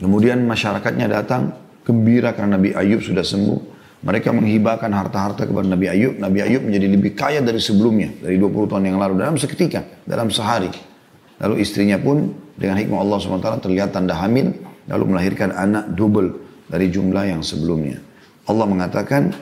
Kemudian 0.00 0.48
masyarakatnya 0.48 1.06
datang 1.12 1.52
gembira 1.84 2.32
karena 2.32 2.56
Nabi 2.56 2.72
Ayub 2.72 3.04
sudah 3.04 3.20
sembuh. 3.20 3.78
Mereka 4.00 4.32
menghibahkan 4.32 4.88
harta-harta 4.88 5.44
kepada 5.44 5.68
Nabi 5.68 5.92
Ayub. 5.92 6.16
Nabi 6.16 6.40
Ayub 6.40 6.64
menjadi 6.64 6.88
lebih 6.88 7.12
kaya 7.12 7.44
dari 7.44 7.60
sebelumnya, 7.60 8.08
dari 8.16 8.40
20 8.40 8.72
tahun 8.72 8.84
yang 8.88 8.96
lalu, 8.96 9.20
dalam 9.20 9.36
seketika, 9.36 9.84
dalam 10.08 10.32
sehari. 10.32 10.72
Lalu 11.36 11.60
istrinya 11.60 12.00
pun 12.00 12.32
dengan 12.56 12.80
hikmah 12.80 12.96
Allah 12.96 13.20
SWT 13.20 13.68
terlihat 13.68 13.92
tanda 13.92 14.16
hamil, 14.16 14.56
lalu 14.88 15.04
melahirkan 15.04 15.52
anak 15.52 15.92
double 15.92 16.32
dari 16.72 16.88
jumlah 16.88 17.28
yang 17.28 17.44
sebelumnya. 17.44 18.00
Allah 18.48 18.64
mengatakan, 18.64 19.36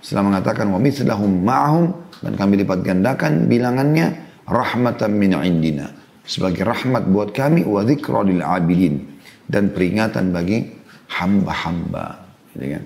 setelah 0.00 0.24
mengatakan 0.24 0.72
mithlahum 0.72 1.44
ma'ahum 1.44 1.84
dan 2.24 2.32
kami 2.40 2.64
lipat 2.64 2.80
gandakan 2.80 3.44
bilangannya 3.44 4.18
rahmatan 4.48 5.14
min 5.14 5.36
indina 5.42 5.92
sebagai 6.26 6.66
rahmat 6.66 7.06
buat 7.10 7.34
kami 7.34 7.66
wa 7.66 7.82
dzikra 7.82 8.26
lil 8.26 8.42
abidin 8.42 9.11
dan 9.52 9.68
peringatan 9.68 10.32
bagi 10.32 10.64
hamba-hamba. 11.12 12.24
Gitu 12.56 12.66
kan? 12.72 12.84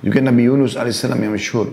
Juga 0.00 0.18
Nabi 0.24 0.48
Yunus 0.48 0.80
alaihissalam 0.80 1.20
yang 1.20 1.36
masyhur. 1.36 1.68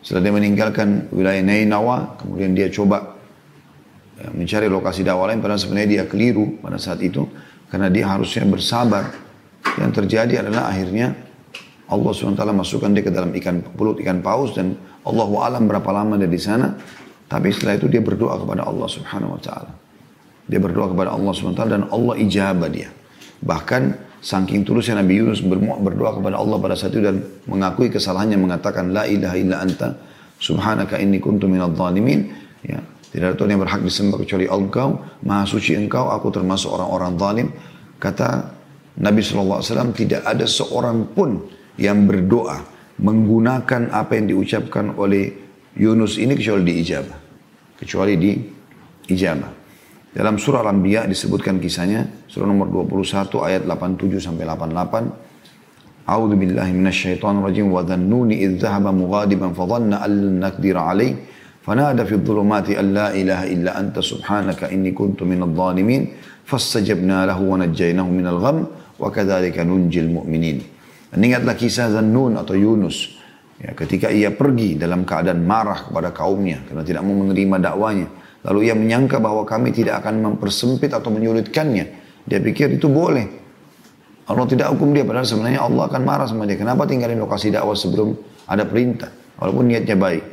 Setelah 0.00 0.24
dia 0.24 0.32
meninggalkan 0.32 1.12
wilayah 1.12 1.44
Nainawa, 1.44 2.16
kemudian 2.16 2.56
dia 2.56 2.72
coba 2.72 3.20
ya, 4.16 4.32
mencari 4.32 4.72
lokasi 4.72 5.04
dakwah 5.04 5.28
lain, 5.28 5.44
padahal 5.44 5.60
sebenarnya 5.60 5.88
dia 6.00 6.04
keliru 6.08 6.56
pada 6.64 6.80
saat 6.80 7.04
itu, 7.04 7.28
karena 7.68 7.92
dia 7.92 8.08
harusnya 8.08 8.48
bersabar. 8.48 9.12
Yang 9.76 9.92
terjadi 10.00 10.48
adalah 10.48 10.72
akhirnya 10.72 11.12
Allah 11.92 12.10
SWT 12.16 12.40
masukkan 12.56 12.88
dia 12.96 13.04
ke 13.04 13.12
dalam 13.12 13.36
ikan 13.36 13.60
pulut 13.76 14.00
ikan 14.00 14.24
paus 14.24 14.56
dan 14.56 14.72
Allah 15.04 15.28
alam 15.44 15.68
berapa 15.68 15.90
lama 15.92 16.16
dia 16.16 16.30
di 16.32 16.40
sana. 16.40 16.72
Tapi 17.28 17.52
setelah 17.52 17.76
itu 17.76 17.86
dia 17.92 18.00
berdoa 18.00 18.40
kepada 18.40 18.64
Allah 18.64 18.88
Subhanahu 18.88 19.36
Wa 19.36 19.40
Taala. 19.44 19.72
Dia 20.48 20.58
berdoa 20.62 20.90
kepada 20.90 21.14
Allah 21.14 21.30
SWT 21.30 21.62
dan 21.68 21.82
Allah 21.90 22.14
ijabah 22.18 22.68
dia. 22.70 22.88
Bahkan 23.40 23.82
saking 24.20 24.68
tulusnya 24.68 25.00
Nabi 25.00 25.20
Yunus 25.20 25.40
berdoa 25.44 26.20
kepada 26.20 26.36
Allah 26.36 26.56
pada 26.60 26.74
saat 26.76 26.92
itu 26.92 27.00
dan 27.00 27.24
mengakui 27.48 27.88
kesalahannya 27.88 28.36
mengatakan 28.36 28.92
la 28.92 29.08
ilaha 29.08 29.36
illa 29.40 29.56
anta 29.64 29.96
subhanaka 30.36 31.00
inni 31.00 31.22
kuntu 31.22 31.48
minadh 31.48 31.72
dhalimin. 31.72 32.28
Ya 32.60 32.80
tidak 33.10 33.34
ada 33.34 33.36
Tuhan 33.40 33.50
yang 33.56 33.62
berhak 33.62 33.82
disembah 33.82 34.18
kecuali 34.22 34.46
Engkau 34.46 35.02
maha 35.26 35.42
suci 35.42 35.74
Engkau 35.74 36.12
aku 36.12 36.30
termasuk 36.30 36.70
orang-orang 36.70 37.12
zalim. 37.18 37.48
Kata 38.00 38.28
Nabi 39.00 39.20
SAW 39.20 39.92
tidak 39.92 40.22
ada 40.24 40.44
seorang 40.44 41.10
pun 41.10 41.46
yang 41.80 42.04
berdoa 42.04 42.60
menggunakan 43.00 43.90
apa 43.92 44.12
yang 44.14 44.36
diucapkan 44.36 44.92
oleh 44.94 45.32
Yunus 45.74 46.20
ini 46.20 46.36
kecuali 46.36 46.62
diijabah. 46.68 47.18
Kecuali 47.80 48.12
diijabah 48.20 49.59
dalam 50.10 50.42
surah 50.42 50.66
Al-Anbiya 50.66 51.06
disebutkan 51.06 51.62
kisahnya, 51.62 52.26
surah 52.26 52.50
nomor 52.50 52.66
21 52.90 53.30
ayat 53.46 53.62
87 53.62 54.18
sampai 54.18 54.42
88. 54.42 56.10
A'udzu 56.10 56.34
billahi 56.34 56.74
minasyaitonir 56.74 57.46
rajim. 57.46 57.70
Wa 57.70 57.86
dhannuni 57.86 58.42
idh 58.42 58.58
dhahaba 58.58 58.90
mughadiban 58.90 59.54
fa 59.54 59.70
dhanna 59.70 60.02
an 60.02 60.10
lan 60.10 60.50
naqdira 60.50 60.82
fi 62.02 62.14
dhulumati 62.18 62.74
an 62.74 62.86
la 62.90 63.14
ilaha 63.14 63.46
illa 63.46 63.70
anta 63.78 64.02
subhanaka 64.02 64.74
inni 64.74 64.90
kuntu 64.90 65.22
minadh 65.22 65.54
dhalimin. 65.54 66.10
Fastajabna 66.42 67.30
lahu 67.30 67.54
wa 67.54 67.62
najjaynahu 67.62 68.10
minal 68.10 68.42
gham. 68.42 68.66
Wa 68.98 69.14
kadzalika 69.14 69.62
nunjil 69.62 70.10
mu'minin. 70.10 70.58
Dan 71.14 71.22
ingatlah 71.22 71.54
kisah 71.54 71.86
Zannun 71.94 72.34
atau 72.34 72.58
Yunus. 72.58 73.14
Ya, 73.62 73.78
ketika 73.78 74.10
ia 74.10 74.34
pergi 74.34 74.74
dalam 74.74 75.06
keadaan 75.06 75.46
marah 75.46 75.86
kepada 75.86 76.10
kaumnya 76.10 76.64
karena 76.66 76.82
tidak 76.82 77.04
mau 77.04 77.12
menerima 77.12 77.60
dakwanya 77.60 78.08
Lalu 78.40 78.72
ia 78.72 78.74
menyangka 78.76 79.20
bahwa 79.20 79.44
kami 79.44 79.72
tidak 79.72 80.00
akan 80.00 80.24
mempersempit 80.24 80.92
atau 80.96 81.12
menyulitkannya. 81.12 81.84
Dia 82.24 82.40
pikir 82.40 82.72
itu 82.72 82.88
boleh. 82.88 83.26
Allah 84.30 84.46
tidak 84.46 84.70
hukum 84.72 84.94
dia, 84.94 85.02
padahal 85.02 85.26
sebenarnya 85.26 85.60
Allah 85.60 85.90
akan 85.90 86.02
marah 86.06 86.26
sama 86.30 86.46
dia. 86.46 86.56
Kenapa 86.56 86.86
tinggalin 86.86 87.18
lokasi 87.18 87.50
dakwah 87.50 87.74
sebelum 87.74 88.14
ada 88.46 88.62
perintah? 88.62 89.10
Walaupun 89.36 89.66
niatnya 89.66 89.98
baik. 89.98 90.24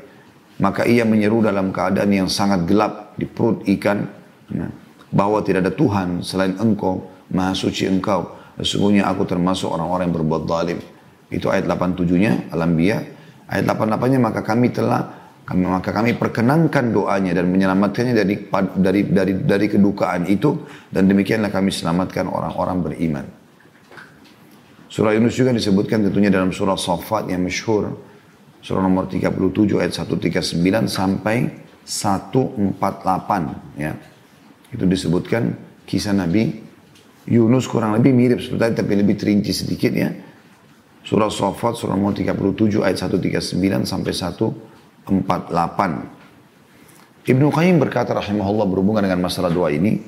Maka 0.62 0.86
ia 0.86 1.04
menyeru 1.04 1.42
dalam 1.42 1.74
keadaan 1.74 2.10
yang 2.14 2.30
sangat 2.30 2.70
gelap 2.70 3.18
di 3.18 3.26
perut 3.26 3.66
ikan. 3.66 4.06
Ya, 4.48 4.70
bahwa 5.12 5.40
tidak 5.44 5.68
ada 5.68 5.74
Tuhan 5.74 6.22
selain 6.24 6.56
engkau, 6.60 7.08
maha 7.32 7.56
suci 7.56 7.88
engkau. 7.88 8.38
Sesungguhnya 8.58 9.06
aku 9.06 9.26
termasuk 9.28 9.70
orang-orang 9.70 10.10
yang 10.10 10.16
berbuat 10.18 10.44
zalim. 10.50 10.80
Itu 11.28 11.52
ayat 11.52 11.68
87-nya, 11.68 12.54
Al-Anbiya. 12.56 12.98
Ayat 13.48 13.64
88-nya, 13.70 14.20
maka 14.20 14.42
kami 14.44 14.74
telah 14.74 15.27
maka 15.56 15.96
kami 15.96 16.20
perkenankan 16.20 16.92
doanya 16.92 17.32
dan 17.32 17.48
menyelamatkannya 17.48 18.12
dari 18.12 18.36
dari 18.76 19.02
dari 19.08 19.34
dari 19.48 19.68
kedukaan 19.72 20.28
itu 20.28 20.68
dan 20.92 21.08
demikianlah 21.08 21.48
kami 21.48 21.72
selamatkan 21.72 22.28
orang-orang 22.28 22.78
beriman. 22.84 23.26
Surah 24.92 25.16
Yunus 25.16 25.40
juga 25.40 25.56
disebutkan 25.56 26.04
tentunya 26.04 26.28
dalam 26.28 26.52
surah 26.52 26.76
Safat 26.76 27.32
yang 27.32 27.48
masyhur. 27.48 27.96
surah 28.58 28.84
nomor 28.84 29.08
37 29.08 29.80
ayat 29.80 29.94
139 29.96 30.60
sampai 30.92 31.48
148 31.88 33.80
ya. 33.80 33.96
Itu 34.68 34.84
disebutkan 34.84 35.56
kisah 35.88 36.12
Nabi 36.12 36.52
Yunus 37.32 37.72
kurang 37.72 37.96
lebih 37.96 38.12
mirip 38.12 38.44
seperti 38.44 38.84
tapi 38.84 39.00
lebih 39.00 39.16
terinci 39.16 39.56
sedikit 39.56 39.96
ya. 39.96 40.12
Surah 41.08 41.32
Sofat 41.32 41.80
surah 41.80 41.96
nomor 41.96 42.12
37 42.12 42.84
ayat 42.84 43.00
139 43.00 43.88
sampai 43.88 44.12
148. 45.08 47.28
Ibnu 47.28 47.52
Qayyim 47.52 47.80
berkata 47.80 48.14
rahimahullah 48.16 48.66
berhubungan 48.68 49.04
dengan 49.04 49.20
masalah 49.24 49.52
doa 49.52 49.72
ini, 49.72 50.00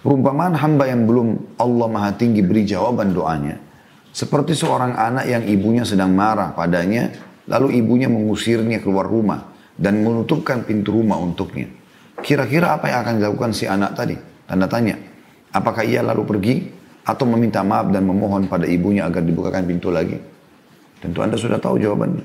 perumpamaan 0.00 0.54
hamba 0.56 0.86
yang 0.88 1.04
belum 1.04 1.36
Allah 1.60 1.88
Maha 1.88 2.12
Tinggi 2.16 2.42
beri 2.44 2.64
jawaban 2.68 3.14
doanya, 3.16 3.56
seperti 4.16 4.54
seorang 4.56 4.96
anak 4.96 5.28
yang 5.28 5.44
ibunya 5.44 5.84
sedang 5.84 6.16
marah 6.16 6.52
padanya, 6.56 7.10
lalu 7.48 7.80
ibunya 7.80 8.08
mengusirnya 8.08 8.80
keluar 8.80 9.06
rumah 9.08 9.56
dan 9.76 10.00
menutupkan 10.00 10.64
pintu 10.64 10.96
rumah 10.96 11.20
untuknya. 11.20 11.68
Kira-kira 12.24 12.80
apa 12.80 12.88
yang 12.88 13.04
akan 13.04 13.14
dilakukan 13.20 13.52
si 13.52 13.68
anak 13.68 13.92
tadi? 13.92 14.16
Tanda 14.48 14.64
tanya. 14.64 14.96
Apakah 15.52 15.84
ia 15.84 16.00
lalu 16.00 16.24
pergi 16.24 16.64
atau 17.04 17.28
meminta 17.28 17.60
maaf 17.60 17.92
dan 17.92 18.08
memohon 18.08 18.48
pada 18.48 18.64
ibunya 18.64 19.04
agar 19.04 19.20
dibukakan 19.20 19.68
pintu 19.68 19.92
lagi? 19.92 20.16
Tentu 21.00 21.20
Anda 21.20 21.36
sudah 21.36 21.60
tahu 21.60 21.76
jawabannya. 21.76 22.24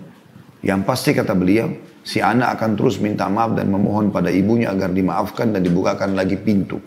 Yang 0.64 0.82
pasti 0.88 1.12
kata 1.12 1.36
beliau, 1.36 1.68
si 2.02 2.20
anak 2.22 2.60
akan 2.60 2.78
terus 2.78 2.98
minta 2.98 3.30
maaf 3.30 3.54
dan 3.54 3.70
memohon 3.70 4.10
pada 4.10 4.30
ibunya 4.34 4.74
agar 4.74 4.94
dimaafkan 4.94 5.54
dan 5.54 5.62
dibukakan 5.62 6.18
lagi 6.18 6.38
pintu. 6.38 6.82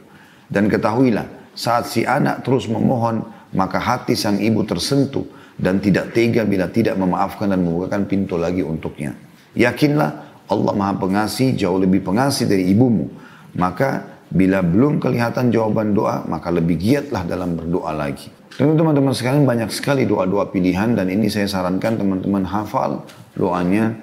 Dan 0.51 0.69
ketahuilah, 0.69 1.55
saat 1.55 1.89
si 1.91 2.03
anak 2.05 2.43
terus 2.43 2.67
memohon, 2.67 3.25
maka 3.55 3.79
hati 3.79 4.19
sang 4.19 4.43
ibu 4.43 4.67
tersentuh 4.67 5.25
dan 5.55 5.79
tidak 5.79 6.11
tega 6.11 6.43
bila 6.43 6.67
tidak 6.67 6.99
memaafkan 6.99 7.51
dan 7.55 7.63
membukakan 7.63 8.11
pintu 8.11 8.35
lagi 8.35 8.67
untuknya. 8.67 9.15
Yakinlah 9.55 10.11
Allah 10.51 10.73
maha 10.77 10.95
pengasih, 10.99 11.55
jauh 11.57 11.79
lebih 11.79 12.05
pengasih 12.05 12.51
dari 12.51 12.69
ibumu. 12.75 13.09
Maka 13.55 14.19
bila 14.29 14.61
belum 14.61 14.99
kelihatan 14.99 15.55
jawaban 15.55 15.95
doa, 15.95 16.27
maka 16.27 16.51
lebih 16.51 16.75
giatlah 16.77 17.23
dalam 17.23 17.55
berdoa 17.55 17.95
lagi. 17.95 18.29
Tentu 18.55 18.75
teman-teman 18.79 19.11
sekalian 19.11 19.47
banyak 19.47 19.71
sekali 19.71 20.07
doa-doa 20.07 20.51
pilihan 20.51 20.95
dan 20.95 21.11
ini 21.11 21.27
saya 21.27 21.47
sarankan 21.51 21.99
teman-teman 21.99 22.47
hafal 22.47 23.03
doanya. 23.35 23.95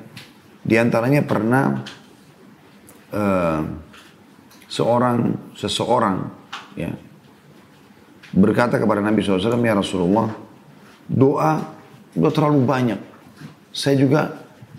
Di 0.61 0.77
antaranya 0.77 1.25
pernah 1.25 1.81
uh, 3.11 3.61
seorang 4.69 5.51
seseorang 5.57 6.17
ya 6.77 6.93
berkata 8.31 8.79
kepada 8.79 9.03
Nabi 9.03 9.19
SAW, 9.19 9.59
ya 9.59 9.75
Rasulullah, 9.75 10.31
doa 11.09 11.51
udah 12.15 12.31
terlalu 12.31 12.63
banyak. 12.63 12.99
Saya 13.71 13.99
juga 13.99 14.31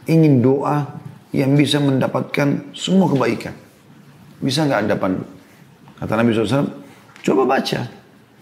ingin 0.08 0.40
doa 0.40 0.84
yang 1.32 1.56
bisa 1.56 1.80
mendapatkan 1.80 2.72
semua 2.76 3.08
kebaikan. 3.08 3.56
Bisa 4.40 4.64
nggak 4.68 4.80
anda 4.84 4.96
pandu? 4.96 5.24
Kata 6.00 6.12
Nabi 6.18 6.34
SAW, 6.34 6.70
coba 7.22 7.42
baca. 7.46 7.80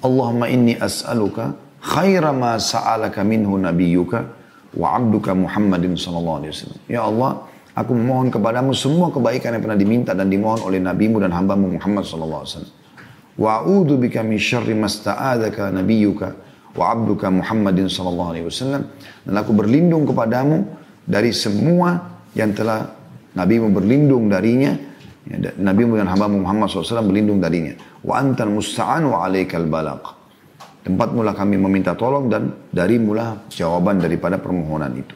Allahumma 0.00 0.48
inni 0.48 0.80
as'aluka 0.80 1.52
khaira 1.84 2.32
ma 2.32 2.56
sa'alaka 2.56 3.20
minhu 3.20 3.60
nabiyyuka 3.60 4.39
wa 4.76 4.94
abduka 4.94 5.34
Muhammadin 5.34 5.98
sallallahu 5.98 6.36
alaihi 6.44 6.52
wasallam. 6.54 6.80
Ya 6.86 7.02
Allah, 7.02 7.46
aku 7.74 7.92
memohon 7.94 8.30
kepadamu 8.30 8.70
semua 8.74 9.10
kebaikan 9.10 9.58
yang 9.58 9.62
pernah 9.62 9.78
diminta 9.78 10.12
dan 10.14 10.30
dimohon 10.30 10.62
oleh 10.62 10.78
nabimu 10.78 11.18
dan 11.18 11.34
hambamu 11.34 11.78
Muhammad 11.78 12.06
sallallahu 12.06 12.42
alaihi 12.46 12.52
wasallam. 12.54 12.74
Wa 13.40 13.50
a'udzu 13.64 13.94
bika 13.98 14.20
min 14.20 14.36
syarri 14.36 14.76
masta'adzaka 14.76 15.72
nabiyyuka 15.74 16.28
wa 16.76 16.84
abduka 16.92 17.26
Muhammadin 17.32 17.90
sallallahu 17.90 18.30
alaihi 18.36 18.46
wasallam. 18.46 18.82
Dan 19.26 19.34
aku 19.34 19.52
berlindung 19.56 20.06
kepadamu 20.06 20.66
dari 21.02 21.34
semua 21.34 22.20
yang 22.36 22.54
telah 22.54 22.94
Nabi 23.34 23.62
berlindung 23.62 24.26
darinya, 24.30 24.74
ya, 25.26 25.54
Nabi 25.58 25.86
dan 25.98 26.10
hamba 26.10 26.26
Muhammad 26.26 26.66
SAW 26.70 27.06
berlindung 27.06 27.38
darinya. 27.38 27.74
Wa 28.02 28.18
antal 28.22 28.50
musta'an 28.50 29.06
wa 29.06 29.22
alaikal 29.26 29.66
balaq. 29.66 30.19
Tempat 30.80 31.12
mula 31.12 31.36
kami 31.36 31.60
meminta 31.60 31.92
tolong 31.92 32.32
dan 32.32 32.68
dari 32.72 32.96
mula 32.96 33.48
jawaban 33.52 34.00
daripada 34.00 34.40
permohonan 34.40 34.92
itu. 34.96 35.14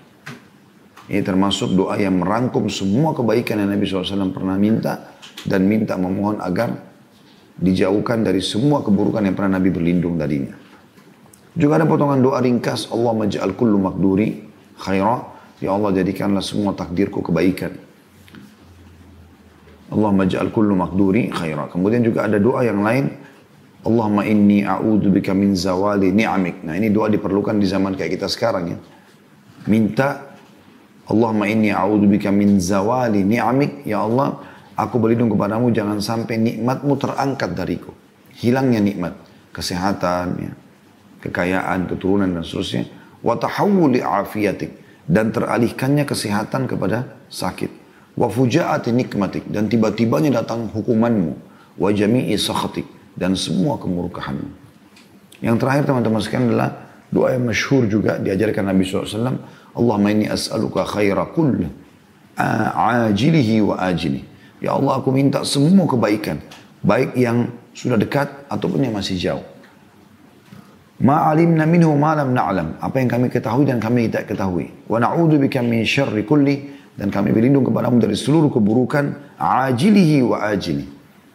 Ini 1.09 1.21
termasuk 1.21 1.73
doa 1.77 1.97
yang 2.01 2.21
merangkum 2.21 2.69
semua 2.69 3.13
kebaikan 3.13 3.61
yang 3.61 3.73
Nabi 3.73 3.85
SAW 3.85 4.33
pernah 4.33 4.57
minta 4.57 5.17
dan 5.45 5.69
minta 5.69 6.01
memohon 6.01 6.41
agar 6.41 6.73
dijauhkan 7.61 8.25
dari 8.25 8.41
semua 8.41 8.81
keburukan 8.81 9.25
yang 9.25 9.37
pernah 9.37 9.61
Nabi 9.61 9.69
berlindung 9.73 10.17
darinya. 10.17 10.57
Juga 11.55 11.81
ada 11.81 11.87
potongan 11.87 12.21
doa 12.21 12.41
ringkas 12.41 12.89
Allah 12.93 13.13
maj'al 13.15 13.53
kullu 13.53 13.79
makduri 13.79 14.43
khairah 14.81 15.35
Ya 15.63 15.71
Allah 15.71 15.95
jadikanlah 15.95 16.43
semua 16.43 16.75
takdirku 16.75 17.23
kebaikan. 17.23 17.73
Allahumma 19.89 20.27
ja'al 20.27 20.51
kullu 20.51 20.75
makduri 20.75 21.31
khairah. 21.31 21.71
Kemudian 21.71 22.03
juga 22.03 22.27
ada 22.27 22.43
doa 22.43 22.67
yang 22.67 22.83
lain. 22.83 23.15
Allahumma 23.85 24.25
inni 24.25 24.65
a'udhu 24.65 25.13
bika 25.13 25.37
min 25.37 25.53
zawali 25.53 26.09
ni'amik. 26.09 26.65
Nah 26.65 26.73
ini 26.73 26.89
doa 26.89 27.13
diperlukan 27.13 27.61
di 27.61 27.69
zaman 27.69 27.93
kayak 27.93 28.17
kita 28.17 28.33
sekarang 28.33 28.65
ya. 28.73 28.79
Minta 29.69 30.25
Allahumma 31.05 31.45
inni 31.45 31.69
a'udhu 31.69 32.09
bika 32.09 32.33
min 32.33 32.57
zawali 32.57 33.21
ni'amik. 33.29 33.85
Ya 33.85 34.01
Allah, 34.01 34.41
aku 34.73 34.97
berlindung 34.97 35.29
kepadamu 35.37 35.69
jangan 35.69 36.01
sampai 36.01 36.41
nikmatmu 36.41 36.97
terangkat 36.97 37.53
dariku. 37.53 37.93
Hilangnya 38.41 38.81
nikmat. 38.81 39.21
Kesehatan, 39.53 40.27
ya, 40.41 40.53
kekayaan, 41.21 41.85
keturunan 41.85 42.27
dan 42.27 42.43
seterusnya. 42.43 42.89
Wa 43.21 43.37
tahawuli 43.37 44.01
afiyatik 44.01 44.81
dan 45.05 45.29
teralihkannya 45.29 46.09
kesehatan 46.09 46.73
kepada 46.73 47.21
sakit. 47.29 47.69
Wa 48.17 48.33
fujaati 48.33 48.97
nikmatik 48.97 49.45
dan 49.53 49.69
tiba-tibanya 49.69 50.41
datang 50.41 50.73
hukumanmu. 50.73 51.37
Wa 51.77 51.93
jami'i 51.93 52.35
sakhatik 52.41 52.94
dan 53.15 53.39
semua 53.39 53.79
kemurkahanmu. 53.79 54.51
Yang 55.43 55.57
terakhir 55.61 55.83
teman-teman 55.91 56.21
sekalian 56.23 56.47
adalah 56.55 56.71
doa 57.11 57.35
yang 57.35 57.45
masyhur 57.47 57.87
juga 57.87 58.19
diajarkan 58.19 58.71
Nabi 58.71 58.83
SAW. 58.87 59.39
Allahumma 59.75 60.11
inni 60.15 60.31
as'aluka 60.31 60.87
khaira 60.87 61.27
kulli 61.35 61.67
wa 63.63 63.75
ajili. 63.79 64.23
Ya 64.63 64.73
Allah 64.75 64.93
aku 64.99 65.11
minta 65.13 65.45
semua 65.45 65.87
kebaikan. 65.87 66.41
Baik 66.85 67.17
yang 67.17 67.49
sudah 67.75 67.97
dekat 67.99 68.29
ataupun 68.49 68.87
yang 68.89 68.95
masih 68.95 69.17
jauh. 69.19 69.45
Ma'alimna 71.03 71.67
minhu 71.67 71.93
ma'lam 71.99 72.31
na'lam. 72.33 72.79
Apa 72.79 73.03
yang 73.03 73.11
kami 73.11 73.27
ketahui 73.29 73.67
dan 73.67 73.83
kami 73.83 74.09
tidak 74.09 74.31
ketahui. 74.31 74.71
Wa 74.87 75.03
na'udhu 75.03 75.43
bika 75.43 75.61
min 75.61 75.83
syarri 75.85 76.23
kulli. 76.25 76.73
Dan 76.95 77.11
kami 77.11 77.35
berlindung 77.35 77.67
kepadamu 77.67 77.99
dari 77.99 78.15
seluruh 78.15 78.55
keburukan. 78.55 79.35
Ajilihi 79.35 80.23
wa 80.23 80.47
ajili. 80.47 80.87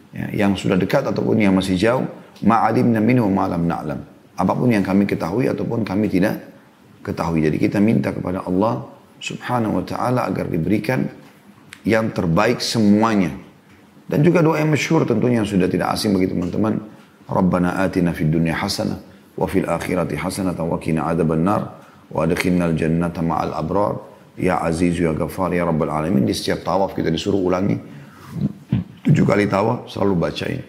Ya, 0.10 0.26
yang 0.45 0.57
sudah 0.57 0.74
dekat 0.74 1.05
ataupun 1.05 1.38
yang 1.38 1.53
masih 1.53 1.78
jauh. 1.78 2.05
Ma'alimna 2.41 2.97
minhu 2.97 3.30
ma'lam 3.30 3.62
na'lam. 3.70 3.99
Apa 4.39 4.55
pun 4.55 4.72
yang 4.72 4.82
kami 4.82 5.05
ketahui 5.05 5.45
ataupun 5.51 5.86
kami 5.86 6.10
tidak 6.10 6.39
ketahui. 7.05 7.45
Jadi 7.45 7.57
kita 7.62 7.78
minta 7.78 8.10
kepada 8.10 8.41
Allah 8.47 8.89
subhanahu 9.20 9.84
wa 9.84 9.86
ta'ala 9.86 10.26
agar 10.26 10.47
diberikan 10.47 11.05
yang 11.86 12.10
terbaik 12.10 12.64
semuanya. 12.64 13.36
Dan 14.10 14.26
juga 14.26 14.41
doa 14.41 14.57
yang 14.57 14.74
masyhur 14.74 15.05
tentunya 15.05 15.45
yang 15.45 15.49
sudah 15.49 15.70
tidak 15.70 15.93
asing 15.93 16.16
bagi 16.18 16.32
teman-teman. 16.32 16.82
Rabbana 17.30 17.86
atina 17.86 18.10
fid 18.10 18.34
dunya 18.34 18.57
hasanah 18.57 18.97
wa 19.38 19.45
fil 19.45 19.70
akhirati 19.70 20.18
hasanatan 20.18 20.66
wa 20.66 20.82
qina 20.82 21.05
adzaban 21.05 21.45
nar 21.45 21.62
wa 22.10 22.26
adkhilnal 22.26 22.74
jannata 22.74 23.22
ma'al 23.22 23.53
abrar 23.53 24.01
ya 24.34 24.57
aziz 24.66 24.97
ya 24.97 25.14
ghafar 25.14 25.53
ya 25.53 25.70
rabbal 25.70 25.93
alamin 25.93 26.26
di 26.26 26.34
setiap 26.34 26.66
tawaf 26.66 26.97
kita 26.97 27.14
disuruh 27.14 27.38
ulangi 27.38 27.78
tujuh 29.10 29.26
kali 29.26 29.49
tawaf 29.49 29.89
selalu 29.89 30.14
bacain. 30.16 30.62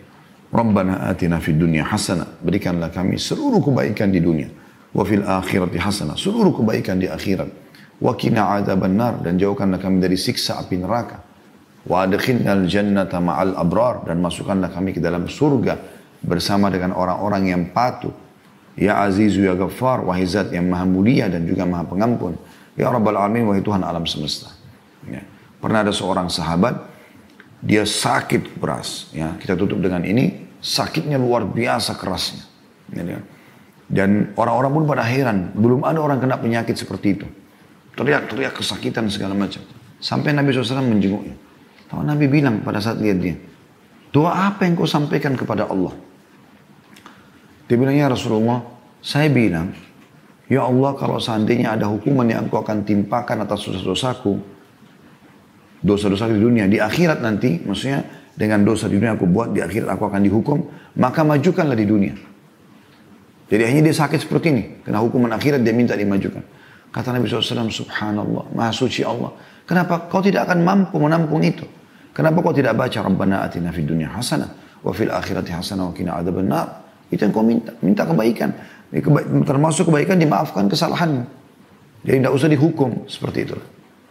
Rabbana 0.51 1.07
atina 1.07 1.39
fid 1.39 1.61
dunya 1.61 1.87
hasanah 1.87 2.41
berikanlah 2.43 2.91
kami 2.91 3.21
seluruh 3.21 3.63
kebaikan 3.63 4.11
di 4.11 4.19
dunia. 4.19 4.49
Wa 4.91 5.07
fil 5.07 5.23
akhirati 5.23 5.79
hasanah 5.79 6.19
seluruh 6.19 6.57
kebaikan 6.57 6.99
di 6.99 7.07
akhirat. 7.07 7.47
Wa 8.01 8.17
qina 8.19 8.59
adzaban 8.59 8.99
nar. 8.99 9.23
Dan 9.23 9.39
jauhkanlah 9.39 9.79
kami 9.79 10.03
dari 10.03 10.19
siksa 10.19 10.59
api 10.59 10.81
neraka. 10.81 11.23
Wa 11.87 12.09
adkhilnal 12.09 12.67
jannata 12.67 13.23
ma'al 13.23 13.55
abrar. 13.55 14.03
Dan 14.09 14.19
masukkanlah 14.19 14.75
kami 14.75 14.97
ke 14.97 14.99
dalam 14.99 15.31
surga 15.31 15.79
bersama 16.25 16.67
dengan 16.73 16.99
orang-orang 16.99 17.55
yang 17.55 17.63
patuh. 17.71 18.11
Ya 18.75 18.99
Azizu 19.05 19.45
ya 19.45 19.55
Ghaffar, 19.55 20.03
wahai 20.03 20.25
zat 20.25 20.51
yang 20.51 20.67
maha 20.67 20.89
mulia 20.89 21.29
dan 21.29 21.45
juga 21.45 21.69
maha 21.69 21.85
pengampun. 21.85 22.35
Ya 22.75 22.89
Rabbal 22.89 23.19
Alamin, 23.19 23.45
wahai 23.45 23.61
Tuhan 23.61 23.85
alam 23.85 24.09
semesta. 24.09 24.51
Ya. 25.05 25.21
Pernah 25.61 25.85
ada 25.85 25.93
seorang 25.93 26.33
sahabat, 26.33 26.81
dia 27.61 27.85
sakit 27.85 28.61
keras. 28.61 29.13
Ya, 29.13 29.37
kita 29.37 29.57
tutup 29.57 29.81
dengan 29.81 30.05
ini, 30.05 30.49
sakitnya 30.61 31.21
luar 31.21 31.45
biasa 31.45 31.97
kerasnya. 31.97 32.45
Ya, 32.91 33.23
dan 33.91 34.35
orang-orang 34.35 34.83
pun 34.83 34.85
pada 34.87 35.05
heran, 35.07 35.55
belum 35.55 35.87
ada 35.87 36.01
orang 36.03 36.19
kena 36.19 36.37
penyakit 36.41 36.75
seperti 36.75 37.21
itu. 37.21 37.27
Teriak-teriak 37.95 38.57
kesakitan 38.57 39.11
segala 39.11 39.35
macam. 39.35 39.61
Sampai 40.01 40.33
Nabi 40.33 40.55
SAW 40.55 40.81
menjenguknya. 40.81 41.37
Tahu 41.91 42.07
Nabi 42.07 42.31
bilang 42.31 42.63
pada 42.63 42.79
saat 42.79 43.03
lihat 43.03 43.19
dia, 43.19 43.37
doa 44.15 44.49
apa 44.49 44.65
yang 44.65 44.79
kau 44.79 44.87
sampaikan 44.87 45.35
kepada 45.35 45.67
Allah? 45.67 45.93
Dia 47.67 47.77
bilang, 47.77 47.95
ya 47.95 48.07
Rasulullah, 48.11 48.63
saya 49.03 49.27
bilang, 49.27 49.75
Ya 50.51 50.67
Allah 50.67 50.99
kalau 50.99 51.23
seandainya 51.23 51.79
ada 51.79 51.87
hukuman 51.87 52.27
yang 52.27 52.51
engkau 52.51 52.67
akan 52.67 52.83
timpakan 52.83 53.47
atas 53.47 53.71
dosa-dosaku, 53.71 54.43
dosa-dosa 55.81 56.29
di 56.29 56.41
dunia, 56.41 56.69
di 56.69 56.77
akhirat 56.77 57.25
nanti, 57.25 57.61
maksudnya 57.65 58.05
dengan 58.37 58.65
dosa 58.65 58.89
di 58.89 59.01
dunia 59.01 59.17
aku 59.17 59.27
buat, 59.29 59.53
di 59.53 59.61
akhirat 59.65 59.89
aku 59.89 60.05
akan 60.09 60.21
dihukum, 60.21 60.59
maka 61.01 61.25
majukanlah 61.25 61.77
di 61.77 61.87
dunia. 61.89 62.15
Jadi 63.51 63.63
hanya 63.67 63.91
dia 63.91 63.97
sakit 63.97 64.21
seperti 64.23 64.47
ini, 64.53 64.65
karena 64.87 65.03
hukuman 65.03 65.33
akhirat 65.35 65.65
dia 65.65 65.75
minta 65.75 65.99
dimajukan. 65.99 66.43
Kata 66.91 67.15
Nabi 67.15 67.31
SAW, 67.31 67.71
Subhanallah, 67.71 68.51
Maha 68.55 68.71
Suci 68.75 69.07
Allah. 69.07 69.31
Kenapa 69.63 70.11
kau 70.11 70.19
tidak 70.19 70.51
akan 70.51 70.67
mampu 70.67 70.99
menampung 70.99 71.39
itu? 71.43 71.63
Kenapa 72.11 72.43
kau 72.43 72.51
tidak 72.51 72.75
baca 72.75 72.99
Rabbana 73.07 73.47
atina 73.47 73.71
fid 73.71 73.87
dunya 73.87 74.11
hasanah 74.11 74.83
wa 74.83 74.91
fil 74.91 75.11
akhirati 75.15 75.55
hasanah 75.55 75.91
wa 75.91 75.95
qina 75.95 76.19
adzabannar? 76.19 76.67
Itu 77.07 77.27
yang 77.27 77.35
kau 77.35 77.47
minta, 77.47 77.71
minta 77.79 78.03
kebaikan. 78.03 78.51
Termasuk 79.47 79.87
kebaikan 79.87 80.19
dimaafkan 80.19 80.67
kesalahanmu. 80.67 81.23
Jadi 82.03 82.17
tidak 82.19 82.35
usah 82.35 82.49
dihukum 82.51 83.07
seperti 83.07 83.47
itu. 83.47 83.57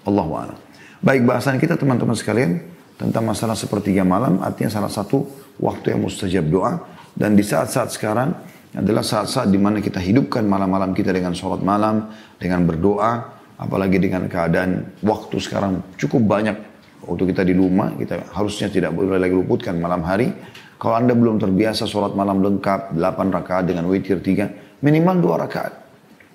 Allah 0.07 0.27
a'lam. 0.47 0.57
Baik 0.99 1.23
bahasan 1.23 1.55
kita 1.63 1.79
teman-teman 1.79 2.11
sekalian 2.11 2.59
tentang 2.99 3.23
masalah 3.23 3.55
sepertiga 3.55 4.03
malam 4.03 4.43
artinya 4.43 4.67
salah 4.67 4.91
satu 4.91 5.23
waktu 5.55 5.95
yang 5.95 6.03
mustajab 6.03 6.43
doa 6.51 6.75
dan 7.15 7.39
di 7.39 7.43
saat-saat 7.43 7.95
sekarang 7.95 8.35
adalah 8.75 8.99
saat-saat 8.99 9.47
di 9.47 9.55
mana 9.55 9.79
kita 9.79 9.95
hidupkan 9.95 10.43
malam-malam 10.43 10.91
kita 10.91 11.15
dengan 11.15 11.31
sholat 11.31 11.63
malam, 11.63 12.11
dengan 12.35 12.67
berdoa, 12.67 13.31
apalagi 13.55 13.95
dengan 13.95 14.27
keadaan 14.27 14.99
waktu 14.99 15.39
sekarang 15.39 15.95
cukup 15.95 16.19
banyak 16.19 16.59
waktu 17.07 17.23
kita 17.31 17.47
di 17.47 17.55
rumah, 17.55 17.95
kita 17.95 18.35
harusnya 18.35 18.67
tidak 18.67 18.91
boleh 18.91 19.23
lagi 19.23 19.39
luputkan 19.39 19.79
malam 19.79 20.03
hari. 20.03 20.35
Kalau 20.75 20.99
Anda 20.99 21.15
belum 21.15 21.39
terbiasa 21.39 21.87
sholat 21.87 22.11
malam 22.11 22.43
lengkap, 22.43 22.99
8 22.99 23.35
rakaat 23.39 23.71
dengan 23.71 23.87
witir 23.87 24.19
3, 24.19 24.83
minimal 24.83 25.15
2 25.23 25.43
rakaat. 25.47 25.73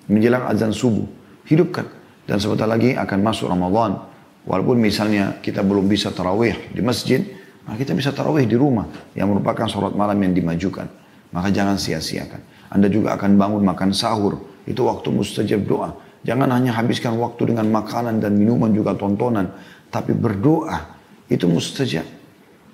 Menjelang 0.09 0.49
azan 0.49 0.73
subuh, 0.73 1.05
hidupkan. 1.45 1.85
Dan 2.25 2.41
sebentar 2.41 2.65
lagi 2.65 2.97
akan 2.97 3.19
masuk 3.21 3.49
Ramadan. 3.49 4.14
Walaupun 4.45 4.77
misalnya 4.77 5.41
kita 5.41 5.65
belum 5.65 5.89
bisa 5.89 6.13
tarawih 6.13 6.69
di 6.69 6.81
masjid, 6.85 7.21
maka 7.65 7.81
kita 7.81 7.97
bisa 7.97 8.13
tarawih 8.13 8.45
di 8.45 8.53
rumah 8.53 8.85
yang 9.17 9.33
merupakan 9.33 9.65
sholat 9.65 9.97
malam 9.97 10.21
yang 10.21 10.37
dimajukan. 10.37 10.85
Maka 11.33 11.49
jangan 11.49 11.81
sia-siakan. 11.81 12.69
Anda 12.69 12.87
juga 12.87 13.17
akan 13.17 13.35
bangun 13.35 13.65
makan 13.65 13.89
sahur. 13.91 14.37
Itu 14.69 14.85
waktu 14.85 15.09
mustajab 15.09 15.65
doa. 15.65 15.97
Jangan 16.25 16.49
hanya 16.53 16.77
habiskan 16.77 17.17
waktu 17.17 17.53
dengan 17.53 17.69
makanan 17.73 18.21
dan 18.21 18.37
minuman 18.37 18.69
juga 18.69 18.93
tontonan. 18.93 19.49
Tapi 19.89 20.13
berdoa. 20.13 20.93
Itu 21.25 21.49
mustajab. 21.49 22.05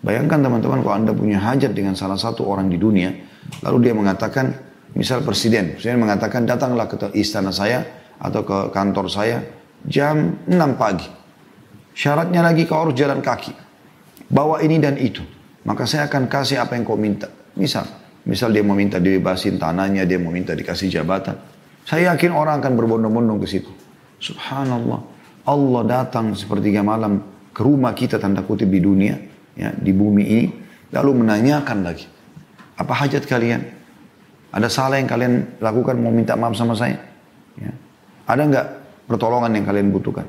Bayangkan 0.04 0.44
teman-teman 0.44 0.84
kalau 0.84 0.96
Anda 0.98 1.14
punya 1.16 1.40
hajat 1.40 1.72
dengan 1.72 1.94
salah 1.94 2.18
satu 2.18 2.44
orang 2.50 2.68
di 2.74 2.82
dunia, 2.82 3.14
lalu 3.62 3.86
dia 3.86 3.94
mengatakan, 3.94 4.50
misal 4.98 5.22
presiden, 5.22 5.78
presiden 5.78 6.02
mengatakan 6.02 6.44
datanglah 6.44 6.90
ke 6.90 6.98
istana 7.14 7.54
saya 7.54 7.86
atau 8.18 8.42
ke 8.42 8.58
kantor 8.74 9.06
saya 9.14 9.46
jam 9.86 10.42
6 10.50 10.58
pagi. 10.74 11.21
Syaratnya 11.92 12.42
lagi 12.42 12.64
kau 12.68 12.88
harus 12.88 12.96
jalan 12.96 13.20
kaki. 13.20 13.52
Bawa 14.32 14.64
ini 14.64 14.80
dan 14.80 14.96
itu. 14.96 15.22
Maka 15.68 15.86
saya 15.86 16.10
akan 16.10 16.26
kasih 16.26 16.64
apa 16.64 16.74
yang 16.74 16.88
kau 16.88 16.98
minta. 16.98 17.30
Misal, 17.54 17.86
misal 18.26 18.50
dia 18.50 18.64
mau 18.66 18.74
minta 18.74 18.98
dibebasin 18.98 19.62
tanahnya, 19.62 20.08
dia 20.08 20.18
mau 20.18 20.34
minta 20.34 20.56
dikasih 20.58 20.90
jabatan. 20.90 21.38
Saya 21.86 22.14
yakin 22.14 22.32
orang 22.34 22.64
akan 22.64 22.74
berbondong-bondong 22.78 23.40
ke 23.44 23.48
situ. 23.50 23.72
Subhanallah. 24.22 25.02
Allah 25.42 25.82
datang 25.86 26.38
sepertiga 26.38 26.86
malam 26.86 27.22
ke 27.52 27.62
rumah 27.66 27.92
kita 27.98 28.22
tanda 28.22 28.46
kutip 28.46 28.70
di 28.70 28.78
dunia 28.78 29.18
ya, 29.58 29.74
di 29.74 29.92
bumi 29.92 30.24
ini, 30.24 30.46
lalu 30.94 31.26
menanyakan 31.26 31.78
lagi, 31.82 32.06
apa 32.78 32.94
hajat 32.94 33.26
kalian? 33.26 33.62
Ada 34.52 34.68
salah 34.68 35.00
yang 35.00 35.08
kalian 35.08 35.64
lakukan 35.64 35.96
mau 35.96 36.12
minta 36.12 36.36
maaf 36.36 36.54
sama 36.60 36.76
saya? 36.76 37.00
Ya. 37.56 37.72
Ada 38.28 38.42
nggak 38.48 38.68
pertolongan 39.08 39.56
yang 39.56 39.66
kalian 39.66 39.90
butuhkan? 39.96 40.28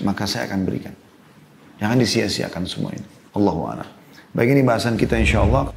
Maka 0.00 0.24
saya 0.24 0.48
akan 0.48 0.64
berikan. 0.64 0.96
Jangan 1.76 2.00
disia-siakan 2.00 2.64
semua 2.64 2.96
ini. 2.96 3.04
Allahu 3.36 3.60
a'lam. 3.68 3.88
Baik 4.32 4.56
ini 4.56 4.64
bahasan 4.64 4.96
kita 4.96 5.20
insya 5.20 5.44
Allah. 5.44 5.68